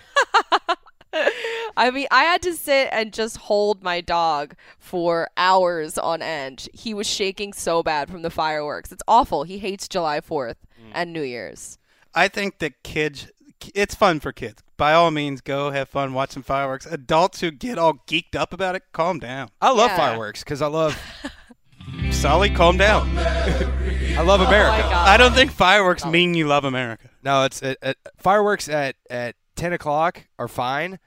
I 1.78 1.92
mean, 1.92 2.08
I 2.12 2.24
had 2.24 2.42
to 2.44 2.54
sit 2.54 2.90
and 2.92 3.12
just 3.14 3.38
hold 3.38 3.84
my 3.84 4.02
dog 4.02 4.56
for 4.80 5.30
hours 5.38 5.98
on 5.98 6.22
end. 6.22 6.68
He 6.74 6.94
was 6.94 7.08
shaking 7.08 7.54
so 7.54 7.84
bad 7.84 8.10
from 8.10 8.22
the 8.22 8.30
fireworks. 8.30 8.92
It's 8.92 9.04
awful. 9.08 9.44
He 9.44 9.58
hates 9.60 9.88
July 9.88 10.22
4th 10.22 10.56
Mm. 10.80 10.92
and 10.94 11.14
New 11.14 11.22
Year's. 11.24 11.78
I 12.14 12.28
think 12.28 12.60
that 12.60 12.84
kids, 12.84 13.28
it's 13.74 13.96
fun 13.96 14.20
for 14.20 14.32
kids. 14.32 14.62
By 14.78 14.94
all 14.94 15.10
means, 15.12 15.42
go 15.42 15.72
have 15.72 15.90
fun, 15.90 16.14
watch 16.14 16.32
some 16.32 16.44
fireworks. 16.44 16.86
Adults 16.86 17.40
who 17.42 17.50
get 17.52 17.78
all 17.78 17.96
geeked 18.08 18.36
up 18.36 18.52
about 18.54 18.76
it, 18.76 18.84
calm 18.92 19.20
down. 19.20 19.50
I 19.62 19.72
love 19.72 19.92
Yeah. 19.92 19.98
fireworks 19.98 20.44
because 20.44 20.62
I 20.62 20.68
love 20.68 20.98
Sully, 22.12 22.50
calm 22.50 22.78
down. 22.78 23.10
I 23.18 24.22
love 24.22 24.42
Oh 24.42 24.46
America. 24.46 24.72
my 24.84 24.90
God. 24.92 25.08
I 25.10 25.18
don't 25.18 25.34
think 25.34 25.52
fireworks 25.52 26.06
mean 26.06 26.34
you 26.34 26.48
love 26.48 26.66
America. 26.66 27.10
No, 27.24 27.44
it's 27.44 27.62
it, 27.62 27.78
it, 27.82 27.98
fireworks 28.18 28.68
at 28.70 28.96
at 29.10 29.36
ten 29.56 29.72
o'clock 29.74 30.26
are 30.40 30.48
fine. 30.48 31.00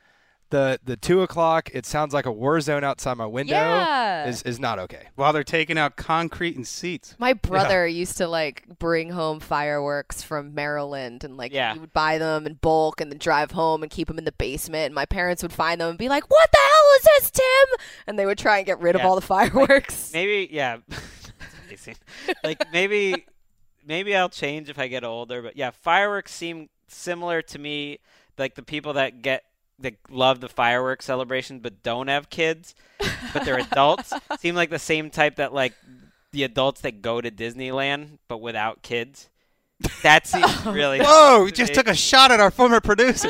The 0.50 0.80
the 0.82 0.96
two 0.96 1.20
o'clock, 1.20 1.68
it 1.74 1.84
sounds 1.84 2.14
like 2.14 2.24
a 2.24 2.32
war 2.32 2.58
zone 2.62 2.82
outside 2.82 3.18
my 3.18 3.26
window. 3.26 3.52
Yeah. 3.52 4.26
Is 4.26 4.42
is 4.44 4.58
not 4.58 4.78
okay. 4.78 5.08
While 5.14 5.34
they're 5.34 5.44
taking 5.44 5.76
out 5.76 5.96
concrete 5.96 6.56
and 6.56 6.66
seats. 6.66 7.14
My 7.18 7.34
brother 7.34 7.86
used 7.86 8.16
to 8.16 8.26
like 8.28 8.64
bring 8.78 9.10
home 9.10 9.40
fireworks 9.40 10.22
from 10.22 10.54
Maryland 10.54 11.22
and 11.22 11.36
like 11.36 11.52
Yeah. 11.52 11.74
he 11.74 11.78
would 11.80 11.92
buy 11.92 12.16
them 12.16 12.46
in 12.46 12.54
bulk 12.54 13.00
and 13.02 13.12
then 13.12 13.18
drive 13.18 13.50
home 13.50 13.82
and 13.82 13.92
keep 13.92 14.08
them 14.08 14.16
in 14.18 14.24
the 14.24 14.32
basement. 14.32 14.86
And 14.86 14.94
my 14.94 15.04
parents 15.04 15.42
would 15.42 15.52
find 15.52 15.82
them 15.82 15.90
and 15.90 15.98
be 15.98 16.08
like, 16.08 16.30
"What 16.30 16.50
the 16.50 16.58
hell 16.58 16.96
is 16.98 17.02
this, 17.22 17.30
Tim?" 17.32 17.78
And 18.06 18.18
they 18.18 18.24
would 18.24 18.38
try 18.38 18.56
and 18.56 18.64
get 18.66 18.80
rid 18.80 18.94
of 18.96 19.02
all 19.02 19.16
the 19.16 19.20
fireworks. 19.20 20.10
Maybe 20.14 20.48
yeah. 20.50 20.78
That's 20.88 21.32
amazing. 21.66 21.96
like 22.42 22.72
maybe 22.72 23.26
maybe 23.86 24.16
I'll 24.16 24.30
change 24.30 24.70
if 24.70 24.78
I 24.78 24.88
get 24.88 25.04
older. 25.04 25.42
But 25.42 25.58
yeah, 25.58 25.72
fireworks 25.72 26.32
seem 26.32 26.70
similar 26.86 27.42
to 27.42 27.58
me. 27.58 27.98
Like 28.38 28.54
the 28.54 28.62
people 28.62 28.94
that 28.94 29.20
get 29.20 29.42
that 29.78 29.94
love 30.10 30.40
the 30.40 30.48
fireworks 30.48 31.04
celebration 31.04 31.60
but 31.60 31.82
don't 31.82 32.08
have 32.08 32.30
kids, 32.30 32.74
but 33.32 33.44
they're 33.44 33.58
adults, 33.72 34.12
seem 34.38 34.54
like 34.54 34.70
the 34.70 34.78
same 34.78 35.10
type 35.10 35.36
that 35.36 35.52
like 35.52 35.74
the 36.32 36.42
adults 36.42 36.80
that 36.82 37.02
go 37.02 37.20
to 37.20 37.30
Disneyland 37.30 38.18
but 38.28 38.40
without 38.40 38.82
kids. 38.82 39.28
That 40.02 40.26
seems 40.26 40.66
really. 40.66 40.98
Whoa, 41.00 41.44
we 41.44 41.52
just 41.52 41.72
took 41.74 41.86
a 41.88 41.94
shot 41.94 42.30
at 42.32 42.40
our 42.40 42.50
former 42.50 42.80
producer. 42.80 43.28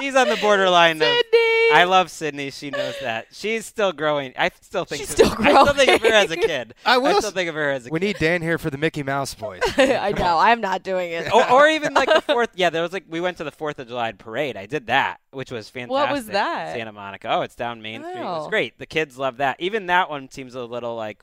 She's 0.00 0.16
on 0.16 0.28
the 0.28 0.38
borderline 0.40 0.96
of. 0.96 1.08
Sydney! 1.08 1.50
I 1.72 1.84
love 1.86 2.10
Sydney. 2.10 2.50
She 2.50 2.70
knows 2.70 2.94
that. 3.00 3.26
She's 3.32 3.64
still 3.66 3.92
growing. 3.92 4.32
I 4.38 4.50
still 4.60 4.84
think 4.84 5.00
She's 5.00 5.10
of- 5.10 5.28
still 5.28 5.34
I 5.38 5.50
still 5.50 5.74
think 5.74 5.90
of 5.90 6.00
her 6.02 6.14
as 6.14 6.30
a 6.30 6.36
kid. 6.36 6.74
I 6.84 6.98
will 6.98 7.18
still 7.18 7.30
think 7.30 7.48
of 7.48 7.54
her 7.54 7.70
as 7.70 7.82
a 7.86 7.88
kid. 7.88 7.92
We 7.92 8.00
kid. 8.00 8.06
need 8.06 8.16
Dan 8.18 8.42
here 8.42 8.58
for 8.58 8.70
the 8.70 8.78
Mickey 8.78 9.02
Mouse 9.02 9.34
voice. 9.34 9.62
I 9.78 10.12
know. 10.16 10.38
I'm 10.38 10.60
not 10.60 10.82
doing 10.82 11.12
it. 11.12 11.32
or, 11.32 11.48
or 11.50 11.68
even 11.68 11.94
like 11.94 12.08
the 12.12 12.20
fourth. 12.20 12.50
Yeah, 12.54 12.70
there 12.70 12.82
was 12.82 12.92
like 12.92 13.04
we 13.08 13.20
went 13.20 13.36
to 13.38 13.44
the 13.44 13.50
Fourth 13.52 13.78
of 13.78 13.88
July 13.88 14.12
parade. 14.12 14.56
I 14.56 14.66
did 14.66 14.86
that, 14.88 15.20
which 15.32 15.50
was 15.50 15.68
fantastic. 15.68 15.90
What 15.92 16.10
was 16.12 16.26
that? 16.26 16.74
Santa 16.74 16.92
Monica. 16.92 17.28
Oh, 17.30 17.42
it's 17.42 17.54
down 17.54 17.82
Main 17.82 18.02
Street. 18.02 18.16
It 18.16 18.24
was 18.24 18.46
Oh. 18.46 18.50
great. 18.50 18.78
The 18.78 18.86
kids 18.86 19.16
love 19.18 19.36
that. 19.38 19.56
Even 19.60 19.86
that 19.86 20.08
one 20.10 20.30
seems 20.30 20.54
a 20.54 20.64
little 20.64 20.96
like. 20.96 21.22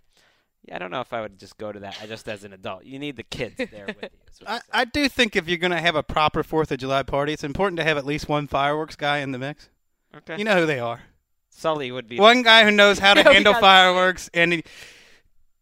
Yeah, 0.65 0.76
I 0.76 0.80
don't 0.80 0.91
know 0.91 1.02
if 1.02 1.12
I 1.12 1.21
would 1.21 1.39
just 1.39 1.58
go 1.58 1.71
to 1.71 1.80
that. 1.80 1.97
I 2.02 2.06
just 2.06 2.28
as 2.30 2.43
an 2.43 2.54
adult, 2.54 2.84
you 2.86 3.00
need 3.00 3.15
the 3.15 3.24
kids 3.24 3.56
there 3.71 3.88
with 3.88 3.97
you. 4.04 4.10
I, 4.45 4.54
I'm 4.56 4.60
saying. 4.60 4.62
I 4.74 4.86
do 4.86 5.10
think 5.10 5.36
if 5.36 5.47
you're 5.47 5.58
going 5.58 5.71
to 5.71 5.82
have 5.82 5.95
a 5.95 6.04
proper 6.04 6.43
4th 6.43 6.71
of 6.71 6.78
July 6.80 7.04
party, 7.04 7.34
it's 7.34 7.43
important 7.43 7.78
to 7.78 7.84
have 7.84 7.97
at 7.97 8.06
least 8.06 8.30
one 8.30 8.47
fireworks 8.47 8.95
guy 8.95 9.19
in 9.19 9.32
the 9.32 9.39
mix. 9.39 9.69
okay. 10.17 10.38
You 10.38 10.43
know 10.43 10.60
who 10.60 10.65
they 10.65 10.80
are. 10.80 11.02
Sully 11.50 11.91
would 11.91 12.08
be 12.08 12.17
One 12.19 12.43
guy 12.43 12.63
who 12.63 12.71
knows 12.71 13.00
how 13.00 13.13
to 13.13 13.24
handle 13.34 13.54
fireworks, 13.56 14.30
and 14.34 14.54
he, 14.54 14.63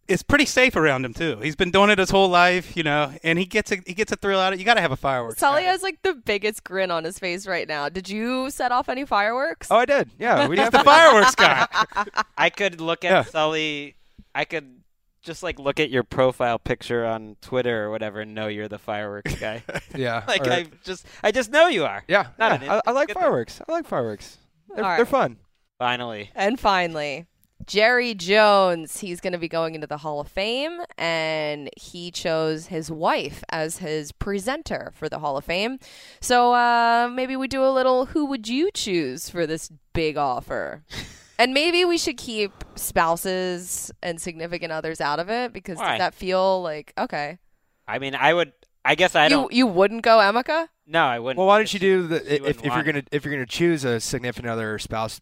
it's 0.07 0.21
pretty 0.23 0.45
safe 0.45 0.75
around 0.75 1.03
him 1.05 1.13
too. 1.13 1.39
He's 1.41 1.55
been 1.55 1.71
doing 1.71 1.89
it 1.89 1.97
his 1.97 2.09
whole 2.09 2.29
life, 2.29 2.75
you 2.77 2.83
know, 2.83 3.11
and 3.23 3.39
he 3.39 3.45
gets 3.45 3.71
a 3.71 3.77
he 3.85 3.93
gets 3.93 4.11
a 4.11 4.15
thrill 4.15 4.39
out 4.39 4.53
of 4.53 4.57
it. 4.57 4.59
You 4.59 4.65
got 4.65 4.75
to 4.75 4.81
have 4.81 4.91
a 4.91 4.95
fireworks. 4.97 5.39
Sully 5.39 5.63
guy. 5.63 5.69
has 5.71 5.81
like 5.81 6.01
the 6.03 6.13
biggest 6.13 6.63
grin 6.63 6.91
on 6.91 7.03
his 7.03 7.17
face 7.19 7.47
right 7.47 7.67
now. 7.67 7.89
Did 7.89 8.07
you 8.09 8.49
set 8.49 8.71
off 8.71 8.87
any 8.89 9.05
fireworks? 9.05 9.67
oh, 9.71 9.77
I 9.77 9.85
did. 9.85 10.09
Yeah, 10.19 10.47
we 10.47 10.55
He's 10.55 10.63
have 10.65 10.73
the 10.73 10.83
fireworks 10.83 11.35
guy. 11.35 11.67
I 12.37 12.49
could 12.49 12.79
look 12.81 13.03
at 13.03 13.11
Yeah. 13.11 13.23
Sully. 13.23 13.95
I 14.35 14.45
could 14.45 14.78
just 15.21 15.43
like 15.43 15.59
look 15.59 15.79
at 15.79 15.89
your 15.89 16.03
profile 16.03 16.57
picture 16.59 17.05
on 17.05 17.35
Twitter 17.41 17.85
or 17.85 17.91
whatever 17.91 18.21
and 18.21 18.33
know 18.33 18.47
you're 18.47 18.67
the 18.67 18.77
fireworks 18.79 19.35
guy. 19.35 19.63
Yeah. 19.95 20.23
like 20.27 20.47
or- 20.47 20.51
I 20.51 20.65
just, 20.83 21.05
I 21.23 21.31
just 21.31 21.51
know 21.51 21.67
you 21.67 21.85
are. 21.85 22.03
yeah. 22.07 22.27
Not 22.37 22.61
yeah, 22.61 22.73
an 22.75 22.81
I, 22.85 22.89
I 22.89 22.91
like 22.93 23.07
Get 23.09 23.15
that. 23.15 23.21
fireworks. 23.21 23.61
I 23.67 23.71
like 23.71 23.85
fireworks. 23.87 24.37
They're, 24.75 24.85
All 24.85 24.95
they're 24.97 25.05
fun. 25.05 25.37
Finally, 25.77 26.29
And 26.35 26.59
finally, 26.59 27.25
Jerry 27.65 28.13
Jones. 28.13 28.99
He's 28.99 29.19
going 29.21 29.33
to 29.33 29.39
be 29.39 29.47
going 29.47 29.75
into 29.75 29.87
the 29.87 29.97
Hall 29.97 30.19
of 30.21 30.27
Fame, 30.27 30.79
and 30.97 31.69
he 31.77 32.09
chose 32.11 32.67
his 32.67 32.89
wife 32.91 33.43
as 33.49 33.77
his 33.77 34.11
presenter 34.11 34.91
for 34.95 35.07
the 35.09 35.19
Hall 35.19 35.37
of 35.37 35.45
Fame. 35.45 35.77
So 36.21 36.53
uh, 36.53 37.09
maybe 37.13 37.35
we 37.35 37.47
do 37.47 37.63
a 37.63 37.71
little 37.71 38.07
who 38.07 38.25
would 38.25 38.47
you 38.47 38.71
choose 38.73 39.29
for 39.29 39.45
this 39.47 39.71
big 39.93 40.17
offer? 40.17 40.83
and 41.39 41.53
maybe 41.53 41.85
we 41.85 41.97
should 41.97 42.17
keep 42.17 42.51
spouses 42.75 43.91
and 44.03 44.21
significant 44.21 44.71
others 44.71 45.01
out 45.01 45.19
of 45.19 45.29
it 45.29 45.53
because 45.53 45.77
Why? 45.77 45.91
does 45.91 45.99
that 45.99 46.13
feel 46.13 46.61
like 46.61 46.93
okay? 46.97 47.39
I 47.87 47.97
mean, 47.97 48.13
I 48.13 48.33
would. 48.33 48.51
I 48.85 48.95
guess 48.95 49.15
I 49.15 49.27
don't. 49.29 49.51
you 49.51 49.65
you 49.65 49.67
wouldn't 49.67 50.03
go 50.03 50.17
Emeka? 50.17 50.67
No, 50.85 51.03
I 51.05 51.19
wouldn't. 51.19 51.37
Well, 51.37 51.47
why 51.47 51.57
don't 51.57 51.73
you 51.73 51.79
do 51.79 52.07
the 52.07 52.35
if, 52.49 52.63
if 52.63 52.65
you're 52.65 52.83
gonna 52.83 53.03
if 53.11 53.25
you're 53.25 53.33
gonna 53.33 53.45
choose 53.45 53.83
a 53.83 53.99
significant 53.99 54.49
other 54.49 54.73
or 54.73 54.79
spouse, 54.79 55.21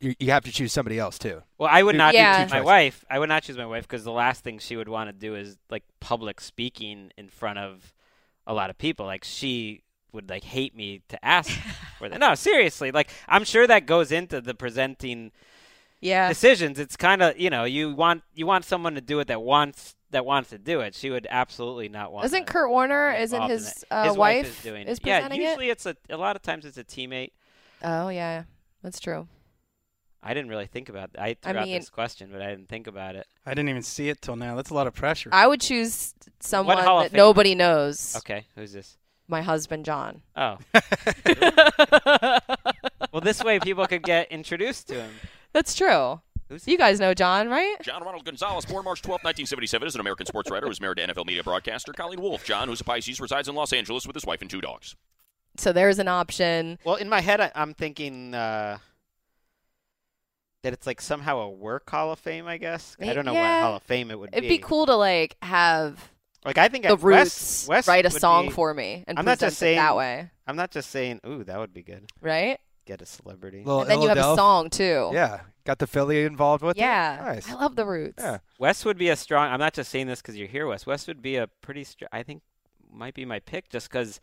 you, 0.00 0.14
you 0.18 0.30
have 0.30 0.44
to 0.44 0.52
choose 0.52 0.72
somebody 0.72 0.98
else 0.98 1.18
too. 1.18 1.42
Well, 1.58 1.68
I 1.70 1.82
would 1.82 1.96
not 1.96 2.14
Yeah. 2.14 2.42
choose 2.42 2.52
my 2.52 2.60
wife. 2.62 3.04
I 3.10 3.18
would 3.18 3.28
not 3.28 3.42
choose 3.42 3.56
my 3.56 3.66
wife 3.66 3.86
because 3.86 4.04
the 4.04 4.12
last 4.12 4.42
thing 4.42 4.58
she 4.58 4.76
would 4.76 4.88
want 4.88 5.08
to 5.08 5.12
do 5.12 5.34
is 5.34 5.58
like 5.70 5.84
public 6.00 6.40
speaking 6.40 7.12
in 7.18 7.28
front 7.28 7.58
of 7.58 7.92
a 8.46 8.54
lot 8.54 8.70
of 8.70 8.78
people. 8.78 9.06
Like 9.06 9.24
she 9.24 9.82
would 10.12 10.28
like 10.28 10.44
hate 10.44 10.74
me 10.74 11.02
to 11.08 11.24
ask 11.24 11.50
for 11.98 12.08
that. 12.08 12.18
No, 12.18 12.34
seriously. 12.34 12.90
Like 12.92 13.10
I'm 13.28 13.44
sure 13.44 13.66
that 13.66 13.86
goes 13.86 14.10
into 14.12 14.40
the 14.40 14.54
presenting 14.54 15.32
Yeah. 16.00 16.28
decisions. 16.28 16.78
It's 16.78 16.96
kind 16.96 17.22
of 17.22 17.38
you 17.38 17.50
know 17.50 17.64
you 17.64 17.94
want 17.94 18.22
you 18.34 18.46
want 18.46 18.64
someone 18.64 18.94
to 18.94 19.00
do 19.00 19.20
it 19.20 19.28
that 19.28 19.42
wants 19.42 19.94
that 20.10 20.24
wants 20.26 20.50
to 20.50 20.58
do 20.58 20.80
it. 20.80 20.94
She 20.94 21.10
would 21.10 21.26
absolutely 21.30 21.88
not 21.88 22.12
want. 22.12 22.26
Isn't 22.26 22.46
to 22.46 22.52
Kurt 22.52 22.70
Warner? 22.70 23.12
Isn't 23.12 23.42
his, 23.42 23.68
it. 23.68 23.84
uh, 23.90 24.08
his 24.08 24.16
wife 24.16 24.46
is 24.46 24.62
doing 24.62 24.86
is 24.88 24.98
it? 24.98 25.06
Yeah, 25.06 25.20
presenting 25.20 25.40
it? 25.40 25.44
usually 25.44 25.70
it's 25.70 25.86
a 25.86 25.96
a 26.08 26.16
lot 26.16 26.36
of 26.36 26.42
times 26.42 26.64
it's 26.64 26.78
a 26.78 26.84
teammate. 26.84 27.32
Oh 27.82 28.08
yeah, 28.08 28.44
that's 28.82 29.00
true. 29.00 29.28
I 30.22 30.34
didn't 30.34 30.50
really 30.50 30.66
think 30.66 30.88
about. 30.88 31.10
I 31.18 31.28
I 31.28 31.34
threw 31.34 31.58
out 31.58 31.66
mean- 31.66 31.78
this 31.78 31.88
question, 31.90 32.28
but 32.32 32.42
I 32.42 32.50
didn't 32.50 32.68
think 32.68 32.86
about 32.86 33.16
it. 33.16 33.26
I 33.46 33.50
didn't 33.54 33.70
even 33.70 33.82
see 33.82 34.08
it 34.08 34.20
till 34.20 34.36
now. 34.36 34.54
That's 34.54 34.70
a 34.70 34.74
lot 34.74 34.86
of 34.86 34.94
pressure. 34.94 35.30
I 35.32 35.46
would 35.46 35.60
choose 35.60 36.14
someone 36.40 36.76
that 36.76 37.10
Fame? 37.10 37.16
nobody 37.16 37.54
knows. 37.54 38.16
Okay, 38.16 38.46
who's 38.54 38.72
this? 38.72 38.98
My 39.28 39.42
husband 39.42 39.84
John. 39.84 40.22
Oh, 40.36 40.58
well, 43.12 43.20
this 43.22 43.42
way 43.44 43.60
people 43.60 43.86
could 43.86 44.02
get 44.02 44.30
introduced 44.32 44.88
to 44.88 44.94
him. 45.02 45.10
That's 45.52 45.74
true. 45.74 46.20
Who's 46.48 46.66
You 46.66 46.76
guys 46.78 46.98
know 46.98 47.14
John, 47.14 47.48
right? 47.48 47.76
John 47.82 48.02
Ronald 48.02 48.24
Gonzalez, 48.24 48.64
born 48.66 48.84
March 48.84 49.02
12, 49.02 49.20
1977, 49.22 49.86
is 49.88 49.94
an 49.94 50.00
American 50.00 50.26
sports 50.26 50.50
writer 50.50 50.66
who's 50.66 50.80
married 50.80 50.96
to 50.98 51.06
NFL 51.06 51.26
media 51.26 51.44
broadcaster 51.44 51.92
Colleen 51.92 52.20
Wolfe. 52.20 52.44
John, 52.44 52.66
who's 52.68 52.80
a 52.80 52.84
Pisces, 52.84 53.20
resides 53.20 53.48
in 53.48 53.54
Los 53.54 53.72
Angeles 53.72 54.06
with 54.06 54.16
his 54.16 54.26
wife 54.26 54.40
and 54.40 54.50
two 54.50 54.60
dogs. 54.60 54.96
So 55.56 55.72
there's 55.72 55.98
an 56.00 56.08
option. 56.08 56.78
Well, 56.84 56.96
in 56.96 57.08
my 57.08 57.20
head, 57.20 57.40
I, 57.40 57.52
I'm 57.54 57.74
thinking 57.74 58.34
uh, 58.34 58.78
that 60.62 60.72
it's 60.72 60.86
like 60.86 61.00
somehow 61.00 61.38
a 61.38 61.50
work 61.50 61.88
Hall 61.90 62.12
of 62.12 62.18
Fame. 62.18 62.46
I 62.46 62.56
guess 62.58 62.96
I 63.00 63.12
don't 63.12 63.24
know 63.24 63.32
Yeah. 63.32 63.58
what 63.60 63.62
Hall 63.68 63.76
of 63.76 63.82
Fame 63.84 64.10
it 64.10 64.18
would 64.18 64.30
It'd 64.32 64.48
be 64.48 64.58
cool 64.58 64.86
to 64.86 64.94
like 64.96 65.36
have 65.42 66.10
Like 66.44 66.58
I 66.58 66.68
think 66.68 66.84
the 66.84 66.90
at 66.90 67.00
Wes- 67.00 67.04
Roots 67.24 67.68
Wes 67.68 67.88
write 67.88 68.06
a 68.06 68.10
song 68.10 68.46
be- 68.46 68.52
for 68.52 68.74
me 68.74 69.04
and 69.06 69.18
I'm 69.18 69.24
not 69.24 69.38
just 69.38 69.54
it 69.56 69.58
saying- 69.58 69.76
that 69.78 69.96
way, 69.96 70.30
I'm 70.46 70.56
not 70.56 70.70
just 70.72 70.90
saying, 70.90 71.20
"Ooh, 71.26 71.44
that 71.44 71.58
would 71.58 71.72
be 71.72 71.82
good." 71.82 72.10
right? 72.20 72.58
Get 72.90 73.00
a 73.02 73.06
celebrity. 73.06 73.58
Little 73.58 73.82
and 73.82 73.90
then 73.90 74.02
you 74.02 74.08
have 74.08 74.18
a 74.18 74.20
Illadelph. 74.20 74.34
song 74.36 74.68
too. 74.68 75.10
Yeah, 75.12 75.42
got 75.64 75.78
the 75.78 75.86
Philly 75.86 76.24
involved 76.24 76.64
with 76.64 76.76
Yeah. 76.76 77.20
it. 77.20 77.34
Nice. 77.36 77.48
I 77.48 77.54
love 77.54 77.76
the 77.76 77.86
Roots. 77.86 78.20
Yeah. 78.20 78.38
Wes 78.58 78.84
would 78.84 78.98
be 78.98 79.10
a 79.10 79.14
strong. 79.14 79.48
I'm 79.52 79.60
not 79.60 79.74
just 79.74 79.92
saying 79.92 80.08
this 80.08 80.20
because 80.20 80.36
you're 80.36 80.48
here, 80.48 80.66
Wes. 80.66 80.86
West 80.86 81.06
would 81.06 81.22
be 81.22 81.36
a 81.36 81.46
pretty. 81.46 81.84
Str- 81.84 82.06
I 82.10 82.24
think 82.24 82.42
might 82.92 83.14
be 83.14 83.24
my 83.24 83.38
pick 83.38 83.68
just 83.70 83.88
because 83.88 84.18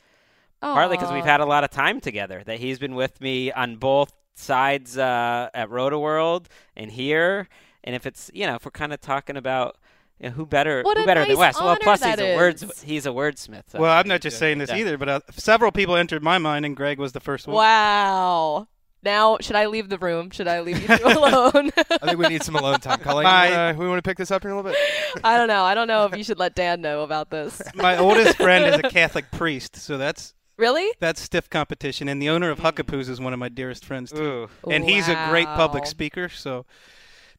partly 0.60 0.98
because 0.98 1.14
we've 1.14 1.24
Aw. 1.24 1.28
had 1.28 1.40
a 1.40 1.46
lot 1.46 1.64
of 1.64 1.70
time 1.70 2.02
together. 2.02 2.44
That 2.46 2.60
he's 2.60 2.78
been 2.78 2.94
with 2.94 3.22
me 3.22 3.54
on 3.54 3.78
both 3.78 4.12
sides 4.36 4.98
uh, 4.98 5.50
at 5.54 5.70
Roto 5.70 5.98
World 5.98 6.50
and 6.76 6.92
here. 6.92 7.48
And 7.86 7.96
if 7.96 8.06
it's 8.06 8.30
you 8.34 8.46
know 8.46 8.56
if 8.56 8.66
we're 8.66 8.72
kind 8.72 8.92
of 8.92 9.00
talking 9.00 9.38
about 9.38 9.78
you 10.20 10.30
know, 10.30 10.36
who 10.36 10.46
better 10.46 10.82
What 10.84 10.98
who 10.98 11.04
a 11.04 11.06
better 11.06 11.22
than 11.22 11.30
nice 11.30 11.38
Wes? 11.38 11.62
Well, 11.62 11.76
plus 11.82 12.04
he's 12.04 12.20
a 12.20 12.36
words 12.36 12.82
he's 12.84 13.06
a 13.06 13.10
wordsmith. 13.10 13.64
so 13.68 13.80
well, 13.80 13.92
I'm 13.92 14.08
not 14.08 14.22
just 14.22 14.38
saying 14.40 14.58
this 14.58 14.70
Yeah. 14.70 14.78
either, 14.78 14.98
but 14.98 15.10
uh, 15.10 15.20
several 15.32 15.72
people 15.72 15.96
entered 15.96 16.24
my 16.24 16.38
mind, 16.38 16.66
and 16.66 16.76
Greg 16.76 16.98
was 17.00 17.12
the 17.12 17.20
first 17.20 17.48
one. 17.48 17.56
Wow. 17.56 18.68
Now, 19.04 19.38
should 19.40 19.56
I 19.56 19.68
leave 19.68 19.90
the 19.90 20.00
room? 20.00 20.32
Should 20.32 20.48
I 20.48 20.60
leave 20.62 20.82
you 20.82 20.98
two 20.98 21.04
alone? 21.06 21.70
I 21.78 22.08
think 22.08 22.18
we 22.18 22.28
need 22.28 22.44
some 22.44 22.56
alone 22.56 22.80
time. 22.80 23.00
Colleen, 23.00 23.24
My- 23.26 23.48
you 23.50 23.56
wanna- 23.56 23.78
we 23.80 23.88
want 23.88 24.04
to 24.04 24.10
pick 24.10 24.18
this 24.18 24.32
up 24.32 24.44
in 24.44 24.52
a 24.52 24.56
little 24.56 24.70
bit. 24.72 24.78
I 25.24 25.38
don't 25.38 25.48
know. 25.48 25.64
I 25.64 25.76
don't 25.76 25.88
know 25.88 26.06
if 26.06 26.18
you 26.18 26.24
should 26.24 26.40
let 26.40 26.56
Dan 26.56 26.82
know 26.82 27.02
about 27.04 27.30
this. 27.30 27.62
My 27.76 27.98
oldest 27.98 28.38
friend 28.38 28.66
is 28.66 28.76
a 28.84 28.90
Catholic 28.90 29.30
priest, 29.32 29.76
so 29.78 29.98
that's 29.98 30.34
Really? 30.58 30.92
that's 31.00 31.22
stiff 31.22 31.48
competition. 31.50 32.10
And 32.10 32.20
the 32.20 32.30
owner 32.30 32.50
of 32.50 32.60
Huckapoos 32.60 33.08
is 33.08 33.22
one 33.22 33.32
of 33.34 33.38
my 33.40 33.48
dearest 33.50 33.86
friends 33.86 34.12
too. 34.12 34.50
Ooh. 34.66 34.70
and 34.72 34.84
he's 34.84 35.08
a 35.08 35.28
great 35.30 35.46
public 35.46 35.86
speaker. 35.86 36.28
So 36.30 36.66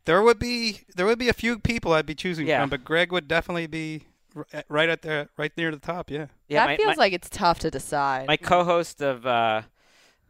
there 0.09 0.23
would 0.23 0.39
be 0.39 0.81
there 0.97 1.05
would 1.05 1.19
be 1.19 1.29
a 1.29 1.35
few 1.35 1.59
people 1.59 1.93
I'd 1.93 2.07
be 2.07 2.15
choosing 2.15 2.47
Yeah. 2.47 2.63
from, 2.63 2.71
but 2.71 2.83
Greg 2.83 3.13
would 3.13 3.29
definitely 3.29 3.67
be 3.67 4.05
right 4.69 4.89
at 4.89 5.03
the 5.03 5.29
right 5.37 5.53
near 5.55 5.71
the 5.71 5.79
top. 5.79 6.11
Yeah. 6.11 6.27
Yeah, 6.49 6.61
that 6.65 6.67
my, 6.73 6.77
feels 6.79 6.97
my, 6.97 7.05
like 7.05 7.13
it's 7.13 7.29
tough 7.29 7.59
to 7.59 7.71
decide. 7.71 8.27
my 8.27 8.39
co-host 8.39 9.03
of 9.03 9.27
uh, 9.27 9.63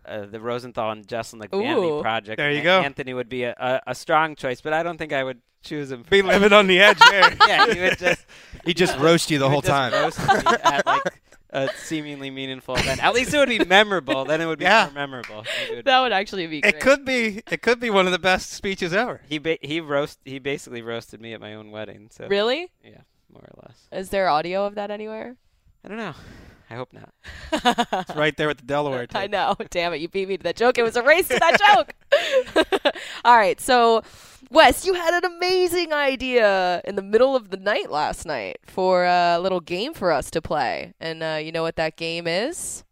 uh, 0.05 0.27
the 0.27 0.41
Rosenthal 0.41 0.91
and 0.91 1.07
Jesselyn 1.07 1.45
Ooh. 1.55 1.59
McVanity 1.61 2.03
project. 2.03 2.39
There 2.39 2.51
you 2.51 2.63
go. 2.63 2.81
Anthony 2.81 3.15
would 3.15 3.29
be 3.29 3.45
a, 3.45 3.55
a, 3.57 3.81
a 3.93 3.95
strong 3.95 4.35
choice, 4.35 4.61
but 4.61 4.73
I 4.73 4.83
don't 4.83 4.99
think 4.99 5.13
I 5.13 5.23
would 5.23 5.41
choose 5.63 5.93
him. 5.93 6.05
Be 6.11 6.23
living 6.23 6.53
on 6.53 6.67
the 6.67 6.81
edge 6.81 6.99
there. 6.99 7.37
yeah, 7.47 7.73
he 7.73 7.81
would 7.81 7.99
just 7.99 8.27
He 8.65 8.75
just 8.75 8.99
roast 8.99 9.31
you 9.31 9.39
the 9.39 9.49
whole 9.49 9.63
time. 9.63 9.93
roast 9.93 10.19
me 10.19 10.35
at 10.65 10.85
like 10.87 11.23
a 11.51 11.69
seemingly 11.79 12.31
meaningful 12.31 12.77
event. 12.77 13.03
At 13.03 13.15
least 13.15 13.33
it 13.33 13.39
would 13.39 13.49
be 13.49 13.65
memorable. 13.65 14.25
Then 14.25 14.41
it 14.41 14.47
would 14.47 14.59
be 14.59 14.65
Yeah. 14.67 14.85
more 14.87 14.95
memorable. 14.95 15.45
Would- 15.71 15.85
that 15.87 16.01
would 16.01 16.13
actually 16.13 16.47
be 16.47 16.61
great. 16.61 16.75
It 16.75 16.81
could 16.81 17.05
be 17.05 17.43
it 17.51 17.63
could 17.63 17.81
be 17.81 17.91
one 17.91 18.07
of 18.07 18.13
the 18.13 18.19
best 18.19 18.51
speeches 18.53 18.93
ever. 18.93 19.23
He 19.29 19.39
ba- 19.39 19.59
he 19.63 19.81
roast 19.81 20.19
he 20.25 20.39
basically 20.39 20.83
roasted 20.83 21.21
me 21.21 21.33
at 21.33 21.41
my 21.41 21.55
own 21.55 21.71
wedding. 21.71 22.09
So 22.13 22.27
Really? 22.29 22.71
yeah, 22.85 23.03
more 23.33 23.43
or 23.43 23.63
less. 23.67 23.89
Is 23.93 24.11
there 24.11 24.29
audio 24.29 24.65
of 24.67 24.75
that 24.75 24.91
anywhere? 24.91 25.37
I 25.85 25.89
don't 25.89 25.97
know. 25.99 26.15
I 26.71 26.75
hope 26.75 26.93
not. 26.93 27.15
It's 28.09 28.15
right 28.15 28.37
there 28.37 28.47
with 28.49 28.59
the 28.59 28.67
Delaware. 28.67 29.07
I 29.15 29.27
know. 29.27 29.57
Damn 29.71 29.95
it. 29.95 30.03
You 30.03 30.09
beat 30.09 30.29
me 30.29 30.37
to 30.37 30.43
that 30.43 30.57
joke. 30.57 30.77
It 30.77 30.83
was 30.83 30.97
a 30.97 31.03
race 31.03 31.29
to 31.29 31.39
that 31.39 31.59
joke. 31.75 31.95
All 33.25 33.35
right. 33.37 33.59
So, 33.59 34.03
Wes, 34.51 34.87
you 34.87 34.95
had 34.95 35.13
an 35.13 35.31
amazing 35.37 35.93
idea 35.93 36.81
in 36.85 36.97
the 36.97 37.03
middle 37.03 37.37
of 37.37 37.51
the 37.51 37.59
night 37.59 37.91
last 37.91 38.25
night 38.25 38.57
for 38.67 39.05
a 39.05 39.39
little 39.39 39.61
game 39.61 39.93
for 39.93 40.11
us 40.11 40.31
to 40.31 40.41
play. 40.41 40.95
And 41.01 41.23
uh, 41.23 41.39
you 41.43 41.53
know 41.53 41.63
what 41.63 41.77
that 41.77 41.97
game 41.97 42.27
is? 42.27 42.83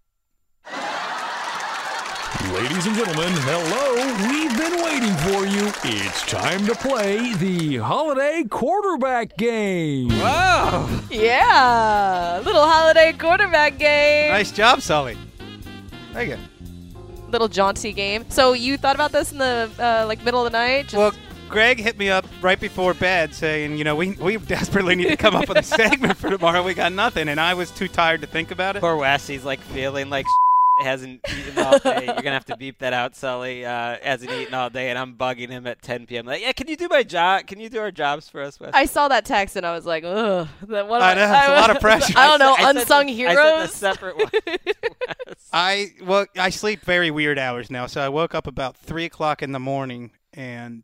Ladies 2.52 2.86
and 2.86 2.94
gentlemen, 2.94 3.32
hello. 3.38 3.94
We've 4.28 4.56
been 4.56 4.82
waiting 4.84 5.14
for 5.24 5.46
you. 5.46 5.72
It's 5.84 6.22
time 6.26 6.66
to 6.66 6.74
play 6.74 7.32
the 7.34 7.76
holiday 7.78 8.44
quarterback 8.48 9.36
game. 9.38 10.10
Whoa! 10.10 10.88
Yeah. 11.10 12.40
Little 12.44 12.64
holiday 12.66 13.12
quarterback 13.14 13.78
game. 13.78 14.30
Nice 14.30 14.52
job, 14.52 14.80
Sully. 14.82 15.16
Thank 16.12 16.30
you. 16.30 16.38
Little 17.30 17.48
jaunty 17.48 17.92
game. 17.92 18.24
So, 18.28 18.52
you 18.52 18.76
thought 18.76 18.94
about 18.94 19.12
this 19.12 19.32
in 19.32 19.38
the 19.38 19.70
uh, 19.78 20.04
like 20.06 20.22
middle 20.24 20.44
of 20.46 20.52
the 20.52 20.56
night? 20.58 20.84
Just- 20.84 20.94
Well, 20.96 21.12
Greg 21.48 21.78
hit 21.78 21.96
me 21.98 22.10
up 22.10 22.26
right 22.42 22.58
before 22.58 22.92
bed 22.94 23.34
saying, 23.34 23.78
you 23.78 23.84
know, 23.84 23.94
we 23.96 24.10
we 24.12 24.36
desperately 24.36 24.94
need 24.94 25.08
to 25.08 25.16
come 25.16 25.34
up 25.36 25.48
with 25.48 25.58
a 25.58 25.62
segment 25.62 26.16
for 26.16 26.30
tomorrow. 26.30 26.62
We 26.62 26.74
got 26.74 26.92
nothing, 26.92 27.28
and 27.28 27.40
I 27.40 27.54
was 27.54 27.70
too 27.70 27.88
tired 27.88 28.20
to 28.22 28.26
think 28.26 28.50
about 28.50 28.76
it. 28.76 28.80
Poor 28.80 28.96
Wes. 28.96 29.26
He's 29.26 29.44
like 29.44 29.60
feeling 29.60 30.10
like 30.10 30.26
hasn't 30.82 31.20
eaten 31.30 31.58
all 31.64 31.78
day. 31.78 32.04
You're 32.04 32.14
gonna 32.16 32.32
have 32.32 32.44
to 32.46 32.56
beep 32.56 32.78
that 32.80 32.92
out, 32.92 33.14
Sully. 33.16 33.64
Uh, 33.64 33.96
hasn't 34.02 34.30
eaten 34.32 34.52
all 34.52 34.68
day, 34.68 34.90
and 34.90 34.98
I'm 34.98 35.14
bugging 35.14 35.48
him 35.48 35.66
at 35.66 35.80
10 35.80 36.06
p.m. 36.06 36.26
Like, 36.26 36.42
yeah, 36.42 36.52
can 36.52 36.68
you 36.68 36.76
do 36.76 36.88
my 36.88 37.02
job? 37.02 37.46
Can 37.46 37.60
you 37.60 37.70
do 37.70 37.78
our 37.78 37.90
jobs 37.90 38.28
for 38.28 38.42
us, 38.42 38.60
Wes? 38.60 38.72
I 38.74 38.84
saw 38.84 39.08
that 39.08 39.24
text 39.24 39.56
and 39.56 39.64
I 39.64 39.72
was 39.72 39.86
like, 39.86 40.04
ugh. 40.04 40.48
That, 40.68 40.88
what 40.88 41.00
I 41.00 41.12
am 41.12 41.16
know, 41.18 41.38
it's 41.38 41.48
a 41.48 41.52
lot 41.52 41.70
of 41.70 41.80
pressure. 41.80 42.12
I 42.16 42.26
don't 42.26 42.40
know, 42.40 42.54
I 42.54 42.72
said 42.72 42.76
unsung 42.76 43.06
the- 43.06 43.14
heroes. 43.14 43.36
I 43.38 43.66
said 43.66 43.68
the 43.68 43.72
separate 43.72 44.16
one. 44.18 44.74
I 45.52 45.92
well, 46.04 46.26
I 46.36 46.50
sleep 46.50 46.82
very 46.82 47.10
weird 47.10 47.38
hours 47.38 47.70
now, 47.70 47.86
so 47.86 48.02
I 48.02 48.08
woke 48.10 48.34
up 48.34 48.46
about 48.46 48.76
three 48.76 49.06
o'clock 49.06 49.42
in 49.42 49.52
the 49.52 49.60
morning 49.60 50.10
and 50.34 50.82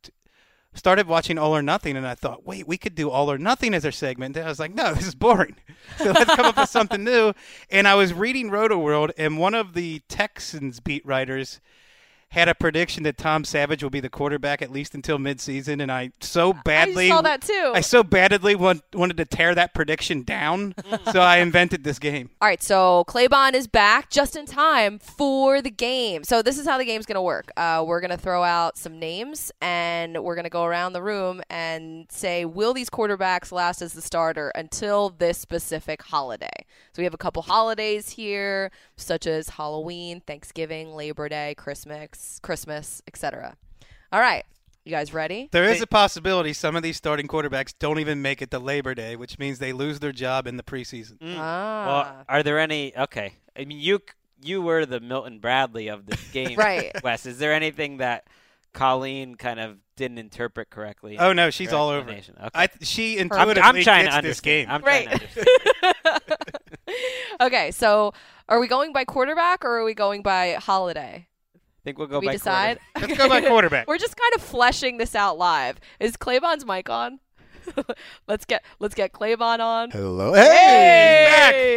started 0.75 1.07
watching 1.07 1.39
All 1.39 1.55
or 1.55 1.63
Nothing, 1.63 1.97
and 1.97 2.07
I 2.07 2.15
thought, 2.15 2.47
wait, 2.47 2.67
we 2.67 2.79
could 2.79 2.95
do 2.95 3.11
All 3.11 3.31
or 3.31 3.39
Nothing 3.39 3.75
as 3.75 3.85
our 3.85 3.93
segment. 3.93 4.37
And 4.37 4.47
I 4.47 4.49
was 4.49 4.59
like, 4.59 4.75
no, 4.75 4.95
this 4.95 5.07
is 5.07 5.15
boring. 5.15 5.57
So 5.99 6.11
let's 6.13 6.35
come 6.35 6.47
up 6.47 6.57
with 6.57 6.71
something 6.71 7.05
new. 7.05 7.35
And 7.69 7.87
I 7.87 7.97
was 7.97 8.15
reading 8.15 8.51
Roto 8.51 8.79
World, 8.79 9.11
and 9.19 9.37
one 9.37 9.53
of 9.53 9.75
the 9.75 10.01
Texans 10.09 10.81
beat 10.81 11.05
writers 11.05 11.61
had 12.33 12.49
a 12.49 12.55
prediction 12.55 13.03
that 13.03 13.19
Tom 13.19 13.45
Savage 13.45 13.83
will 13.83 13.91
be 13.91 14.01
the 14.01 14.09
quarterback 14.09 14.63
at 14.63 14.73
least 14.73 14.95
until 14.95 15.19
midseason, 15.19 15.83
and 15.83 15.93
I 15.93 16.13
so 16.21 16.55
badly 16.65 17.11
I 17.11 17.15
saw 17.15 17.21
that 17.21 17.43
too. 17.43 17.73
I 17.75 17.83
so 17.83 18.03
badly 18.03 18.55
want, 18.55 18.83
wanted 18.95 19.19
to 19.19 19.27
tear 19.27 19.55
that 19.55 19.75
prediction 19.75 20.23
down, 20.23 20.75
so 21.13 21.21
I 21.21 21.39
invented 21.39 21.85
this 21.85 21.99
game. 21.99 22.31
All 22.41 22.49
right, 22.49 22.63
so 22.63 23.05
Claybon 23.07 23.53
is 23.53 23.67
back 23.67 24.09
just 24.09 24.35
in 24.35 24.47
time 24.47 24.99
for 24.99 25.61
the 25.61 25.71
game. 25.71 26.25
So 26.25 26.41
this 26.41 26.59
is 26.59 26.67
how 26.67 26.79
the 26.79 26.87
game's 26.87 27.05
going 27.05 27.17
to 27.17 27.23
work. 27.23 27.53
Uh, 27.55 27.85
we're 27.87 28.01
going 28.01 28.11
to 28.11 28.17
throw 28.17 28.43
out 28.43 28.79
some 28.79 28.99
names, 28.99 29.53
and 29.61 30.25
we're 30.25 30.35
going 30.35 30.45
to 30.45 30.51
go 30.51 30.65
around 30.65 30.95
the 30.95 31.03
room 31.03 31.43
and 31.51 32.07
say, 32.11 32.47
will 32.47 32.73
these 32.73 32.89
quarterbacks 32.89 33.53
last 33.53 33.83
as 33.83 33.93
the 33.93 34.01
starter 34.01 34.51
until 34.55 35.11
this 35.11 35.37
specific 35.37 36.01
holiday? 36.01 36.49
So 36.95 37.03
we 37.03 37.05
have 37.05 37.15
a 37.15 37.19
couple 37.19 37.43
holidays 37.43 38.09
here, 38.09 38.71
such 38.97 39.27
as 39.27 39.51
Halloween, 39.51 40.23
Thanksgiving, 40.27 40.95
Labor 40.95 41.29
Day, 41.29 41.55
Christmas, 41.59 42.22
Christmas, 42.43 43.03
etc. 43.07 43.57
All 44.13 44.21
right, 44.21 44.45
you 44.85 44.91
guys 44.91 45.15
ready? 45.15 45.49
There 45.53 45.65
is 45.65 45.81
a 45.81 45.87
possibility 45.87 46.53
some 46.53 46.77
of 46.77 46.83
these 46.83 46.97
starting 46.97 47.29
quarterbacks 47.29 47.73
don't 47.79 47.99
even 47.99 48.21
make 48.23 48.43
it 48.43 48.51
to 48.51 48.59
Labor 48.59 48.95
Day, 48.95 49.17
which 49.17 49.39
means 49.39 49.59
they 49.59 49.73
lose 49.73 50.01
their 50.01 50.13
job 50.13 50.47
in 50.47 50.57
the 50.57 50.63
preseason. 50.63 51.19
Mm. 51.19 51.37
Ah. 51.39 51.87
Well, 51.87 52.25
are 52.29 52.43
there 52.43 52.59
any? 52.59 52.97
Okay, 52.97 53.35
I 53.57 53.65
mean, 53.65 53.79
you 53.81 54.01
you 54.43 54.61
were 54.61 54.85
the 54.87 55.01
Milton 55.01 55.39
Bradley 55.39 55.89
of 55.89 56.07
this 56.07 56.21
game, 56.33 56.57
Right. 56.59 56.93
Wes? 57.03 57.27
Is 57.27 57.39
there 57.39 57.53
anything 57.53 57.99
that 57.99 58.27
Colleen 58.73 59.37
kind 59.37 59.61
of 59.61 59.79
didn't 59.97 60.19
interpret 60.19 60.69
correctly? 60.71 61.19
Oh 61.19 61.33
no, 61.33 61.51
she's 61.51 61.73
all 61.73 61.89
over. 61.91 62.11
it. 62.11 62.19
explanation. 62.19 62.35
Okay. 62.39 62.51
I 62.55 62.69
she 62.83 63.19
I'm, 63.21 63.29
I'm 63.33 63.83
trying 63.83 64.05
gets 64.07 64.17
to 64.17 64.23
this 64.23 64.41
game. 64.41 64.67
I'm 64.69 64.83
Right. 64.83 65.07
trying 65.07 65.19
to 65.19 65.25
understand. 65.25 66.23
okay, 67.41 67.71
so 67.71 68.13
are 68.49 68.59
we 68.61 68.67
going 68.69 68.93
by 68.93 69.05
quarterback 69.05 69.65
or 69.65 69.79
are 69.79 69.85
we 69.85 69.95
going 69.95 70.23
by 70.23 70.53
holiday? 70.55 71.29
Think 71.85 71.99
we'll 71.99 72.07
go 72.09 72.21
we 72.21 72.27
by 72.27 72.33
decide. 72.33 72.79
Let's 73.01 73.17
go 73.17 73.29
by 73.29 73.41
quarterback. 73.41 73.87
We're 73.87 73.99
just 73.99 74.17
kind 74.17 74.33
of 74.37 74.43
fleshing 74.43 74.99
this 74.99 75.15
out 75.15 75.39
live. 75.39 75.79
Is 76.01 76.17
Claybon's 76.17 76.65
mic 76.67 76.89
on? 76.89 77.19
let's 78.27 78.45
get 78.45 78.65
let's 78.81 78.93
get 78.93 79.13
Claybon 79.13 79.61
on. 79.61 79.91
Hello. 79.93 80.35
Hey! 80.35 81.29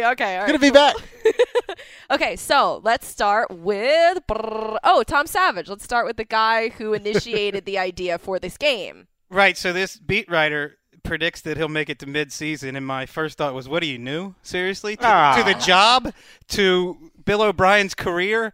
Hey! 0.02 0.10
Okay, 0.10 0.36
all 0.36 0.46
gonna 0.46 0.54
right. 0.54 0.60
be 0.60 0.70
back. 0.70 0.96
Okay, 2.10 2.36
so 2.36 2.80
let's 2.84 3.06
start 3.06 3.50
with 3.50 4.18
brrr- 4.28 4.78
oh 4.84 5.02
Tom 5.02 5.26
Savage. 5.26 5.68
Let's 5.68 5.82
start 5.84 6.06
with 6.06 6.16
the 6.16 6.24
guy 6.24 6.68
who 6.70 6.92
initiated 6.94 7.64
the 7.64 7.78
idea 7.78 8.16
for 8.18 8.38
this 8.38 8.56
game. 8.56 9.08
Right. 9.28 9.56
So 9.56 9.72
this 9.72 9.96
beat 9.96 10.30
writer 10.30 10.78
predicts 11.02 11.40
that 11.42 11.56
he'll 11.56 11.68
make 11.68 11.88
it 11.90 11.98
to 12.00 12.06
mid-season, 12.06 12.76
and 12.76 12.86
my 12.86 13.06
first 13.06 13.38
thought 13.38 13.54
was, 13.54 13.68
"What 13.68 13.82
are 13.82 13.86
you 13.86 13.98
new? 13.98 14.34
Seriously? 14.42 14.96
To, 14.96 15.06
Ah. 15.06 15.36
to 15.36 15.42
the 15.44 15.58
job? 15.58 16.12
To 16.50 17.10
Bill 17.24 17.42
O'Brien's 17.42 17.94
career?" 17.94 18.52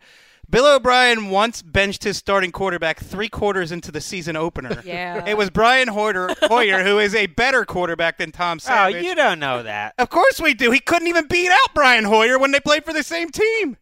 Bill 0.52 0.66
O'Brien 0.76 1.30
once 1.30 1.62
benched 1.62 2.04
his 2.04 2.18
starting 2.18 2.52
quarterback 2.52 3.00
three 3.00 3.28
quarters 3.30 3.72
into 3.72 3.90
the 3.90 4.00
season 4.02 4.36
opener. 4.36 4.82
Yeah. 4.92 5.24
It 5.26 5.38
was 5.38 5.48
Brian 5.48 5.88
Hoyer, 5.88 6.34
Hoyer, 6.42 6.82
who 6.84 6.98
is 6.98 7.14
a 7.14 7.26
better 7.26 7.64
quarterback 7.64 8.18
than 8.18 8.30
Tom 8.32 8.58
Savage. 8.58 8.96
oh, 8.96 8.98
you 8.98 9.14
don't 9.14 9.38
know 9.38 9.62
that. 9.62 9.94
Of 9.98 10.10
course 10.10 10.40
we 10.40 10.52
do. 10.54 10.70
He 10.70 10.80
couldn't 10.80 11.08
even 11.08 11.26
beat 11.26 11.50
out 11.50 11.74
Brian 11.74 12.04
Hoyer 12.04 12.38
when 12.38 12.50
they 12.52 12.60
played 12.60 12.84
for 12.84 12.92
the 12.92 13.02
same 13.02 13.30
team. 13.30 13.78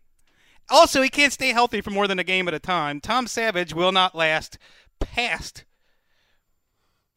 Also, 0.69 1.03
he 1.03 1.09
can't 1.09 1.33
stay 1.33 1.49
healthy 1.49 1.81
for 1.81 1.91
more 1.91 2.07
than 2.07 2.21
a 2.21 2.25
game 2.25 2.47
at 2.47 2.55
a 2.55 2.61
time. 2.61 3.01
Tom 3.01 3.27
Savage 3.27 3.75
will 3.75 3.91
not 3.91 4.15
last 4.15 4.57
past. 5.01 5.65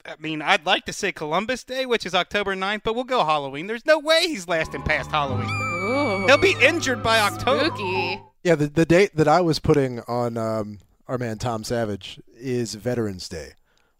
I 0.06 0.16
mean, 0.20 0.42
I'd 0.42 0.66
like 0.66 0.86
to 0.86 0.94
say 0.94 1.12
Columbus 1.12 1.64
Day, 1.64 1.86
which 1.86 2.06
is 2.06 2.16
October 2.16 2.56
9th, 2.56 2.82
but 2.84 2.96
we'll 2.96 3.04
go 3.04 3.24
Halloween. 3.24 3.68
There's 3.68 3.86
no 3.86 4.00
way 4.00 4.24
he's 4.28 4.48
lasting 4.48 4.82
past 4.84 5.12
Halloween. 5.12 5.50
Ooh, 5.50 6.26
He'll 6.26 6.38
be 6.40 6.56
injured 6.62 7.04
by 7.04 7.20
October. 7.20 7.66
spooky. 7.68 8.20
Yeah, 8.44 8.56
the, 8.56 8.68
the 8.68 8.86
date 8.86 9.16
that 9.16 9.28
I 9.28 9.42
was 9.42 9.60
putting 9.60 10.02
on 10.02 10.38
um, 10.38 10.80
our 11.08 11.18
man 11.18 11.38
Tom 11.38 11.64
Savage 11.64 12.20
is 12.38 12.76
Veterans 12.76 13.30
Day. 13.30 13.52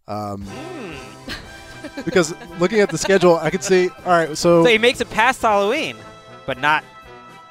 Um, 0.06 0.46
because 2.04 2.34
looking 2.58 2.80
at 2.80 2.90
the 2.90 2.98
schedule, 2.98 3.36
I 3.36 3.50
could 3.50 3.62
see. 3.64 3.88
All 4.04 4.12
right, 4.12 4.36
so, 4.36 4.62
So 4.64 4.70
he 4.70 4.78
makes 4.78 5.00
it 5.00 5.08
past 5.10 5.42
Halloween, 5.42 5.96
but 6.46 6.58
not. 6.60 6.84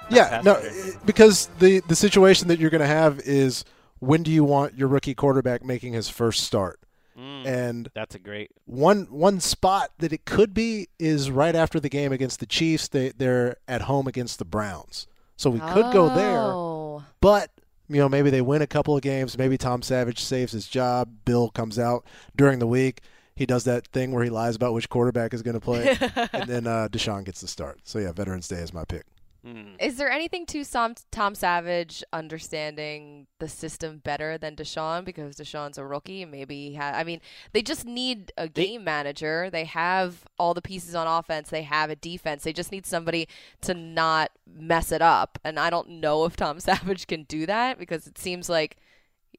yeah, 0.09 0.41
no, 0.43 0.53
Veterans. 0.55 0.95
i- 0.95 0.99
because 1.05 1.47
the 1.59 1.81
the 1.87 1.95
situation 1.95 2.47
that 2.49 2.59
you're 2.59 2.69
going 2.69 2.81
to 2.81 2.87
have 2.87 3.19
is 3.21 3.65
when 3.99 4.21
do 4.21 4.31
you 4.31 4.43
want 4.43 4.77
your 4.77 4.87
rookie 4.87 5.15
quarterback 5.15 5.63
making 5.63 5.93
his 5.93 6.09
first 6.09 6.43
start? 6.43 6.79
Mm, 7.17 7.45
And 7.45 7.89
that's 7.95 8.15
a 8.15 8.19
great. 8.19 8.51
one 8.65 9.05
one 9.09 9.39
spot 9.39 9.91
that 9.99 10.11
it 10.13 10.25
could 10.25 10.53
be 10.53 10.89
is 10.99 11.29
right 11.31 11.55
after 11.55 11.79
the 11.79 11.89
game 11.89 12.11
against 12.11 12.39
the 12.39 12.45
Chiefs. 12.47 12.87
They 12.87 13.09
they're 13.09 13.57
at 13.67 13.83
home 13.83 14.07
against 14.07 14.39
the 14.39 14.45
Browns, 14.45 15.07
so 15.37 15.49
we 15.51 15.59
could 15.59 15.91
go 15.93 16.09
there. 16.13 16.53
But 17.21 17.51
you 17.89 17.97
know, 17.97 18.09
maybe 18.09 18.29
they 18.29 18.41
win 18.41 18.61
a 18.61 18.67
couple 18.67 18.95
of 18.95 19.01
games. 19.01 19.37
Maybe 19.37 19.57
Tom 19.57 19.81
Savage 19.81 20.19
saves 20.19 20.51
his 20.51 20.67
job. 20.67 21.09
Bill 21.25 21.49
comes 21.49 21.77
out 21.77 22.05
during 22.35 22.59
the 22.59 22.67
week. 22.67 23.01
He 23.35 23.45
does 23.45 23.63
that 23.63 23.87
thing 23.87 24.11
where 24.11 24.23
he 24.23 24.29
lies 24.29 24.55
about 24.55 24.73
which 24.73 24.89
quarterback 24.89 25.33
is 25.33 25.41
going 25.41 25.55
to 25.55 25.59
play, 25.59 25.97
and 26.33 26.47
then 26.47 26.67
uh, 26.67 26.87
Deshaun 26.91 27.23
gets 27.23 27.41
the 27.41 27.47
start. 27.47 27.79
So 27.83 27.99
yeah, 27.99 28.11
Veterans 28.11 28.47
Day 28.47 28.57
is 28.57 28.73
my 28.73 28.85
pick. 28.85 29.05
Hmm. 29.45 29.75
Is 29.79 29.97
there 29.97 30.09
anything 30.09 30.45
to 30.47 30.63
Tom, 30.63 30.95
Tom 31.11 31.35
Savage 31.35 32.01
understanding 32.13 33.27
the 33.39 33.49
system 33.49 33.97
better 33.97 34.37
than 34.37 34.55
Deshaun 34.55 35.03
because 35.03 35.35
Deshaun's 35.35 35.77
a 35.77 35.85
rookie 35.85 36.23
maybe 36.23 36.69
he 36.69 36.75
ha- 36.75 36.93
I 36.95 37.03
mean, 37.03 37.19
they 37.51 37.61
just 37.61 37.85
need 37.85 38.31
a 38.37 38.47
They- 38.47 38.67
game 38.67 38.83
manager. 38.85 39.49
They 39.51 39.65
have 39.65 40.23
all 40.39 40.53
the 40.53 40.61
pieces 40.61 40.95
on 40.95 41.07
offense. 41.07 41.49
They 41.49 41.63
have 41.63 41.89
a 41.89 41.95
defense. 41.95 42.43
They 42.43 42.53
just 42.53 42.71
need 42.71 42.85
somebody 42.85 43.27
to 43.61 43.73
not 43.73 44.31
mess 44.47 44.91
it 44.91 45.01
up. 45.01 45.39
And 45.43 45.59
I 45.59 45.69
don't 45.69 45.89
know 45.89 46.25
if 46.25 46.35
Tom 46.37 46.59
Savage 46.61 47.07
can 47.07 47.23
do 47.23 47.45
that 47.45 47.77
because 47.77 48.07
it 48.07 48.17
seems 48.17 48.47
like 48.49 48.77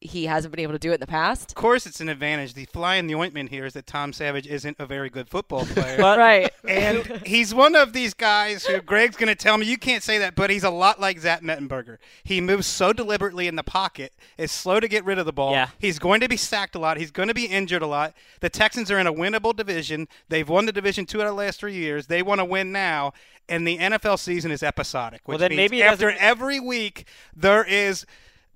he 0.07 0.27
hasn't 0.27 0.55
been 0.55 0.63
able 0.63 0.75
to 0.75 0.79
do 0.79 0.91
it 0.91 0.95
in 0.95 1.01
the 1.01 1.07
past. 1.07 1.51
Of 1.51 1.55
course, 1.55 1.87
it's 1.87 2.01
an 2.01 2.11
advantage. 2.11 2.53
The 2.53 2.67
fly 2.67 2.97
in 2.97 3.07
the 3.07 3.15
ointment 3.15 3.49
here 3.49 3.65
is 3.65 3.73
that 3.73 3.87
Tom 3.87 4.13
Savage 4.13 4.47
isn't 4.47 4.77
a 4.79 4.85
very 4.85 5.09
good 5.09 5.29
football 5.31 5.65
player. 5.65 5.97
But 5.97 6.19
Right. 6.19 6.53
and 6.69 7.05
he's 7.27 7.55
one 7.55 7.75
of 7.75 7.95
these 7.95 8.13
guys 8.13 8.67
who 8.67 8.81
Greg's 8.83 9.17
going 9.17 9.29
to 9.29 9.35
tell 9.35 9.57
me 9.57 9.65
you 9.67 9.79
can't 9.79 10.03
say 10.03 10.19
that, 10.19 10.35
but 10.35 10.51
he's 10.51 10.63
a 10.63 10.69
lot 10.71 11.01
like 11.01 11.19
Zach 11.19 11.41
Mettenberger. 11.43 11.97
He 12.23 12.41
moves 12.43 12.67
so 12.67 12.93
deliberately 12.93 13.49
in 13.49 13.57
the 13.57 13.63
pocket, 13.65 14.13
is 14.37 14.53
slow 14.53 14.79
to 14.79 14.87
get 14.89 15.05
rid 15.07 15.19
of 15.19 15.25
the 15.27 15.33
ball. 15.33 15.53
Yeah. 15.53 15.69
He's 15.79 15.99
going 15.99 16.21
to 16.21 16.29
be 16.29 16.37
sacked 16.37 16.75
a 16.75 16.79
lot. 16.79 16.99
He's 16.99 17.11
going 17.11 17.29
to 17.29 17.35
be 17.35 17.47
injured 17.47 17.83
a 17.83 17.87
lot. 17.87 18.13
The 18.41 18.51
Texans 18.51 18.91
are 18.91 18.99
in 18.99 19.07
a 19.07 19.13
winnable 19.13 19.57
division. 19.57 20.07
They've 20.29 20.49
won 20.49 20.67
the 20.67 20.73
division 20.73 21.07
two 21.07 21.23
out 21.23 21.29
of 21.29 21.33
the 21.33 21.39
last 21.43 21.59
three 21.59 21.75
years. 21.75 22.09
They 22.09 22.23
want 22.23 22.41
to 22.41 22.45
win 22.45 22.73
now, 22.73 23.15
and 23.49 23.67
the 23.67 23.79
NFL 23.79 24.19
season 24.19 24.51
is 24.51 24.63
episodic. 24.63 25.23
Which 25.25 25.35
Well, 25.35 25.39
then 25.39 25.51
means 25.57 25.71
maybe 25.71 25.83
after 25.83 26.11
doesn't- 26.11 26.23
every 26.23 26.61
week 26.61 27.07
there 27.35 27.65
is 27.65 28.05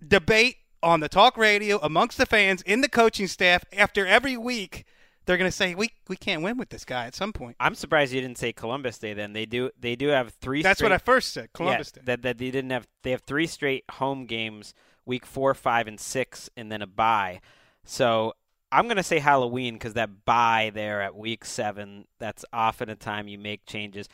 debate 0.06 0.56
on 0.82 1.00
the 1.00 1.08
talk 1.08 1.36
radio 1.36 1.78
amongst 1.82 2.18
the 2.18 2.26
fans 2.26 2.62
in 2.62 2.80
the 2.80 2.88
coaching 2.88 3.26
staff. 3.26 3.64
After 3.72 4.06
every 4.06 4.36
week, 4.36 4.84
they're 5.28 5.36
going 5.36 5.50
to 5.50 5.56
say 5.56 5.74
we 5.74 5.90
we 6.08 6.16
can't 6.16 6.42
win 6.42 6.56
with 6.56 6.70
this 6.70 6.84
guy 6.84 7.06
at 7.06 7.14
some 7.14 7.32
point. 7.32 7.56
I'm 7.60 7.74
surprised 7.74 8.12
you 8.12 8.20
didn't 8.20 8.38
say 8.38 8.52
Columbus 8.52 8.98
Day. 8.98 9.12
Then 9.12 9.34
they 9.34 9.44
do 9.44 9.70
they 9.78 9.94
do 9.94 10.08
have 10.08 10.32
three. 10.40 10.62
That's 10.62 10.82
what 10.82 10.92
I 10.92 10.98
first 10.98 11.34
said. 11.34 11.52
Columbus 11.52 11.92
yeah, 11.94 12.00
Day. 12.00 12.04
That 12.06 12.22
that 12.22 12.38
they 12.38 12.50
didn't 12.50 12.70
have. 12.70 12.86
They 13.02 13.10
have 13.10 13.22
three 13.22 13.46
straight 13.46 13.84
home 13.90 14.24
games: 14.24 14.72
week 15.04 15.26
four, 15.26 15.52
five, 15.52 15.86
and 15.86 16.00
six, 16.00 16.48
and 16.56 16.72
then 16.72 16.80
a 16.80 16.86
bye. 16.86 17.40
So 17.84 18.32
I'm 18.72 18.88
gonna 18.88 19.02
say 19.02 19.18
Halloween 19.18 19.74
because 19.74 19.94
that 19.94 20.24
bye 20.24 20.70
there 20.72 21.02
at 21.02 21.14
week 21.14 21.44
seven. 21.44 22.06
That's 22.18 22.46
often 22.52 22.88
a 22.88 22.96
time 22.96 23.28
you 23.28 23.38
make 23.38 23.66
changes. 23.66 24.08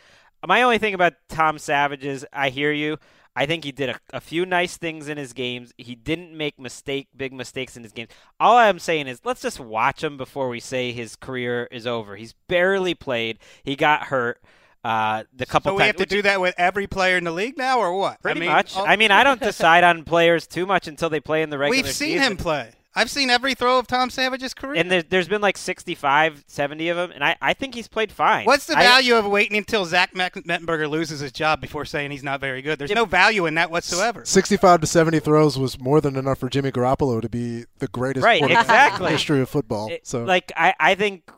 My 0.46 0.62
only 0.62 0.78
thing 0.78 0.94
about 0.94 1.14
Tom 1.28 1.58
Savage 1.58 2.04
is 2.04 2.26
I 2.32 2.50
hear 2.50 2.72
you. 2.72 2.98
I 3.36 3.46
think 3.46 3.64
he 3.64 3.72
did 3.72 3.90
a, 3.90 3.98
a 4.12 4.20
few 4.20 4.46
nice 4.46 4.76
things 4.76 5.08
in 5.08 5.18
his 5.18 5.32
games. 5.32 5.72
He 5.76 5.94
didn't 5.94 6.36
make 6.36 6.58
mistake 6.58 7.08
big 7.16 7.32
mistakes 7.32 7.76
in 7.76 7.82
his 7.82 7.92
games. 7.92 8.10
All 8.38 8.56
I'm 8.56 8.78
saying 8.78 9.08
is 9.08 9.20
let's 9.24 9.42
just 9.42 9.58
watch 9.58 10.04
him 10.04 10.16
before 10.16 10.48
we 10.48 10.60
say 10.60 10.92
his 10.92 11.16
career 11.16 11.66
is 11.72 11.86
over. 11.86 12.16
He's 12.16 12.34
barely 12.48 12.94
played. 12.94 13.38
He 13.64 13.74
got 13.76 14.04
hurt. 14.04 14.40
Uh, 14.84 15.24
the 15.34 15.46
couple 15.46 15.70
so 15.70 15.74
we 15.76 15.78
times, 15.78 15.86
have 15.88 15.96
to 15.96 16.06
do 16.06 16.20
that 16.22 16.40
with 16.42 16.54
every 16.58 16.86
player 16.86 17.16
in 17.16 17.24
the 17.24 17.32
league 17.32 17.56
now, 17.56 17.78
or 17.78 17.96
what? 17.96 18.20
Pretty 18.20 18.38
I 18.38 18.40
mean, 18.40 18.50
much. 18.52 18.76
all- 18.76 18.86
I 18.86 18.96
mean, 18.96 19.10
I 19.10 19.24
don't 19.24 19.40
decide 19.40 19.82
on 19.82 20.04
players 20.04 20.46
too 20.46 20.66
much 20.66 20.86
until 20.86 21.08
they 21.08 21.20
play 21.20 21.42
in 21.42 21.48
the 21.48 21.56
regular 21.56 21.82
We've 21.84 21.92
seen 21.94 22.18
season. 22.18 22.32
him 22.32 22.36
play. 22.36 22.70
I've 22.96 23.10
seen 23.10 23.28
every 23.30 23.54
throw 23.54 23.78
of 23.78 23.86
Tom 23.86 24.08
Savage's 24.10 24.54
career. 24.54 24.80
And 24.80 24.90
there, 24.90 25.02
there's 25.02 25.26
been 25.28 25.40
like 25.42 25.56
65, 25.58 26.44
70 26.46 26.88
of 26.90 26.96
them, 26.96 27.10
and 27.12 27.24
I, 27.24 27.36
I 27.42 27.52
think 27.54 27.74
he's 27.74 27.88
played 27.88 28.12
fine. 28.12 28.44
What's 28.46 28.66
the 28.66 28.78
I- 28.78 28.82
value 28.82 29.16
of 29.16 29.26
waiting 29.26 29.56
until 29.56 29.84
Zach 29.84 30.14
Mettenberger 30.14 30.88
loses 30.88 31.20
his 31.20 31.32
job 31.32 31.60
before 31.60 31.84
saying 31.84 32.10
he's 32.12 32.22
not 32.22 32.40
very 32.40 32.62
good? 32.62 32.78
There's 32.78 32.90
no 32.92 33.04
value 33.04 33.46
in 33.46 33.54
that 33.56 33.70
whatsoever. 33.70 34.24
65 34.24 34.80
to 34.82 34.86
70 34.86 35.18
throws 35.20 35.58
was 35.58 35.78
more 35.80 36.00
than 36.00 36.16
enough 36.16 36.38
for 36.38 36.48
Jimmy 36.48 36.70
Garoppolo 36.70 37.20
to 37.20 37.28
be 37.28 37.64
the 37.78 37.88
greatest 37.88 38.24
Right, 38.24 38.38
quarterback 38.40 38.64
exactly. 38.64 38.96
in 38.98 39.02
the 39.04 39.10
history 39.16 39.40
of 39.40 39.48
football. 39.48 39.90
It- 39.90 40.06
so 40.06 40.22
like 40.24 40.52
I, 40.56 40.74
I 40.78 40.94
think 40.94 41.30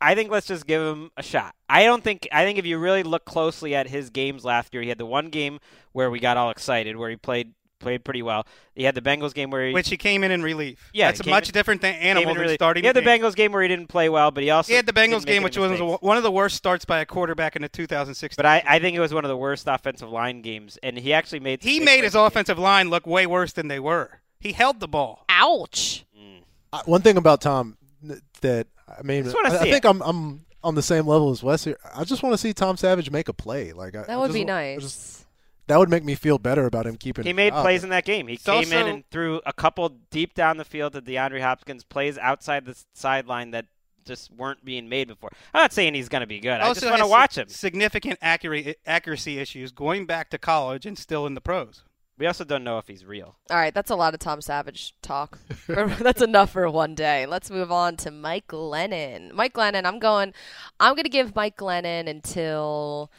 I 0.00 0.14
think 0.14 0.30
let's 0.30 0.46
just 0.46 0.66
give 0.66 0.82
him 0.82 1.10
a 1.16 1.22
shot. 1.22 1.54
I 1.68 1.84
don't 1.84 2.02
think 2.04 2.28
I 2.32 2.44
think 2.44 2.58
if 2.58 2.66
you 2.66 2.78
really 2.78 3.02
look 3.04 3.24
closely 3.24 3.74
at 3.74 3.88
his 3.88 4.10
games 4.10 4.44
last 4.44 4.74
year, 4.74 4.82
he 4.82 4.88
had 4.88 4.98
the 4.98 5.06
one 5.06 5.30
game 5.30 5.60
where 5.92 6.10
we 6.10 6.18
got 6.20 6.36
all 6.36 6.50
excited, 6.50 6.96
where 6.96 7.08
he 7.08 7.16
played 7.16 7.54
played 7.84 8.04
pretty 8.04 8.22
well. 8.22 8.44
He 8.74 8.82
had 8.82 8.96
the 8.96 9.00
Bengals 9.00 9.32
game 9.32 9.50
where 9.50 9.68
he 9.68 9.72
Which 9.72 9.88
he 9.88 9.96
came 9.96 10.24
in 10.24 10.32
in 10.32 10.42
relief. 10.42 10.90
Yeah, 10.92 11.08
that's 11.08 11.20
a 11.20 11.28
much 11.30 11.48
in- 11.48 11.52
different 11.52 11.80
th- 11.82 11.94
animal 11.94 12.34
than 12.34 12.48
starting. 12.54 12.82
He 12.82 12.86
had 12.88 12.96
the 12.96 13.02
game. 13.02 13.20
Bengals 13.20 13.36
game 13.36 13.52
where 13.52 13.62
he 13.62 13.68
didn't 13.68 13.86
play 13.86 14.08
well, 14.08 14.32
but 14.32 14.42
he 14.42 14.50
also 14.50 14.68
He 14.70 14.74
had 14.74 14.86
the 14.86 14.92
Bengals 14.92 15.24
game, 15.24 15.36
any 15.36 15.44
which 15.44 15.56
was 15.56 15.80
one 16.00 16.16
of 16.16 16.22
the 16.24 16.32
worst 16.32 16.56
starts 16.56 16.84
by 16.84 16.98
a 16.98 17.06
quarterback 17.06 17.54
in 17.54 17.62
the 17.62 17.68
2016. 17.68 18.34
But 18.36 18.46
I, 18.46 18.62
I 18.66 18.78
think 18.80 18.96
it 18.96 19.00
was 19.00 19.14
one 19.14 19.24
of 19.24 19.28
the 19.28 19.36
worst 19.36 19.66
offensive 19.68 20.10
line 20.10 20.42
games, 20.42 20.76
and 20.82 20.98
he 20.98 21.12
actually 21.12 21.40
made. 21.40 21.62
he 21.62 21.78
made 21.78 22.02
his 22.02 22.12
plays. 22.14 22.26
offensive 22.26 22.58
line 22.58 22.90
look 22.90 23.06
way 23.06 23.26
worse 23.26 23.52
than 23.52 23.68
they 23.68 23.78
were. 23.78 24.20
He 24.40 24.52
held 24.52 24.80
the 24.80 24.88
ball. 24.88 25.24
Ouch. 25.28 26.04
Uh, 26.72 26.82
one 26.86 27.02
thing 27.02 27.16
about 27.16 27.40
Tom 27.40 27.76
that 28.40 28.66
I 28.88 29.02
mean, 29.02 29.24
Just 29.24 29.34
wanna 29.36 29.54
I, 29.54 29.58
I 29.60 29.62
think 29.70 29.84
it. 29.84 29.88
I'm 29.88 30.02
I'm 30.02 30.44
on 30.62 30.74
the 30.74 30.82
same 30.82 31.06
level 31.06 31.30
as 31.30 31.42
Wes 31.42 31.64
here. 31.64 31.78
I 31.94 32.04
just 32.04 32.22
want 32.22 32.32
to 32.34 32.38
see 32.38 32.52
Tom 32.52 32.76
Savage 32.76 33.10
make 33.10 33.28
a 33.28 33.32
play. 33.32 33.72
Like 33.72 33.92
That 33.92 34.10
I 34.10 34.16
would 34.16 34.28
just 34.28 34.34
be 34.34 34.44
wa- 34.44 34.52
I 34.54 34.74
nice. 34.74 34.82
just- 34.82 35.23
that 35.66 35.78
would 35.78 35.88
make 35.88 36.04
me 36.04 36.14
feel 36.14 36.38
better 36.38 36.66
about 36.66 36.86
him 36.86 36.96
keeping. 36.96 37.24
He 37.24 37.32
made 37.32 37.50
job. 37.50 37.62
plays 37.62 37.84
in 37.84 37.90
that 37.90 38.04
game. 38.04 38.26
He 38.26 38.34
It's 38.34 38.44
came 38.44 38.72
in 38.72 38.86
and 38.86 39.04
threw 39.10 39.40
a 39.46 39.52
couple 39.52 39.88
deep 40.10 40.34
down 40.34 40.56
the 40.56 40.64
field 40.64 40.92
to 40.92 41.02
DeAndre 41.02 41.40
Hopkins, 41.40 41.84
plays 41.84 42.18
outside 42.18 42.64
the 42.66 42.76
sideline 42.92 43.50
that 43.52 43.66
just 44.04 44.30
weren't 44.30 44.64
being 44.64 44.88
made 44.88 45.08
before. 45.08 45.30
I'm 45.52 45.62
not 45.62 45.72
saying 45.72 45.94
he's 45.94 46.08
going 46.08 46.20
to 46.20 46.26
be 46.26 46.40
good. 46.40 46.60
I 46.60 46.72
just 46.72 46.84
want 46.84 46.98
to 46.98 47.06
watch 47.06 47.38
him. 47.38 47.48
Significant 47.48 48.18
accuracy 48.20 48.74
accuracy 48.86 49.38
issues 49.38 49.72
going 49.72 50.06
back 50.06 50.30
to 50.30 50.38
college 50.38 50.86
and 50.86 50.98
still 50.98 51.26
in 51.26 51.34
the 51.34 51.40
pros. 51.40 51.82
We 52.16 52.26
also 52.26 52.44
don't 52.44 52.62
know 52.62 52.78
if 52.78 52.86
he's 52.86 53.04
real. 53.04 53.34
All 53.50 53.56
right, 53.56 53.74
that's 53.74 53.90
a 53.90 53.96
lot 53.96 54.14
of 54.14 54.20
Tom 54.20 54.40
Savage 54.40 54.94
talk. 55.02 55.38
that's 55.66 56.22
enough 56.22 56.52
for 56.52 56.70
one 56.70 56.94
day. 56.94 57.26
Let's 57.26 57.50
move 57.50 57.72
on 57.72 57.96
to 57.98 58.12
Mike 58.12 58.46
Glennon. 58.46 59.32
Mike 59.32 59.54
Glennon, 59.54 59.84
I'm 59.84 59.98
going. 59.98 60.32
I'm 60.78 60.94
going 60.94 61.04
to 61.04 61.10
give 61.10 61.34
Mike 61.34 61.56
Glennon 61.56 62.08
until 62.08 63.10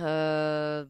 uh, 0.00 0.84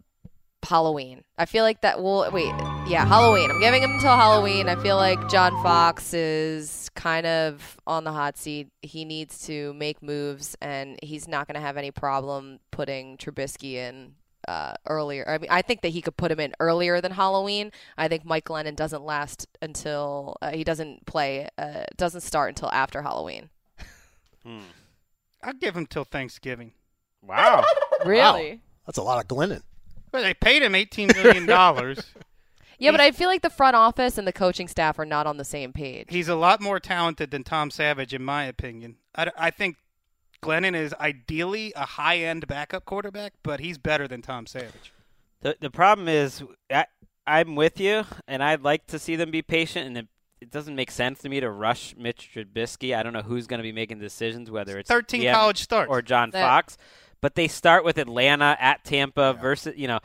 Halloween. 0.67 1.25
I 1.39 1.47
feel 1.47 1.64
like 1.64 1.81
that 1.81 2.03
will 2.03 2.29
wait. 2.31 2.53
Yeah, 2.87 3.05
Halloween. 3.07 3.51
I'm 3.51 3.61
giving 3.61 3.83
him 3.83 3.93
until 3.93 4.17
Halloween. 4.17 4.69
I 4.69 4.77
feel 4.77 4.97
like 4.97 5.29
John 5.29 5.53
Fox 5.62 6.12
is 6.12 6.91
kind 6.95 7.27
of 7.27 7.77
on 7.87 8.05
the 8.05 8.12
hot 8.12 8.37
seat. 8.37 8.69
He 8.83 9.05
needs 9.05 9.47
to 9.47 9.73
make 9.75 10.03
moves, 10.03 10.57
and 10.61 10.99
he's 11.03 11.27
not 11.27 11.47
going 11.47 11.55
to 11.55 11.61
have 11.61 11.77
any 11.77 11.91
problem 11.91 12.59
putting 12.71 13.17
Trubisky 13.17 13.75
in 13.75 14.14
uh, 14.49 14.75
earlier. 14.87 15.25
I 15.29 15.39
mean, 15.39 15.51
I 15.51 15.62
think 15.62 15.83
that 15.83 15.89
he 15.89 16.03
could 16.03 16.17
put 16.17 16.31
him 16.31 16.41
in 16.41 16.55
earlier 16.61 17.01
than 17.01 17.12
Halloween. 17.12 17.73
I 17.97 18.09
think 18.09 18.25
Mike 18.25 18.45
Glennon 18.45 18.77
doesn't 18.77 19.03
last 19.05 19.47
until 19.62 20.37
uh, 20.43 20.51
he 20.51 20.64
doesn't 20.64 21.07
play, 21.07 21.49
uh, 21.59 21.85
doesn't 21.97 22.23
start 22.23 22.51
until 22.51 22.71
after 22.71 23.03
Halloween. 23.03 23.51
I'll 25.43 25.53
give 25.55 25.77
him 25.77 25.87
till 25.87 26.05
Thanksgiving. 26.05 26.73
Wow. 27.23 27.64
Really? 28.05 28.61
That's 28.85 28.99
a 28.99 29.03
lot 29.03 29.19
of 29.19 29.27
Glennon. 29.27 29.62
But 30.17 30.23
they 30.23 30.35
paid 30.35 30.62
him 30.62 30.75
eighteen 30.75 31.09
million 31.14 31.47
dollars. 31.47 31.99
Yeah, 32.79 32.91
but 32.91 33.01
I 33.01 33.11
feel 33.11 33.29
like 33.29 33.41
the 33.41 33.49
front 33.49 33.75
office 33.75 34.19
and 34.19 34.29
the 34.29 34.35
coaching 34.35 34.69
staff 34.69 34.99
are 34.99 35.07
not 35.07 35.27
on 35.27 35.39
the 35.39 35.47
same 35.47 35.73
page. 35.73 36.09
He's 36.11 36.29
a 36.29 36.35
lot 36.35 36.61
more 36.61 36.79
talented 36.79 37.31
than 37.31 37.43
Tom 37.43 37.71
Savage, 37.71 38.12
in 38.12 38.23
my 38.23 38.45
opinion. 38.45 38.97
I, 39.14 39.31
I 39.35 39.51
think 39.51 39.77
Glennon 40.43 40.75
is 40.77 40.93
ideally 41.01 41.73
a 41.75 41.87
high-end 41.87 42.47
backup 42.47 42.85
quarterback, 42.85 43.33
but 43.43 43.61
he's 43.61 43.79
better 43.79 44.07
than 44.07 44.21
Tom 44.21 44.47
Savage. 44.47 44.93
The 45.41 45.57
the 45.59 45.71
problem 45.71 46.07
is 46.07 46.43
I, 46.71 46.85
I'm 47.27 47.57
with 47.57 47.81
you, 47.81 48.05
and 48.29 48.43
I'd 48.43 48.62
like 48.62 48.87
to 48.89 48.99
see 48.99 49.17
them 49.17 49.31
be 49.31 49.41
patient. 49.41 49.87
And 49.87 49.97
it, 49.97 50.07
it 50.43 50.51
doesn't 50.51 50.77
make 50.77 50.91
sense 50.91 51.21
to 51.21 51.31
me 51.31 51.41
to 51.41 51.51
rush 51.51 51.95
Mitch 51.97 52.31
Trubisky. 52.35 52.95
I 52.95 53.03
don't 53.03 53.14
know 53.14 53.23
who's 53.23 53.47
going 53.47 53.59
to 53.59 53.62
be 53.62 53.73
making 53.73 54.01
decisions, 54.01 54.51
whether 54.51 54.79
it's 54.79 54.89
13 54.91 55.23
GM 55.23 55.33
college 55.33 55.62
starts. 55.62 55.89
or 55.89 56.03
John 56.03 56.29
That- 56.31 56.43
Fox. 56.43 56.77
But 57.21 57.35
they 57.35 57.49
start 57.49 57.85
with 57.85 57.99
Atlanta 57.99 58.57
at 58.61 58.85
Tampa 58.85 59.33
versus 59.35 59.75
you 59.77 59.89
know 59.89 60.01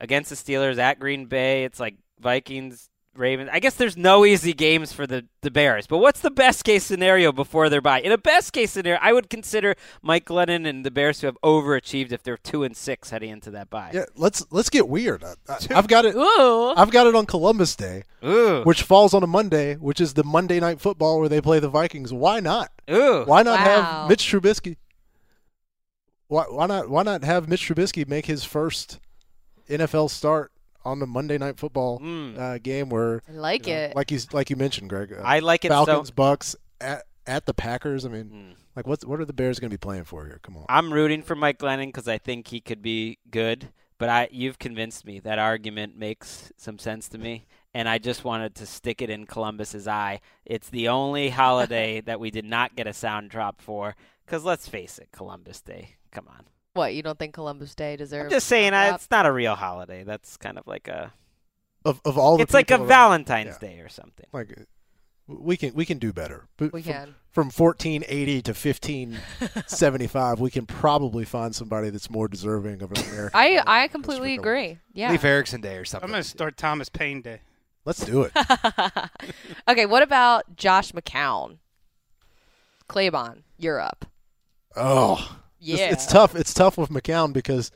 against 0.00 0.30
the 0.30 0.36
Steelers 0.36 0.78
at 0.78 0.98
Green 1.00 1.26
Bay. 1.26 1.64
It's 1.64 1.80
like 1.80 1.96
Vikings. 2.20 2.88
Ravens. 3.16 3.50
I 3.52 3.58
guess 3.58 3.74
there's 3.74 3.96
no 3.96 4.24
easy 4.24 4.52
games 4.52 4.92
for 4.92 5.04
the, 5.04 5.26
the 5.42 5.50
Bears, 5.50 5.88
but 5.88 5.98
what's 5.98 6.20
the 6.20 6.30
best 6.30 6.62
case 6.62 6.84
scenario 6.84 7.32
before 7.32 7.68
their 7.68 7.80
bye? 7.80 8.00
In 8.00 8.12
a 8.12 8.16
best 8.16 8.52
case 8.52 8.70
scenario, 8.70 9.00
I 9.02 9.12
would 9.12 9.28
consider 9.28 9.74
Mike 10.00 10.26
Glennon 10.26 10.64
and 10.66 10.86
the 10.86 10.92
Bears 10.92 11.18
to 11.18 11.26
have 11.26 11.36
overachieved 11.42 12.12
if 12.12 12.22
they're 12.22 12.36
two 12.36 12.62
and 12.62 12.74
six 12.76 13.10
heading 13.10 13.30
into 13.30 13.50
that 13.50 13.68
bye. 13.68 13.90
Yeah, 13.92 14.04
let's 14.14 14.46
let's 14.52 14.70
get 14.70 14.88
weird. 14.88 15.24
I, 15.24 15.34
I, 15.48 15.56
I've 15.74 15.88
got 15.88 16.04
it. 16.04 16.14
Ooh. 16.14 16.72
I've 16.76 16.92
got 16.92 17.08
it 17.08 17.16
on 17.16 17.26
Columbus 17.26 17.74
Day, 17.74 18.04
Ooh, 18.24 18.62
which 18.62 18.84
falls 18.84 19.12
on 19.12 19.24
a 19.24 19.26
Monday, 19.26 19.74
which 19.74 20.00
is 20.00 20.14
the 20.14 20.24
Monday 20.24 20.60
night 20.60 20.80
football 20.80 21.18
where 21.18 21.28
they 21.28 21.40
play 21.40 21.58
the 21.58 21.68
Vikings. 21.68 22.12
Why 22.12 22.38
not? 22.38 22.70
ooh. 22.88 23.24
Why 23.24 23.42
not 23.42 23.58
Wow. 23.58 23.64
have 24.02 24.08
Mitch 24.08 24.22
Trubisky? 24.22 24.76
Why, 26.30 26.44
why 26.44 26.66
not? 26.66 26.88
Why 26.88 27.02
not 27.02 27.24
have 27.24 27.48
Mitch 27.48 27.68
Trubisky 27.68 28.06
make 28.06 28.26
his 28.26 28.44
first 28.44 29.00
NFL 29.68 30.10
start 30.10 30.52
on 30.84 31.00
the 31.00 31.06
Monday 31.06 31.36
Night 31.38 31.58
Football 31.58 31.98
Mm. 31.98 32.38
uh, 32.38 32.58
game 32.58 32.88
where, 32.88 33.20
I 33.28 33.32
like 33.32 33.66
you 33.66 33.74
know, 33.74 33.80
it. 33.80 33.96
like 33.96 34.10
you 34.12 34.20
like 34.32 34.48
you 34.48 34.54
mentioned, 34.56 34.88
Greg. 34.90 35.12
uh, 35.12 35.22
I 35.24 35.40
like 35.40 35.64
it 35.64 35.68
Falcons, 35.68 36.08
so. 36.08 36.14
Bucks 36.14 36.54
at 36.80 37.02
at 37.26 37.46
the 37.46 37.52
Packers. 37.54 38.04
I 38.06 38.10
mean, 38.10 38.24
Mm. 38.24 38.54
like 38.76 38.86
what's 38.86 39.04
what 39.04 39.18
are 39.20 39.24
the 39.24 39.32
Bears 39.32 39.58
going 39.58 39.70
to 39.70 39.74
be 39.74 39.78
playing 39.78 40.04
for 40.04 40.24
here? 40.24 40.38
Come 40.42 40.56
on. 40.56 40.66
I'm 40.68 40.92
rooting 40.92 41.22
for 41.22 41.34
Mike 41.34 41.58
Glennon 41.58 41.86
because 41.86 42.06
I 42.06 42.18
think 42.18 42.46
he 42.46 42.60
could 42.60 42.80
be 42.80 43.18
good. 43.30 43.70
But 43.98 44.08
I, 44.08 44.28
you've 44.30 44.58
convinced 44.60 45.04
me 45.04 45.18
that 45.20 45.38
argument 45.40 45.94
makes 45.96 46.50
some 46.56 46.78
sense 46.78 47.06
to 47.10 47.18
me, 47.18 47.46
and 47.74 47.86
I 47.86 47.98
just 47.98 48.24
wanted 48.24 48.54
to 48.54 48.66
stick 48.66 49.02
it 49.02 49.10
in 49.10 49.26
Columbus's 49.26 49.86
eye. 49.86 50.20
It's 50.46 50.70
the 50.70 50.88
only 50.88 51.28
holiday 51.28 52.00
that 52.06 52.18
we 52.20 52.30
did 52.30 52.46
not 52.46 52.76
get 52.76 52.86
a 52.86 52.94
sound 52.94 53.28
drop 53.30 53.60
for. 53.60 53.96
Because 54.24 54.42
let's 54.44 54.68
face 54.68 54.98
it, 54.98 55.08
Columbus 55.12 55.60
Day. 55.60 55.96
Come 56.12 56.26
on. 56.28 56.44
What 56.74 56.94
you 56.94 57.02
don't 57.02 57.18
think 57.18 57.34
Columbus 57.34 57.74
Day 57.74 57.96
deserves? 57.96 58.24
I'm 58.26 58.30
just 58.30 58.46
saying, 58.46 58.72
a 58.72 58.76
I, 58.76 58.86
wrap? 58.90 58.94
it's 58.96 59.10
not 59.10 59.26
a 59.26 59.32
real 59.32 59.54
holiday. 59.54 60.04
That's 60.04 60.36
kind 60.36 60.58
of 60.58 60.66
like 60.66 60.88
a. 60.88 61.12
Of 61.84 62.00
of 62.04 62.18
all 62.18 62.36
the 62.36 62.42
It's 62.42 62.54
like 62.54 62.70
a 62.70 62.74
around- 62.76 62.86
Valentine's 62.88 63.56
yeah. 63.60 63.68
Day 63.68 63.80
or 63.80 63.88
something. 63.88 64.26
Like 64.32 64.66
we 65.26 65.56
can 65.56 65.74
we 65.74 65.84
can 65.86 65.98
do 65.98 66.12
better. 66.12 66.46
But 66.56 66.72
We 66.72 66.82
from, 66.82 66.92
can. 66.92 67.14
From 67.30 67.46
1480 67.50 68.42
to 68.42 68.50
1575, 68.52 70.40
we 70.40 70.50
can 70.50 70.66
probably 70.66 71.24
find 71.24 71.54
somebody 71.54 71.90
that's 71.90 72.10
more 72.10 72.28
deserving 72.28 72.82
of 72.82 72.90
an 72.92 72.98
American. 73.10 73.30
I. 73.38 73.62
I 73.66 73.88
completely 73.88 74.34
agree. 74.34 74.78
Yeah. 74.92 75.10
Leif 75.10 75.24
Erikson 75.24 75.60
Day 75.60 75.76
or 75.76 75.84
something. 75.84 76.08
I'm 76.08 76.12
going 76.12 76.22
to 76.22 76.28
start 76.28 76.56
Thomas 76.56 76.88
Paine 76.88 77.22
Day. 77.22 77.40
Let's 77.84 78.04
do 78.04 78.22
it. 78.22 78.32
okay, 79.68 79.86
what 79.86 80.02
about 80.02 80.56
Josh 80.56 80.92
McCown? 80.92 81.58
Claybon, 82.88 83.42
you're 83.56 83.80
up. 83.80 84.04
Oh, 84.76 85.38
Yeah. 85.60 85.76
It's, 85.90 86.04
it's 86.04 86.12
tough. 86.12 86.34
It's 86.34 86.52
tough 86.54 86.76
with 86.78 86.90
McCown 86.90 87.32
because 87.32 87.70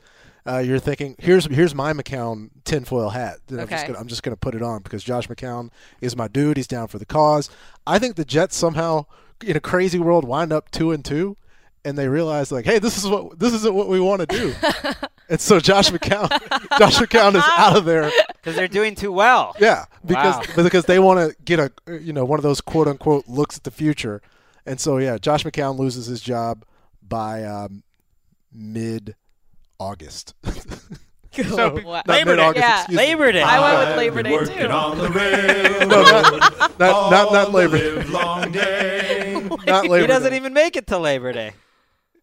uh, 0.47 0.59
you're 0.59 0.79
thinking, 0.79 1.15
here's 1.19 1.45
here's 1.45 1.73
my 1.73 1.93
McCown 1.93 2.49
tinfoil 2.65 3.09
hat. 3.09 3.37
that 3.47 3.59
I'm 3.59 3.67
just 3.67 3.83
Okay. 3.83 3.87
gonna 3.93 3.99
I'm 3.99 4.07
just 4.07 4.23
gonna 4.23 4.35
put 4.37 4.55
it 4.55 4.61
on 4.61 4.81
because 4.81 5.03
Josh 5.03 5.27
McCown 5.27 5.69
is 6.01 6.15
my 6.15 6.27
dude. 6.27 6.57
He's 6.57 6.67
down 6.67 6.87
for 6.87 6.97
the 6.99 7.05
cause. 7.05 7.49
I 7.87 7.99
think 7.99 8.15
the 8.15 8.25
Jets 8.25 8.55
somehow, 8.55 9.05
in 9.43 9.55
a 9.55 9.59
crazy 9.61 9.99
world, 9.99 10.23
wind 10.25 10.51
up 10.53 10.69
two 10.71 10.91
and 10.91 11.03
two, 11.05 11.37
and 11.83 11.97
they 11.97 12.07
realize 12.07 12.51
like, 12.51 12.65
hey, 12.65 12.79
this 12.79 12.97
is 12.97 13.07
what 13.07 13.39
this 13.39 13.53
isn't 13.53 13.73
what 13.73 13.87
we 13.87 13.99
want 13.99 14.21
to 14.21 14.27
do. 14.27 14.53
and 15.29 15.39
so 15.41 15.59
Josh 15.59 15.89
McCown, 15.91 16.29
Josh 16.79 16.97
McCown 16.97 17.35
is 17.35 17.43
out 17.57 17.77
of 17.77 17.85
there. 17.85 18.11
Because 18.35 18.55
they're 18.55 18.67
doing 18.67 18.93
too 18.93 19.11
well. 19.11 19.55
Yeah, 19.59 19.85
because 20.05 20.47
Wow. 20.55 20.63
because 20.63 20.85
they 20.85 20.99
want 20.99 21.19
to 21.31 21.35
get 21.43 21.59
a 21.59 21.71
you 21.99 22.13
know 22.13 22.25
one 22.25 22.37
of 22.39 22.43
those 22.43 22.61
quote 22.61 22.87
unquote 22.87 23.27
looks 23.27 23.57
at 23.57 23.63
the 23.63 23.71
future, 23.71 24.21
and 24.65 24.79
so 24.79 24.97
yeah, 24.99 25.17
Josh 25.17 25.43
McCown 25.43 25.79
loses 25.79 26.05
his 26.05 26.21
job 26.21 26.63
by 27.07 27.43
um, 27.43 27.83
mid 28.53 29.15
August. 29.79 30.33
So, 31.35 31.81
Wow. 31.83 32.01
Labor 32.07 32.37
Day. 32.37 32.47
mid-August, 32.47 32.63
Yeah. 32.89 32.95
Labor 32.95 33.31
Day. 33.33 33.41
I 33.41 33.59
went 33.59 33.89
with 33.89 33.97
Labor 33.97 34.23
Day 34.23 34.45
too. 34.45 34.67
No, 34.69 34.93
not, 34.93 36.79
not, 36.79 37.11
not, 37.11 37.33
not 37.33 37.51
Labor 37.51 37.77
Day. 37.77 39.33
Not 39.67 39.85
Labor 39.89 39.99
he 39.99 40.07
doesn't 40.07 40.31
Day. 40.31 40.37
even 40.37 40.53
make 40.53 40.77
it 40.77 40.87
to 40.87 40.97
Labor 40.97 41.33
Day. 41.33 41.51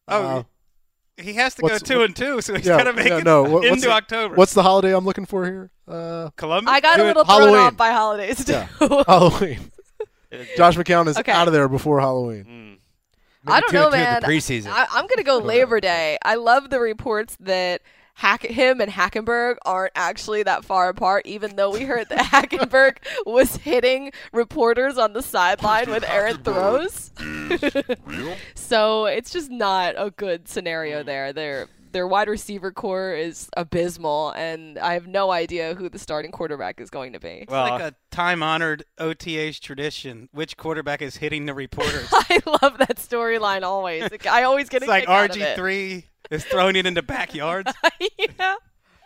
Oh, 0.09 0.23
Uh, 0.25 0.43
he 1.19 1.35
has 1.35 1.55
to 1.57 1.61
go 1.61 1.69
what's- 1.69 1.83
two 1.83 2.03
and 2.05 2.17
two, 2.17 2.41
so 2.41 2.55
he's 2.55 2.65
yeah, 2.65 2.79
got 2.79 2.85
to 2.85 2.95
make 2.95 3.09
no, 3.11 3.19
it 3.19 3.25
no, 3.25 3.43
what- 3.43 3.65
into 3.67 3.83
the- 3.83 3.93
October. 3.93 4.35
What's 4.35 4.55
the 4.55 4.63
holiday 4.63 4.95
I'm 4.97 5.05
looking 5.05 5.27
for 5.27 5.45
here? 5.45 5.71
Uh, 5.87 6.31
Columbus? 6.37 6.73
I 6.73 6.81
got 6.81 6.97
Do 6.97 7.03
a 7.03 7.05
it 7.05 7.09
little 7.09 7.25
thrown 7.25 7.41
Halloween. 7.41 7.61
off 7.61 7.77
by 7.77 7.91
holidays 7.93 8.43
too. 8.47 8.53
Yeah. 8.53 8.67
Halloween. 9.07 9.61
Josh 10.57 10.77
McCown 10.79 11.07
is 11.09 11.19
Okay. 11.19 11.33
out 11.33 11.49
of 11.49 11.53
there 11.53 11.69
before 11.69 12.01
Halloween. 12.01 12.45
Mm. 12.47 12.72
I 13.47 13.61
don't 13.61 13.73
know, 13.73 13.91
and 13.91 13.93
two 13.93 13.99
in 13.99 14.05
man. 14.05 14.23
preseason. 14.23 14.69
I, 14.69 14.87
I'm 14.93 15.07
gonna 15.07 15.23
go 15.23 15.39
Labor 15.39 15.81
Day. 15.81 16.19
I 16.23 16.37
love 16.37 16.71
the 16.71 16.81
reports 16.81 17.37
that 17.41 17.83
Hack 18.15 18.43
him 18.43 18.81
and 18.81 18.93
Hackenberg 18.93 19.57
aren't 19.65 19.93
actually 19.97 20.43
that 20.43 20.65
far 20.65 20.89
apart, 20.89 21.27
even 21.27 21.57
though 21.57 21.71
we 21.71 21.85
heard 21.85 22.09
that 22.11 22.19
Hackenberg 22.27 22.99
was 23.27 23.57
hitting 23.57 24.13
reporters 24.33 24.99
on 24.99 25.13
the 25.13 25.23
sideline 25.23 25.91
with 25.91 26.05
errant 26.05 26.45
throws. 26.45 27.11
so 28.55 29.07
it's 29.07 29.31
just 29.31 29.51
not 29.51 29.95
a 29.97 30.11
good 30.11 30.47
scenario 30.47 31.03
there. 31.03 31.33
Their 31.33 31.69
their 31.93 32.07
wide 32.07 32.29
receiver 32.29 32.73
corps 32.73 33.13
is 33.13 33.49
abysmal, 33.57 34.31
and 34.31 34.79
I 34.79 34.95
have 34.95 35.07
no 35.07 35.31
idea 35.31 35.75
who 35.75 35.89
the 35.89 35.99
starting 35.99 36.33
quarterback 36.33 36.81
is 36.81 36.91
going 36.91 37.13
to 37.13 37.21
be. 37.21 37.29
It's 37.43 37.51
Well, 37.51 37.71
like 37.71 37.83
a 37.83 37.95
time-honored 38.11 38.85
OTA's 38.99 39.61
tradition. 39.61 40.29
Which 40.33 40.57
quarterback 40.57 41.03
is 41.03 41.17
hitting 41.17 41.47
the 41.47 41.55
reporters? 41.55 42.09
I 42.13 42.41
love 42.47 42.79
that 42.79 42.97
storyline 42.97 43.63
always. 43.63 44.09
I 44.29 44.43
always 44.45 44.69
get 44.69 44.83
it's 44.83 44.89
a 44.89 44.91
like 44.91 45.03
kick 45.03 45.11
out 45.11 45.31
of 45.31 45.37
it. 45.37 45.59
RG3 45.59 46.05
is 46.31 46.45
throwing 46.45 46.77
it 46.77 46.87
into 46.87 47.03
backyards. 47.03 47.73
yeah. 48.19 48.57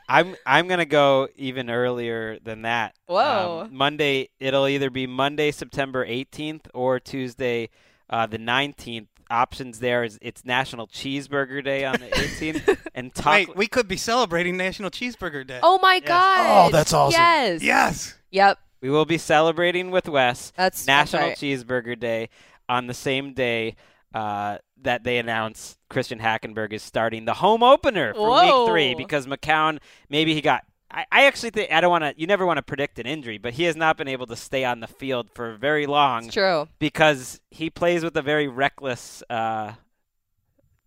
I'm 0.09 0.37
I'm 0.47 0.69
gonna 0.69 0.85
go 0.85 1.29
even 1.35 1.69
earlier 1.69 2.39
than 2.39 2.63
that. 2.63 2.95
Whoa. 3.07 3.63
Um, 3.65 3.75
Monday. 3.75 4.29
It'll 4.39 4.69
either 4.69 4.89
be 4.89 5.07
Monday, 5.09 5.51
September 5.51 6.07
18th, 6.07 6.67
or 6.73 7.01
Tuesday, 7.01 7.71
uh, 8.09 8.27
the 8.27 8.39
19th. 8.39 9.09
Options 9.29 9.81
there 9.81 10.05
is 10.05 10.19
it's 10.23 10.45
National 10.45 10.87
Cheeseburger 10.87 11.65
Day 11.65 11.85
on 11.85 11.95
the 11.95 12.07
18th, 12.07 12.79
and 12.95 13.15
taco. 13.15 13.31
Wait, 13.31 13.57
we 13.57 13.67
could 13.67 13.89
be 13.89 13.97
celebrating 13.97 14.57
National 14.57 14.91
Cheeseburger 14.91 15.47
Day. 15.47 15.61
Oh 15.63 15.79
my 15.81 16.01
god. 16.01 16.67
Oh, 16.69 16.71
that's 16.71 16.93
awesome. 16.93 17.21
Yes. 17.21 17.63
yes. 17.63 18.15
Yep. 18.31 18.59
we 18.81 18.91
will 18.91 19.05
be 19.05 19.19
celebrating 19.19 19.91
with 19.91 20.09
Wes 20.09 20.53
That's 20.57 20.85
that's 20.85 21.13
National 21.13 21.29
right. 21.31 21.37
Cheeseburger 21.37 21.99
Day 21.99 22.29
on 22.69 22.87
the 22.87 22.95
same 22.95 23.33
day 23.33 23.77
uh, 24.15 24.59
that 24.83 25.05
they 25.05 25.19
announce 25.19 25.77
Christian 25.89 26.19
Hackenberg 26.19 26.73
is 26.73 26.83
starting 26.83 27.25
the 27.25 27.35
home 27.35 27.63
opener 27.63 28.15
for 28.15 28.29
Whoa. 28.29 28.65
Week 28.65 28.71
Three 28.71 28.95
because 28.95 29.27
McCown 29.27 29.79
maybe 30.09 30.35
he 30.35 30.41
got. 30.41 30.65
I, 30.97 31.05
I 31.13 31.25
actually 31.27 31.51
think 31.51 31.71
I 31.71 31.81
don't 31.83 31.91
want 31.91 32.05
to. 32.05 32.15
You 32.17 32.27
never 32.27 32.47
want 32.47 32.57
to 32.57 32.63
predict 32.63 32.99
an 32.99 33.07
injury, 33.07 33.37
but 33.39 33.53
he 33.53 33.65
has 33.65 33.77
not 33.77 33.97
been 33.99 34.09
able 34.09 34.27
to 34.29 34.37
stay 34.37 34.65
on 34.65 34.81
the 34.81 34.87
field 34.87 35.29
for 35.35 35.55
very 35.55 35.87
long 35.87 36.25
It's 36.25 36.35
true. 36.35 36.67
because 36.79 37.41
he 37.51 37.69
plays 37.71 38.03
with 38.03 38.17
a 38.17 38.23
very 38.23 38.49
reckless 38.49 39.23
uh, 39.29 39.73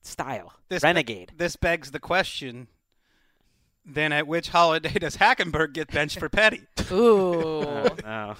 style. 0.01 0.53
This 0.67 0.83
Renegade. 0.83 1.33
This 1.37 1.55
begs 1.55 1.91
the 1.91 1.99
question. 1.99 2.67
Then 3.85 4.11
at 4.11 4.27
which 4.27 4.49
holiday 4.49 4.89
does 4.99 5.17
Hackenberg 5.17 5.73
get 5.73 5.91
benched 5.91 6.19
for 6.19 6.29
Petty? 6.29 6.63
Ooh. 6.91 7.63
Oh, 7.69 7.95
no. 8.03 8.35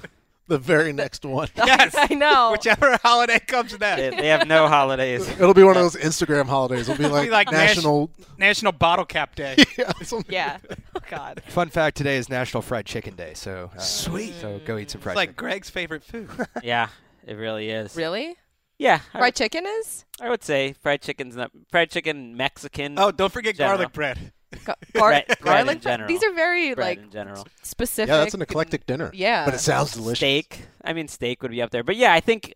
The 0.50 0.58
very 0.58 0.92
next 0.94 1.24
one. 1.24 1.48
Yes. 1.56 1.96
I 1.98 2.14
know. 2.16 2.52
Whichever 2.52 2.98
holiday 3.04 3.40
comes 3.40 3.80
next. 3.80 4.18
they 4.18 4.28
have 4.28 4.48
no 4.48 4.68
holidays. 4.68 5.28
It'll 5.40 5.54
be 5.54 5.64
one 5.64 5.78
of 5.78 5.84
those 5.84 5.96
Instagram 5.96 6.48
holidays. 6.48 6.90
It'll 6.90 7.02
be 7.02 7.08
like, 7.10 7.30
like 7.30 7.52
Nash- 7.52 7.76
national. 7.76 8.10
National 8.38 8.72
Bottle 8.72 9.06
Cap 9.06 9.36
Day. 9.36 9.56
yeah, 9.78 9.92
yeah. 10.28 10.58
Oh 10.96 11.00
god. 11.10 11.42
Fun 11.48 11.70
fact: 11.70 11.96
today 11.98 12.18
is 12.18 12.30
National 12.30 12.62
Fried 12.62 12.86
Chicken 12.86 13.16
Day, 13.16 13.34
so 13.36 13.70
uh, 13.76 13.80
Sweet. 13.80 14.34
So 14.42 14.60
go 14.66 14.78
eat 14.78 14.90
some 14.92 15.02
fried 15.02 15.14
It's 15.14 15.18
like 15.18 15.30
chicken. 15.30 15.46
Greg's 15.46 15.70
favorite 15.70 16.04
food. 16.04 16.30
yeah, 16.64 16.88
it 17.26 17.36
really 17.36 17.70
is. 17.70 17.96
Really? 17.96 18.36
Yeah, 18.80 19.02
I, 19.14 19.20
Fried 19.20 19.36
chicken 19.36 19.66
is? 19.68 20.06
I 20.22 20.30
would 20.30 20.44
say 20.44 20.74
fried 20.82 21.02
chicken's 21.02 21.36
not 21.36 21.52
fried 21.70 21.92
chicken 21.92 22.36
Mexican. 22.38 22.98
Oh, 22.98 23.12
don't 23.12 23.32
forget 23.32 23.56
General. 23.56 23.78
garlic 23.78 23.94
bread. 23.94 24.32
Gar- 24.66 24.76
gar- 24.94 25.10
Bread- 25.10 25.26
bread 25.28 25.40
in 25.40 25.44
garlic? 25.66 25.82
general. 25.82 26.08
These 26.08 26.24
are 26.24 26.34
very 26.34 26.74
bread 26.74 26.88
like 26.88 27.00
in 27.00 27.12
general. 27.12 27.48
specific. 27.62 28.10
Yeah, 28.10 28.18
that's 28.18 28.34
an 28.34 28.42
eclectic 28.42 28.86
dinner. 28.86 29.12
Yeah. 29.14 29.46
But 29.46 29.54
it 29.54 29.60
sounds 29.60 29.92
delicious. 29.94 30.20
Steak. 30.20 30.66
I 30.84 30.94
mean, 30.94 31.08
steak 31.08 31.42
would 31.42 31.52
be 31.52 31.62
up 31.62 31.70
there. 31.72 31.84
But 31.84 31.96
yeah, 31.98 32.14
I 32.14 32.20
think 32.20 32.54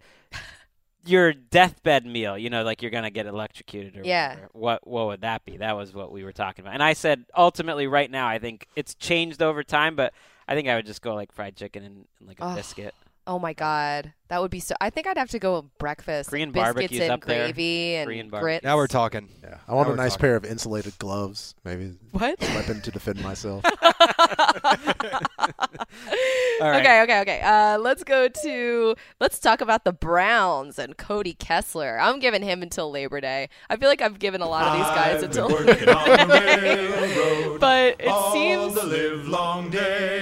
your 1.05 1.33
deathbed 1.33 2.05
meal. 2.05 2.37
You 2.37 2.49
know, 2.49 2.63
like 2.63 2.81
you're 2.81 2.91
gonna 2.91 3.09
get 3.11 3.25
electrocuted 3.25 3.97
or 3.97 4.03
Yeah. 4.03 4.29
whatever. 4.29 4.49
What 4.53 4.87
what 4.87 5.05
would 5.07 5.21
that 5.21 5.45
be? 5.45 5.57
That 5.57 5.75
was 5.75 5.93
what 5.93 6.11
we 6.11 6.23
were 6.23 6.31
talking 6.31 6.63
about. 6.63 6.73
And 6.73 6.83
I 6.83 6.93
said 6.93 7.25
ultimately, 7.37 7.87
right 7.87 8.09
now, 8.09 8.27
I 8.27 8.39
think 8.39 8.67
it's 8.75 8.95
changed 8.95 9.41
over 9.41 9.63
time, 9.63 9.95
but 9.95 10.13
I 10.47 10.55
think 10.55 10.67
I 10.67 10.75
would 10.75 10.85
just 10.85 11.01
go 11.01 11.13
like 11.13 11.31
fried 11.31 11.55
chicken 11.55 11.83
and, 11.83 12.05
and 12.19 12.27
like 12.27 12.39
a 12.39 12.43
Ugh. 12.45 12.55
biscuit. 12.57 12.93
Oh 13.25 13.39
my 13.39 13.53
god. 13.53 14.13
That 14.29 14.41
would 14.41 14.51
be 14.51 14.59
so 14.59 14.75
I 14.81 14.89
think 14.89 15.07
I'd 15.07 15.17
have 15.17 15.29
to 15.29 15.39
go 15.39 15.57
with 15.61 15.77
breakfast. 15.77 16.29
Korean 16.29 16.51
biscuits 16.51 16.73
barbecue's 16.73 16.99
and 17.01 17.11
up 17.11 17.23
there. 17.25 17.45
gravy 17.45 17.95
and 17.95 18.07
Korean 18.07 18.29
barbe- 18.29 18.41
grits. 18.43 18.63
Now 18.63 18.75
we're 18.75 18.87
talking. 18.87 19.29
Yeah, 19.43 19.59
I 19.67 19.73
want 19.73 19.87
Now 19.87 19.93
a 19.93 19.95
we're 19.97 20.03
nice 20.03 20.13
talking. 20.13 20.21
pair 20.21 20.35
of 20.35 20.45
insulated 20.45 20.97
gloves, 20.99 21.55
maybe 21.63 21.93
What? 22.11 22.39
weapon 22.41 22.81
to 22.81 22.91
defend 22.91 23.21
myself. 23.23 23.63
All 26.61 26.69
right. 26.71 26.81
Okay, 26.81 27.01
okay, 27.03 27.21
okay. 27.21 27.41
Uh, 27.41 27.77
let's 27.77 28.03
go 28.03 28.27
to 28.27 28.95
let's 29.19 29.39
talk 29.39 29.61
about 29.61 29.83
the 29.83 29.91
Browns 29.91 30.79
and 30.79 30.97
Cody 30.97 31.33
Kessler. 31.33 31.99
I'm 31.99 32.19
giving 32.19 32.41
him 32.41 32.61
until 32.61 32.89
Labor 32.91 33.19
Day. 33.21 33.49
I 33.69 33.75
feel 33.75 33.89
like 33.89 34.01
I've 34.01 34.19
given 34.19 34.41
a 34.41 34.47
lot 34.47 34.65
of 34.67 34.77
these 34.77 34.87
guys 34.95 35.23
until 35.23 35.47
Labor 35.65 35.73
Day. 35.75 37.57
but 37.59 37.95
it 37.99 38.31
seems 38.33 38.75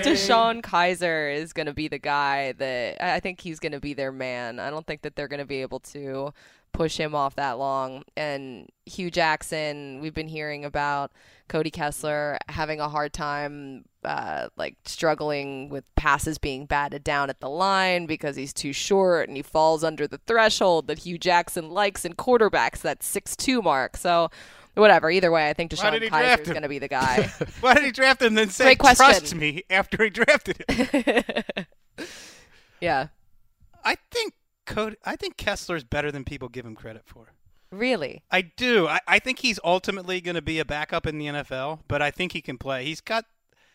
DeShone 0.03 0.61
Kizer 0.61 1.35
is 1.35 1.53
going 1.53 1.67
to 1.67 1.73
be 1.73 1.87
the 1.87 1.99
guy 1.99 2.53
that 2.53 2.97
I 3.03 3.15
I 3.15 3.19
think 3.19 3.41
he's 3.41 3.59
going 3.59 3.73
to 3.73 3.79
be 3.79 3.93
their 3.93 4.11
man. 4.11 4.59
I 4.59 4.69
don't 4.71 4.87
think 4.87 5.03
that 5.03 5.15
they're 5.15 5.27
going 5.27 5.39
to 5.41 5.45
be 5.45 5.61
able 5.61 5.79
to 5.79 6.33
push 6.73 6.97
him 6.97 7.15
off 7.15 7.35
that 7.35 7.57
long. 7.57 8.03
And 8.15 8.69
Hue 8.85 9.11
Jackson, 9.11 9.99
we've 10.01 10.13
been 10.13 10.27
hearing 10.27 10.65
about 10.65 11.11
Cody 11.47 11.71
Kessler 11.71 12.37
having 12.49 12.79
a 12.79 12.89
hard 12.89 13.13
time, 13.13 13.85
uh, 14.03 14.47
like 14.55 14.77
struggling 14.85 15.69
with 15.69 15.83
passes 15.95 16.37
being 16.37 16.65
batted 16.65 17.03
down 17.03 17.29
at 17.29 17.39
the 17.39 17.49
line 17.49 18.05
because 18.05 18.35
he's 18.35 18.53
too 18.53 18.73
short 18.73 19.27
and 19.27 19.35
he 19.35 19.43
falls 19.43 19.83
under 19.83 20.07
the 20.07 20.19
threshold 20.19 20.87
that 20.87 20.99
Hue 20.99 21.17
Jackson 21.17 21.69
likes 21.69 22.05
in 22.05 22.13
quarterbacks, 22.13 22.79
that 22.81 23.03
six-two 23.03 23.61
mark. 23.61 23.97
So. 23.97 24.29
Whatever. 24.73 25.11
Either 25.11 25.31
way, 25.31 25.49
I 25.49 25.53
think 25.53 25.69
DeShone 25.69 25.99
Kizer 25.99 26.39
is 26.39 26.47
going 26.47 26.61
to 26.61 26.69
be 26.69 26.79
the 26.79 26.87
guy. 26.87 27.29
Why 27.59 27.73
did 27.73 27.83
he 27.83 27.91
draft 27.91 28.21
him 28.21 28.29
and 28.29 28.37
then 28.37 28.49
say, 28.51 28.75
trust 28.75 29.35
me, 29.35 29.63
after 29.69 30.01
he 30.01 30.09
drafted 30.09 30.63
him? 30.69 31.65
yeah. 32.79 33.07
I 33.83 33.97
think 34.11 34.33
Cody, 34.65 34.95
I 35.05 35.15
think 35.15 35.37
Kessler's 35.37 35.83
better 35.83 36.11
than 36.11 36.23
people 36.23 36.49
give 36.49 36.65
him 36.65 36.75
credit 36.75 37.03
for. 37.05 37.33
Really? 37.71 38.21
I 38.29 38.41
do. 38.41 38.87
I, 38.87 38.99
I 39.07 39.19
think 39.19 39.39
he's 39.39 39.59
ultimately 39.63 40.19
going 40.21 40.35
to 40.35 40.41
be 40.41 40.59
a 40.59 40.65
backup 40.65 41.07
in 41.07 41.17
the 41.17 41.27
NFL, 41.27 41.79
but 41.87 42.01
I 42.01 42.11
think 42.11 42.33
he 42.33 42.41
can 42.41 42.57
play. 42.57 42.83
He's 42.85 42.99
got 43.01 43.25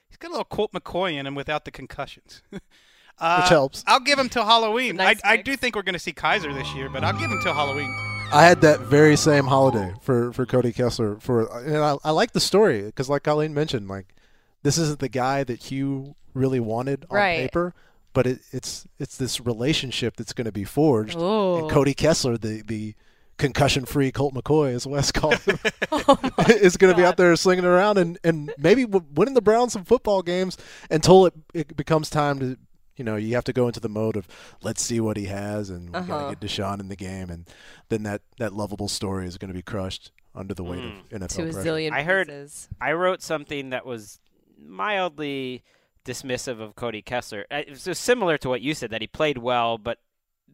he's 0.08 0.18
got 0.18 0.28
a 0.28 0.32
little 0.32 0.44
Colt 0.44 0.72
McCoy 0.72 1.14
in 1.14 1.26
him 1.26 1.34
without 1.34 1.64
the 1.64 1.70
concussions. 1.70 2.42
uh, 3.18 3.40
Which 3.40 3.48
helps. 3.48 3.82
I'll 3.86 4.00
give 4.00 4.18
him 4.18 4.28
till 4.28 4.44
Halloween. 4.44 4.96
Nice 4.96 5.20
I, 5.24 5.32
I 5.32 5.36
do 5.38 5.56
think 5.56 5.76
we're 5.76 5.82
going 5.82 5.94
to 5.94 5.98
see 5.98 6.12
Kizer 6.12 6.54
this 6.54 6.74
year, 6.74 6.90
but 6.90 7.04
I'll 7.04 7.18
give 7.18 7.30
him 7.30 7.40
till 7.42 7.54
Halloween. 7.54 7.94
I 8.32 8.44
had 8.44 8.60
that 8.62 8.80
very 8.80 9.16
same 9.16 9.46
holiday 9.46 9.94
for, 10.02 10.32
for 10.32 10.44
Cody 10.44 10.72
Kessler. 10.72 11.16
For 11.20 11.46
and 11.64 11.76
I, 11.76 11.96
I 12.04 12.10
like 12.10 12.32
the 12.32 12.40
story 12.40 12.82
because, 12.82 13.08
like 13.08 13.22
Colleen 13.22 13.54
mentioned, 13.54 13.88
like 13.88 14.14
this 14.62 14.76
isn't 14.78 14.98
the 14.98 15.08
guy 15.08 15.44
that 15.44 15.62
Hue 15.62 16.16
really 16.34 16.60
wanted 16.60 17.06
on 17.08 17.16
Right. 17.16 17.38
paper, 17.38 17.72
but 18.16 18.26
it, 18.26 18.40
it's 18.50 18.86
it's 18.98 19.16
this 19.16 19.40
relationship 19.40 20.16
that's 20.16 20.32
going 20.32 20.46
to 20.46 20.52
be 20.52 20.64
forged. 20.64 21.16
Ooh. 21.18 21.58
And 21.58 21.70
Cody 21.70 21.94
Kessler, 21.94 22.36
the 22.38 22.62
the 22.66 22.94
concussion-free 23.38 24.10
Colt 24.12 24.32
McCoy, 24.34 24.72
as 24.74 24.86
Wes 24.86 25.12
called 25.12 25.38
him, 25.42 25.58
Oh 25.92 26.18
is 26.48 26.76
going 26.78 26.92
to 26.92 26.96
be 26.96 27.04
out 27.04 27.18
there 27.18 27.36
slinging 27.36 27.64
around 27.66 27.98
and 27.98 28.18
and 28.24 28.52
maybe 28.58 28.84
winning 28.86 29.34
the 29.34 29.42
Browns 29.42 29.74
some 29.74 29.84
football 29.84 30.22
games 30.22 30.56
until 30.90 31.26
it 31.26 31.34
it 31.54 31.76
becomes 31.76 32.10
time 32.10 32.40
to. 32.40 32.56
You 32.98 33.04
know, 33.04 33.16
you 33.16 33.34
have 33.34 33.44
to 33.44 33.52
go 33.52 33.66
into 33.66 33.78
the 33.78 33.90
mode 33.90 34.16
of 34.16 34.26
let's 34.62 34.80
see 34.82 35.00
what 35.00 35.18
he 35.18 35.26
has, 35.26 35.68
and 35.68 35.90
we 35.90 35.94
Uh-huh. 35.98 36.06
gotta 36.06 36.34
get 36.36 36.48
DeShone 36.48 36.80
in 36.80 36.88
the 36.88 36.96
game, 36.96 37.28
and 37.28 37.46
then 37.90 38.04
that 38.04 38.22
that 38.38 38.54
lovable 38.54 38.88
story 38.88 39.26
is 39.26 39.36
going 39.36 39.50
to 39.50 39.54
be 39.54 39.60
crushed 39.60 40.12
under 40.34 40.54
the 40.54 40.64
weight 40.64 40.80
Mm. 40.80 41.00
of 41.12 41.20
NFL 41.20 41.28
to 41.28 41.42
a 41.50 41.52
pressure. 41.52 41.68
zillion 41.70 41.92
I 41.92 42.02
heard- 42.04 42.28
pieces. 42.28 42.70
I 42.80 42.92
wrote 42.92 43.20
something 43.20 43.68
that 43.70 43.84
was 43.84 44.18
mildly 44.58 45.62
dismissive 46.06 46.60
of 46.60 46.76
Cody 46.76 47.02
Kessler. 47.02 47.44
Uh, 47.50 47.56
It 47.66 47.74
just 47.74 48.02
similar 48.02 48.38
to 48.38 48.48
what 48.48 48.62
you 48.62 48.72
said 48.74 48.90
that 48.90 49.00
he 49.00 49.06
played 49.06 49.38
well, 49.38 49.76
but 49.76 49.98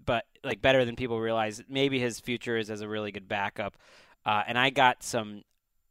but 0.05 0.25
like 0.43 0.61
better 0.61 0.85
than 0.85 0.97
people 0.97 1.21
realize. 1.21 1.63
Maybe 1.69 2.01
his 2.01 2.19
future 2.19 2.57
is 2.57 2.71
as 2.71 2.81
a 2.81 2.89
really 2.89 3.13
good 3.13 3.29
backup. 3.29 3.77
Uh, 4.27 4.43
and 4.47 4.59
I 4.59 4.71
got 4.71 5.03
some 5.03 5.43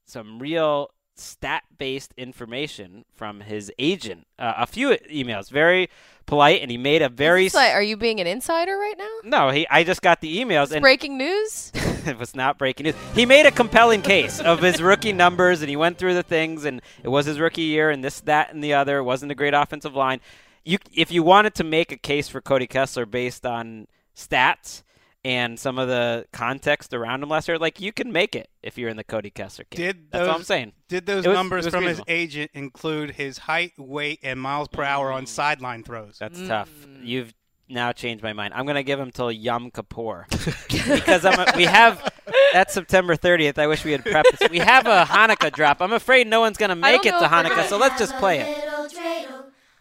some 0.05 0.39
real 0.39 0.89
stat 1.16 1.64
based 1.78 2.14
information 2.18 3.05
from 3.14 3.41
his 3.41 3.72
agent. 3.78 4.28
Uh, 4.39 4.53
a 4.57 4.68
few 4.68 4.89
emails, 5.09 5.49
very 5.49 5.89
polite, 6.26 6.62
and 6.62 6.72
he 6.72 6.78
made 6.78 7.01
a 7.01 7.09
very. 7.09 7.49
Like, 7.49 7.74
are 7.74 7.84
you 7.84 7.95
being 7.97 8.20
an 8.20 8.28
insider 8.28 8.78
right 8.78 8.95
now? 8.97 9.09
no, 9.24 9.49
he. 9.49 9.68
I 9.70 9.84
just 9.84 10.01
got 10.01 10.22
the 10.22 10.39
emails 10.39 10.72
and 10.72 10.82
breaking 10.82 11.18
news. 11.18 11.72
it 12.06 12.18
was 12.20 12.36
not 12.36 12.58
breaking 12.58 12.86
news. 12.86 12.95
He 13.14 13.26
made 13.26 13.45
a 13.45 13.52
compelling 13.52 14.02
case 14.02 14.39
of 14.39 14.62
his 14.62 14.82
rookie 14.82 15.14
numbers, 15.14 15.62
and 15.62 15.70
he 15.70 15.76
went 15.76 15.97
through 15.97 16.14
the 16.14 16.24
things, 16.24 16.66
and 16.66 16.82
it 17.04 17.10
was 17.10 17.26
his 17.26 17.39
rookie 17.39 17.64
year, 17.64 17.89
and 17.89 18.04
this, 18.04 18.22
that, 18.22 18.54
and 18.54 18.64
the 18.64 18.74
other. 18.74 18.99
It 18.99 19.04
wasn't 19.04 19.32
a 19.32 19.36
great 19.36 19.54
offensive 19.54 19.95
line. 19.95 20.22
You, 20.64 20.78
if 20.93 21.12
you 21.12 21.24
wanted 21.24 21.56
to 21.56 21.64
make 21.64 21.91
a 21.91 21.97
case 21.97 22.28
for 22.28 22.41
Cody 22.41 22.68
Kessler 22.68 23.06
based 23.06 23.45
on 23.45 23.88
stats 24.16 24.84
and 25.24 25.60
some 25.60 25.78
of 25.78 25.88
the 25.88 26.26
context 26.32 26.93
around 26.93 27.24
him 27.24 27.30
last 27.30 27.47
year, 27.47 27.58
like 27.58 27.80
you 27.80 27.91
can 27.91 28.12
make 28.12 28.36
it 28.36 28.49
if 28.62 28.78
you're 28.78 28.89
in 28.89 28.97
the 28.97 29.04
Cody 29.04 29.30
Kessler 29.30 29.66
camp. 29.66 29.78
Did 29.78 30.12
That's 30.12 30.22
those, 30.22 30.28
all 30.30 30.36
I'm 30.36 30.43
saying. 30.43 30.74
Did 30.88 31.06
those 31.06 31.26
was- 31.26 31.36
numbers 31.36 31.66
it 31.66 31.68
was 31.68 31.74
from 31.74 31.86
his 31.86 32.02
agent 32.08 32.52
include 32.54 33.12
his 33.12 33.39
height, 33.39 33.74
weight, 33.78 34.20
and 34.24 34.39
miles 34.39 34.68
per 34.68 34.84
hour 34.84 35.12
on 35.12 35.24
mm. 35.24 35.28
sideline 35.28 35.84
throws? 35.84 36.18
That's 36.20 36.39
mm. 36.39 36.47
tough. 36.47 36.70
You've 37.02 37.34
now 37.72 37.91
changed 37.91 38.24
my 38.24 38.34
mind. 38.34 38.53
I'm 38.53 38.65
going 38.65 38.76
to 38.76 38.84
give 38.84 38.99
him 38.99 39.11
till 39.11 39.32
Yom 39.32 39.72
Kippur 39.72 40.28
because 40.69 41.26
I'm 41.26 41.39
a, 41.39 41.51
we 41.55 41.63
have 41.63 42.11
that's 42.53 42.74
September 42.74 43.15
30th. 43.15 43.57
I 43.57 43.67
wish 43.67 43.84
we 43.86 43.91
had 43.91 44.03
prepped 44.03 44.38
this. 44.38 44.49
We 44.49 44.59
have 44.59 44.86
a 44.86 45.05
Hanukkah 45.05 45.51
drop. 45.51 45.82
I'm 45.82 45.93
afraid 45.93 46.28
no 46.28 46.39
one's 46.39 46.57
going 46.57 46.69
to 46.69 46.76
make 46.76 47.05
it 47.05 47.11
to 47.11 47.11
know 47.11 47.17
if 47.26 47.32
we're 47.32 47.38
Hanukkah, 47.38 47.67
so 47.67 47.78
let's 47.78 47.97
just 47.97 48.15
play 48.17 48.39
it. 48.39 48.57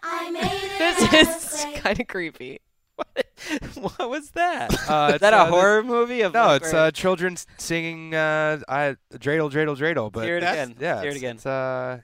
this 0.78 1.12
is 1.12 1.66
kind 1.76 2.01
of 2.01 2.07
creepy. 2.07 2.61
what 3.75 4.09
was 4.11 4.31
that? 4.33 4.73
Uh, 4.89 5.13
Is 5.15 5.21
that 5.21 5.33
a 5.33 5.39
uh, 5.39 5.47
horror 5.47 5.83
movie? 5.83 6.21
Of 6.21 6.35
No, 6.35 6.47
like 6.49 6.63
it's 6.63 6.73
where- 6.73 6.83
uh, 6.87 6.91
children 6.91 7.37
singing 7.59 8.15
uh, 8.15 8.61
I, 8.69 8.97
dreidel, 9.15 9.51
dreidel, 9.51 9.77
dreidel. 9.77 10.13
But 10.13 10.25
Hear 10.25 10.37
it 10.39 10.41
that's- 10.43 10.67
again. 10.69 10.77
Yeah, 10.81 11.01
Hear 11.01 11.11
it 11.11 11.17
it's- 11.17 11.17
again. 11.17 11.37
It's, 11.37 11.47
uh, 11.47 12.01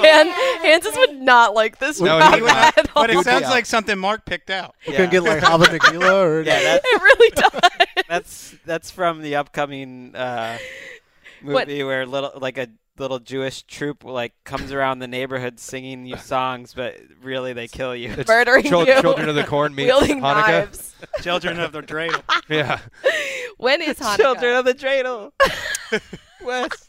Dan 0.00 0.26
Hanses 0.62 0.96
would 0.96 1.20
not 1.20 1.54
like 1.54 1.78
this. 1.78 2.00
No, 2.00 2.18
he 2.20 2.40
would 2.40 2.46
not. 2.48 2.78
at 2.78 2.90
all. 2.96 3.02
But 3.02 3.10
it 3.10 3.24
sounds 3.24 3.44
like 3.44 3.66
something 3.66 3.98
Mark 3.98 4.24
picked 4.24 4.50
out. 4.50 4.74
We 4.86 4.92
Yeah. 4.92 4.98
couldn't 4.98 5.10
get 5.12 5.22
like 5.22 5.42
Hava 5.42 5.64
Nagila 5.66 6.24
or 6.24 6.42
yeah, 6.46 6.60
that's 6.62 6.84
it 6.86 7.02
really 7.02 7.30
does. 7.30 8.04
that's 8.08 8.54
that's 8.64 8.90
from 8.90 9.22
the 9.22 9.36
upcoming 9.36 10.14
uh, 10.14 10.58
What- 11.42 11.68
movie 11.68 11.82
where 11.84 12.06
little 12.06 12.32
like 12.36 12.58
a 12.58 12.68
little 13.00 13.18
Jewish 13.18 13.62
troupe 13.64 14.04
like 14.04 14.32
comes 14.44 14.70
around 14.72 15.00
the 15.00 15.08
neighborhood 15.08 15.58
singing 15.58 16.06
you 16.06 16.16
songs, 16.16 16.74
but 16.74 16.96
really 17.22 17.52
they 17.52 17.66
kill 17.66 17.96
you. 17.96 18.10
it's 18.16 18.28
Murdering 18.28 18.64
chil- 18.64 18.86
you. 18.86 19.00
Children 19.00 19.28
of 19.28 19.34
the 19.34 19.44
Corn 19.44 19.74
meets 19.74 19.86
Wielding 19.88 20.20
Hanukkah. 20.20 20.46
knives. 20.66 20.94
Children 21.22 21.58
of 21.60 21.72
the 21.72 21.82
dreidel. 21.82 22.22
Yeah. 22.48 22.78
When 23.56 23.82
is 23.82 23.96
Hanukkah? 23.98 24.16
Children 24.18 24.56
of 24.56 24.64
the 24.64 24.74
dreidel. 24.74 25.32
Wes. 26.44 26.88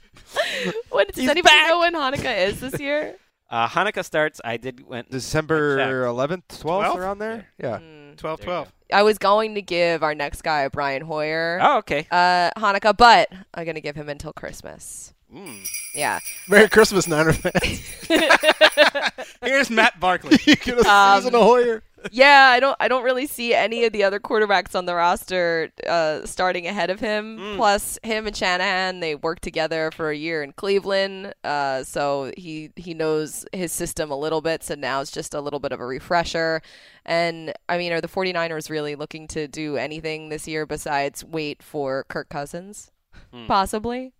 When, 0.90 1.08
does 1.08 1.16
He's 1.16 1.30
anybody 1.30 1.56
back. 1.56 1.68
know 1.70 1.80
when 1.80 1.94
Hanukkah 1.96 2.48
is 2.48 2.60
this 2.60 2.80
year? 2.80 3.16
Uh, 3.50 3.68
Hanukkah 3.68 4.06
starts. 4.06 4.40
I 4.46 4.58
did 4.58 4.86
went. 4.88 5.10
December 5.12 5.78
11th, 5.78 6.44
12th, 6.50 6.96
around 6.96 7.20
there. 7.20 7.48
Yeah. 7.58 7.80
Mm. 7.80 8.18
12 8.18 8.42
12. 8.42 8.72
I 8.94 9.04
was 9.04 9.18
going 9.18 9.56
to 9.56 9.62
give 9.62 10.04
our 10.04 10.14
next 10.14 10.42
guy, 10.42 10.68
Brian 10.68 11.02
Hoyer, 11.02 11.60
Oh, 11.62 11.78
okay. 11.80 12.08
uh, 12.12 12.52
Hanukkah, 12.58 12.96
but 12.96 13.30
I'm 13.54 13.64
going 13.64 13.76
to 13.76 13.82
give 13.82 13.96
him 13.96 14.10
until 14.10 14.34
Christmas. 14.34 15.14
Mm. 15.34 15.66
Yeah. 15.96 16.20
Merry 16.48 16.68
Christmas, 16.70 17.08
Niner 17.08 17.34
fans. 17.34 17.82
Here's 19.44 19.70
Matt 19.70 20.00
Barkley. 20.00 20.38
you 20.46 20.56
get 20.56 20.78
a 20.80 20.90
Um, 20.90 21.20
season 21.20 21.36
of 21.36 21.44
Hoyer. 21.44 21.84
Yeah, 22.12 22.50
I 22.52 22.60
don't 22.60 22.76
I 22.80 22.88
don't 22.88 23.04
really 23.04 23.28
see 23.28 23.54
any 23.54 23.86
of 23.86 23.94
the 23.94 24.04
other 24.04 24.20
quarterbacks 24.20 24.76
on 24.76 24.86
the 24.88 24.96
roster 24.96 25.72
uh, 25.88 26.26
starting 26.26 26.66
ahead 26.66 26.90
of 26.90 27.00
him. 27.00 27.38
Mm. 27.38 27.56
Plus 27.58 28.00
him 28.02 28.26
and 28.26 28.36
Shanahan, 28.36 29.02
they 29.02 29.14
worked 29.14 29.44
together 29.44 29.92
for 29.92 30.10
a 30.10 30.16
year 30.16 30.42
in 30.42 30.52
Cleveland. 30.54 31.34
Uh, 31.44 31.84
so 31.84 32.32
he 32.36 32.72
he 32.76 32.94
knows 32.96 33.46
his 33.54 33.72
system 33.72 34.10
a 34.10 34.18
little 34.18 34.42
bit, 34.42 34.64
so 34.64 34.74
now 34.74 35.00
it's 35.02 35.12
just 35.12 35.36
a 35.36 35.42
little 35.42 35.60
bit 35.60 35.72
of 35.72 35.80
a 35.80 35.86
refresher. 35.86 36.62
And 37.06 37.54
I 37.70 37.78
mean, 37.78 37.92
are 37.94 38.02
the 38.02 38.08
49ers 38.08 38.70
really 38.72 38.96
looking 38.96 39.28
to 39.30 39.48
do 39.48 39.78
anything 39.78 40.30
this 40.30 40.48
year 40.48 40.66
besides 40.66 41.24
wait 41.24 41.62
for 41.62 42.04
Kirk 42.10 42.30
Cousins? 42.30 42.92
Hmm. 43.32 43.46
Possibly. 43.46 44.14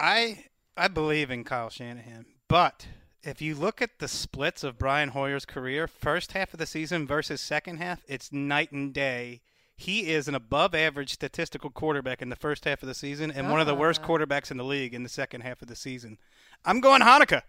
I 0.00 0.44
I 0.76 0.88
believe 0.88 1.30
in 1.30 1.44
Kyle 1.44 1.68
Shanahan, 1.70 2.24
but 2.48 2.86
if 3.22 3.42
you 3.42 3.54
look 3.54 3.82
at 3.82 3.98
the 3.98 4.08
splits 4.08 4.64
of 4.64 4.78
Brian 4.78 5.10
Hoyer's 5.10 5.44
career, 5.44 5.86
first 5.86 6.32
half 6.32 6.54
of 6.54 6.58
the 6.58 6.66
season 6.66 7.06
versus 7.06 7.40
second 7.40 7.76
half, 7.78 8.02
it's 8.08 8.32
night 8.32 8.72
and 8.72 8.94
day. 8.94 9.42
He 9.76 10.10
is 10.10 10.26
an 10.28 10.34
above 10.34 10.74
average 10.74 11.12
statistical 11.12 11.70
quarterback 11.70 12.20
in 12.22 12.28
the 12.30 12.36
first 12.36 12.64
half 12.64 12.82
of 12.82 12.86
the 12.88 12.94
season 12.94 13.30
and 13.30 13.50
one 13.50 13.60
of 13.60 13.66
the 13.66 13.74
worst 13.74 14.00
Ah. 14.02 14.06
quarterbacks 14.06 14.50
in 14.50 14.56
the 14.56 14.64
league 14.64 14.94
in 14.94 15.02
the 15.02 15.08
second 15.08 15.40
half 15.42 15.60
of 15.62 15.68
the 15.68 15.76
season. 15.76 16.18
I'm 16.64 16.80
going 16.80 17.00
Hanukkah. 17.02 17.42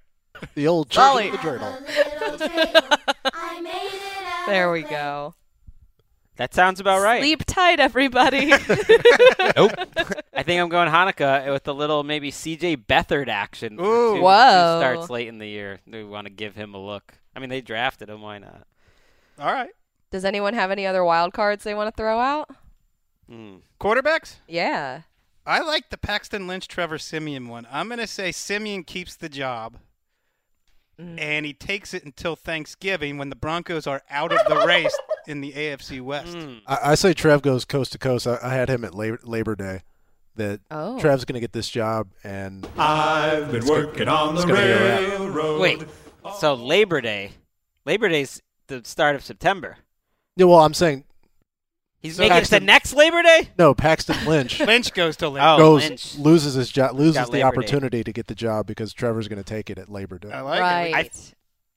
The 0.55 0.67
old 0.67 0.91
Solly. 0.93 1.29
children 1.31 1.59
the 1.59 2.47
dreidel. 2.47 2.97
There 4.47 4.71
we 4.71 4.81
go. 4.81 5.35
That 6.41 6.55
sounds 6.55 6.79
about 6.79 7.03
right. 7.03 7.21
Sleep 7.21 7.43
tight, 7.45 7.79
everybody. 7.79 8.47
Nope. 9.55 9.73
I 10.33 10.41
think 10.41 10.59
I'm 10.59 10.69
going 10.69 10.89
Hanukkah 10.89 11.51
with 11.53 11.67
a 11.67 11.71
little 11.71 12.03
maybe 12.03 12.31
C.J. 12.31 12.77
Beathard 12.77 13.27
action. 13.27 13.73
Ooh. 13.73 14.13
two- 14.13 14.15
two 14.15 14.21
Whoa. 14.23 14.79
starts 14.79 15.11
late 15.11 15.27
in 15.27 15.37
the 15.37 15.45
year. 15.47 15.81
We 15.85 16.03
want 16.03 16.25
to 16.25 16.33
give 16.33 16.55
him 16.55 16.73
a 16.73 16.79
look. 16.83 17.13
I 17.35 17.39
mean, 17.39 17.51
they 17.51 17.61
drafted 17.61 18.09
him. 18.09 18.23
Why 18.23 18.39
not? 18.39 18.65
All 19.37 19.53
right. 19.53 19.69
Does 20.09 20.25
anyone 20.25 20.55
have 20.55 20.71
any 20.71 20.87
other 20.87 21.03
wild 21.03 21.31
cards 21.31 21.63
they 21.63 21.75
want 21.75 21.95
to 21.95 21.95
throw 21.95 22.17
out? 22.17 22.49
Mm. 23.31 23.61
Quarterbacks? 23.79 24.37
Yeah. 24.47 25.01
I 25.45 25.61
like 25.61 25.91
the 25.91 25.97
Paxton 25.97 26.47
Lynch 26.47 26.67
Trevor 26.67 26.97
Siemian 26.97 27.49
one. 27.49 27.67
I'm 27.71 27.87
going 27.87 27.99
to 27.99 28.07
say 28.07 28.31
Siemian 28.31 28.83
keeps 28.83 29.15
the 29.15 29.29
job 29.29 29.77
Mhm. 30.99 31.19
and 31.21 31.45
he 31.45 31.53
takes 31.53 31.93
it 31.93 32.03
until 32.03 32.35
Thanksgiving 32.35 33.17
when 33.19 33.29
the 33.29 33.35
Broncos 33.35 33.85
are 33.85 34.01
out 34.09 34.31
of 34.33 34.39
the 34.47 34.65
race 34.65 34.95
in 35.27 35.41
the 35.41 35.51
AFC 35.53 36.01
West. 36.01 36.35
Mm. 36.35 36.61
I, 36.67 36.91
I 36.91 36.95
say 36.95 37.13
Trev 37.13 37.41
goes 37.41 37.65
coast 37.65 37.91
to 37.93 37.97
coast. 37.97 38.27
I, 38.27 38.37
I 38.41 38.53
had 38.53 38.69
him 38.69 38.83
at 38.83 38.93
Labor, 38.95 39.19
Labor 39.23 39.55
Day. 39.55 39.81
That 40.37 40.61
Oh. 40.71 40.97
Trev's 40.99 41.25
going 41.25 41.33
to 41.33 41.39
get 41.41 41.51
this 41.51 41.67
job, 41.69 42.07
and 42.23 42.65
I've 42.77 43.51
been 43.51 43.65
working 43.67 44.07
on 44.07 44.35
the 44.35 44.41
gonna 44.43 44.53
be 44.53 44.59
a 44.61 44.79
wrap. 44.79 44.99
railroad. 45.19 45.59
Wait. 45.61 45.83
So 46.39 46.53
Labor 46.53 47.01
Day. 47.01 47.31
Labor 47.85 48.07
Day's 48.07 48.41
the 48.67 48.81
start 48.85 49.15
of 49.17 49.23
September. 49.25 49.77
yeah. 50.37 50.45
Well, 50.45 50.59
I'm 50.59 50.73
saying 50.73 51.03
He's 51.99 52.15
So 52.15 52.23
making 52.23 52.37
it 52.37 52.39
to 52.39 52.41
Paxton- 52.49 52.65
next 52.65 52.93
Labor 52.93 53.21
Day. 53.21 53.49
no. 53.59 53.73
Paxton 53.75 54.25
Lynch 54.25 54.59
Lynch 54.65 54.91
goes 54.93 55.17
to 55.17 55.29
Lynch. 55.29 55.43
Oh, 55.45 55.57
goes 55.57 55.87
Lynch. 55.89 56.15
loses 56.17 56.53
his 56.55 56.71
job, 56.71 56.95
loses 56.95 57.15
the 57.15 57.21
Labor 57.23 57.31
Day. 57.33 57.43
opportunity 57.43 58.03
to 58.03 58.11
get 58.13 58.25
the 58.27 58.33
job 58.33 58.65
because 58.65 58.91
Trevor's 58.93 59.27
going 59.27 59.37
to 59.43 59.47
take 59.47 59.69
it 59.69 59.77
at 59.77 59.87
Labor 59.89 60.17
Day. 60.17 60.31
I 60.31 60.41
like 60.41 60.57
it. 60.57 60.61
right. 60.61 60.95
I- 60.95 61.09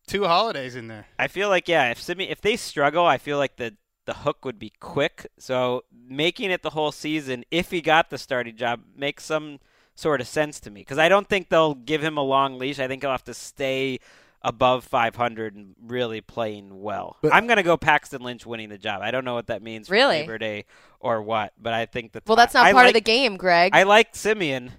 Two 0.07 0.25
holidays 0.25 0.77
in 0.77 0.89
there. 0.89 1.07
I 1.19 1.29
feel 1.29 1.49
like 1.49 1.69
yeah, 1.69 1.91
if 1.91 2.01
Simi, 2.01 2.29
if 2.29 2.41
they 2.41 2.57
struggle, 2.57 3.07
I 3.07 3.19
feel 3.19 3.39
like 3.39 3.57
the 3.57 3.77
the 4.07 4.15
hook 4.15 4.45
would 4.45 4.59
be 4.59 4.73
quick. 4.81 5.27
So 5.39 5.85
making 6.07 6.51
it 6.51 6.63
the 6.63 6.71
whole 6.71 6.93
season, 6.93 7.45
if 7.51 7.71
he 7.71 7.81
got 7.81 8.11
the 8.11 8.19
starting 8.19 8.57
job, 8.57 8.81
makes 8.97 9.25
some 9.25 9.61
sort 9.95 10.21
of 10.21 10.27
sense 10.27 10.61
to 10.61 10.71
me 10.71 10.81
because 10.81 10.99
I 10.99 11.09
don't 11.09 11.29
think 11.29 11.49
they'll 11.49 11.75
give 11.75 12.03
him 12.03 12.19
a 12.19 12.23
long 12.23 12.59
leash. 12.59 12.79
I 12.79 12.89
think 12.89 13.03
he'll 13.03 13.11
have 13.13 13.25
to 13.25 13.35
stay 13.35 14.01
above 14.43 14.85
500 14.85 15.55
and 15.55 15.75
really 15.83 16.21
playing 16.21 16.83
well. 16.83 17.17
But- 17.23 17.33
I'm 17.33 17.47
gonna 17.47 17.63
go 17.63 17.79
Paxton 17.79 18.21
Lynch 18.23 18.45
winning 18.45 18.69
the 18.69 18.77
job. 18.77 19.01
I 19.01 19.11
don't 19.11 19.25
know 19.25 19.35
what 19.35 19.47
that 19.47 19.63
means 19.63 19.89
for 19.89 19.95
Really? 19.95 20.21
Labor 20.21 20.37
Day 20.37 20.67
or 21.01 21.23
what, 21.23 21.55
but 21.59 21.73
I 21.73 21.87
think 21.87 22.13
that 22.13 22.27
well, 22.27 22.37
that's 22.37 22.53
not 22.53 22.67
I 22.67 22.73
part 22.73 22.85
like, 22.85 22.89
of 22.89 22.95
the 22.95 23.01
game, 23.01 23.39
Greg. 23.39 23.75
I 23.75 23.85
like 23.85 24.15
Siemian 24.15 24.73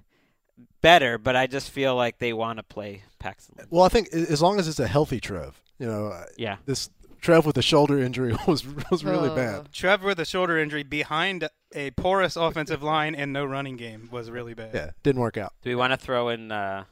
better, 0.82 1.18
but 1.18 1.36
I 1.36 1.47
just 1.47 1.70
feel 1.70 1.95
like 1.95 2.20
they 2.20 2.34
want 2.34 2.58
to 2.58 2.64
play 2.64 3.03
Paxton 3.20 3.56
Lynch. 3.58 3.70
Well, 3.72 3.84
I 3.84 3.89
think 3.89 4.10
as 4.14 4.41
long 4.41 4.60
as 4.60 4.68
it's 4.68 4.80
a 4.80 4.88
healthy 4.88 5.20
Trev, 5.20 5.62
you 5.80 5.88
know, 5.88 6.08
uh, 6.08 6.26
Yeah. 6.38 6.58
this 6.66 6.89
Trev 7.22 7.45
with 7.45 7.58
a 7.58 7.62
shoulder 7.62 7.99
injury 7.99 8.36
was 8.47 8.66
was 8.91 9.03
really 9.03 9.30
Oh. 9.30 9.36
bad. 9.36 9.72
Trev 9.74 10.03
with 10.03 10.20
a 10.20 10.26
shoulder 10.26 10.58
injury 10.60 10.84
behind 10.84 11.49
a 11.74 11.91
porous 11.91 12.36
offensive 12.36 12.84
line 12.93 13.16
and 13.16 13.34
no 13.34 13.43
running 13.45 13.78
game 13.78 14.10
was 14.12 14.30
really 14.30 14.53
bad. 14.53 14.74
Yeah, 14.74 14.91
didn't 15.03 15.22
work 15.22 15.38
out. 15.38 15.53
Do 15.64 15.70
we 15.70 15.76
want 15.76 15.91
to 15.91 15.97
throw 15.97 16.30
in 16.30 16.51
uh, 16.51 16.84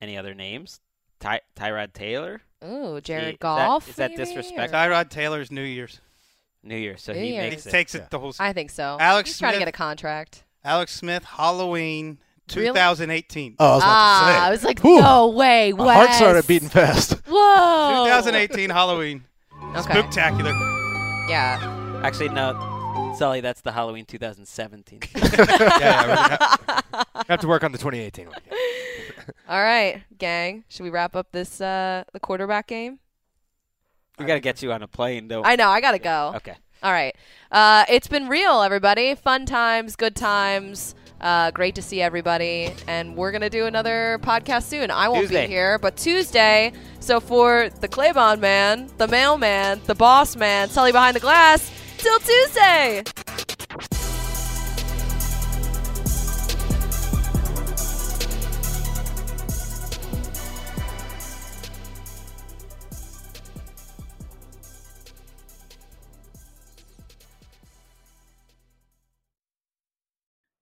any 0.00 0.16
other 0.18 0.34
names? 0.34 0.80
Ty- 1.18 1.40
Tyrod 1.56 1.94
Taylor, 1.94 2.42
Ooh, 2.62 3.00
Jared 3.00 3.24
is 3.24 3.30
that- 3.32 3.40
Goff. 3.40 3.88
is 3.88 3.96
that 3.96 4.10
maybe, 4.10 4.24
disrespectful? 4.24 4.78
or- 4.78 4.82
Tyrod 4.82 5.08
Taylor's 5.08 5.50
New 5.50 5.62
Year's. 5.62 6.00
New 6.62 6.76
Year, 6.76 6.96
so 6.98 7.12
New 7.14 7.20
he 7.20 7.28
Year's. 7.34 7.44
He 7.44 7.50
makes 7.50 7.66
it. 7.66 7.70
takes 7.70 7.94
Yeah. 7.94 8.02
it 8.02 8.10
the 8.10 8.18
whole. 8.18 8.32
Season. 8.32 8.44
I 8.46 8.52
think 8.52 8.70
so. 8.70 8.96
Alex 9.00 9.30
He's 9.30 9.38
trying 9.38 9.52
to 9.54 9.58
get 9.60 9.68
a 9.68 9.72
contract. 9.72 10.44
Alex 10.64 10.92
Smith, 10.94 11.24
Halloween, 11.24 12.18
Really? 12.54 12.68
2018. 12.68 13.56
Oh, 13.58 13.66
I 13.66 13.74
was 13.74 13.82
about 13.82 13.88
ah, 13.88 14.20
to 14.20 14.32
say. 14.32 14.40
I 14.40 14.50
was 14.50 14.64
like, 14.64 14.80
Whew. 14.80 15.00
no 15.00 15.28
way, 15.28 15.72
My 15.72 15.94
heart 15.94 16.12
started 16.12 16.46
beating 16.46 16.68
fast. 16.68 17.12
Whoa. 17.26 18.04
2018 18.06 18.70
Halloween. 18.70 19.24
Okay. 19.70 19.82
Spectacular. 19.82 20.52
Yeah. 21.28 22.00
Actually, 22.04 22.28
no, 22.28 23.14
Sully, 23.16 23.40
that's 23.40 23.62
the 23.62 23.72
Halloween 23.72 24.04
2017. 24.04 25.00
yeah, 25.16 25.66
yeah, 25.80 27.02
have 27.28 27.40
to 27.40 27.48
work 27.48 27.64
on 27.64 27.72
the 27.72 27.78
2018 27.78 28.26
one. 28.26 28.36
All 29.48 29.62
right, 29.62 30.02
gang. 30.18 30.64
Should 30.68 30.84
we 30.84 30.90
wrap 30.90 31.16
up 31.16 31.32
this 31.32 31.60
uh 31.60 32.04
the 32.12 32.20
quarterback 32.20 32.68
game? 32.68 33.00
we 34.18 34.24
got 34.24 34.34
to 34.34 34.40
get 34.40 34.62
you 34.62 34.72
on 34.72 34.82
a 34.82 34.88
plane, 34.88 35.28
don't 35.28 35.46
I 35.46 35.56
know. 35.56 35.68
I 35.68 35.80
gotta 35.80 35.98
go. 35.98 36.32
Okay. 36.36 36.54
All 36.82 36.92
right. 36.92 37.14
Uh, 37.50 37.84
it's 37.88 38.08
been 38.08 38.28
real, 38.28 38.62
everybody. 38.62 39.14
Fun 39.14 39.46
times, 39.46 39.96
good 39.96 40.16
times. 40.16 40.94
Uh, 41.20 41.50
great 41.50 41.74
to 41.76 41.82
see 41.82 42.02
everybody. 42.02 42.72
And 42.86 43.16
we're 43.16 43.30
going 43.30 43.42
to 43.42 43.50
do 43.50 43.66
another 43.66 44.18
podcast 44.22 44.64
soon. 44.64 44.90
I 44.90 45.08
won't 45.08 45.22
Tuesday. 45.22 45.46
be 45.46 45.52
here, 45.52 45.78
but 45.78 45.96
Tuesday. 45.96 46.72
So 47.00 47.20
for 47.20 47.70
the 47.80 47.88
Claybon 47.88 48.40
man, 48.40 48.88
the 48.98 49.08
mailman, 49.08 49.80
the 49.86 49.94
boss 49.94 50.36
man, 50.36 50.68
Sully 50.68 50.92
behind 50.92 51.16
the 51.16 51.20
glass, 51.20 51.70
till 51.98 52.18
Tuesday. 52.18 53.02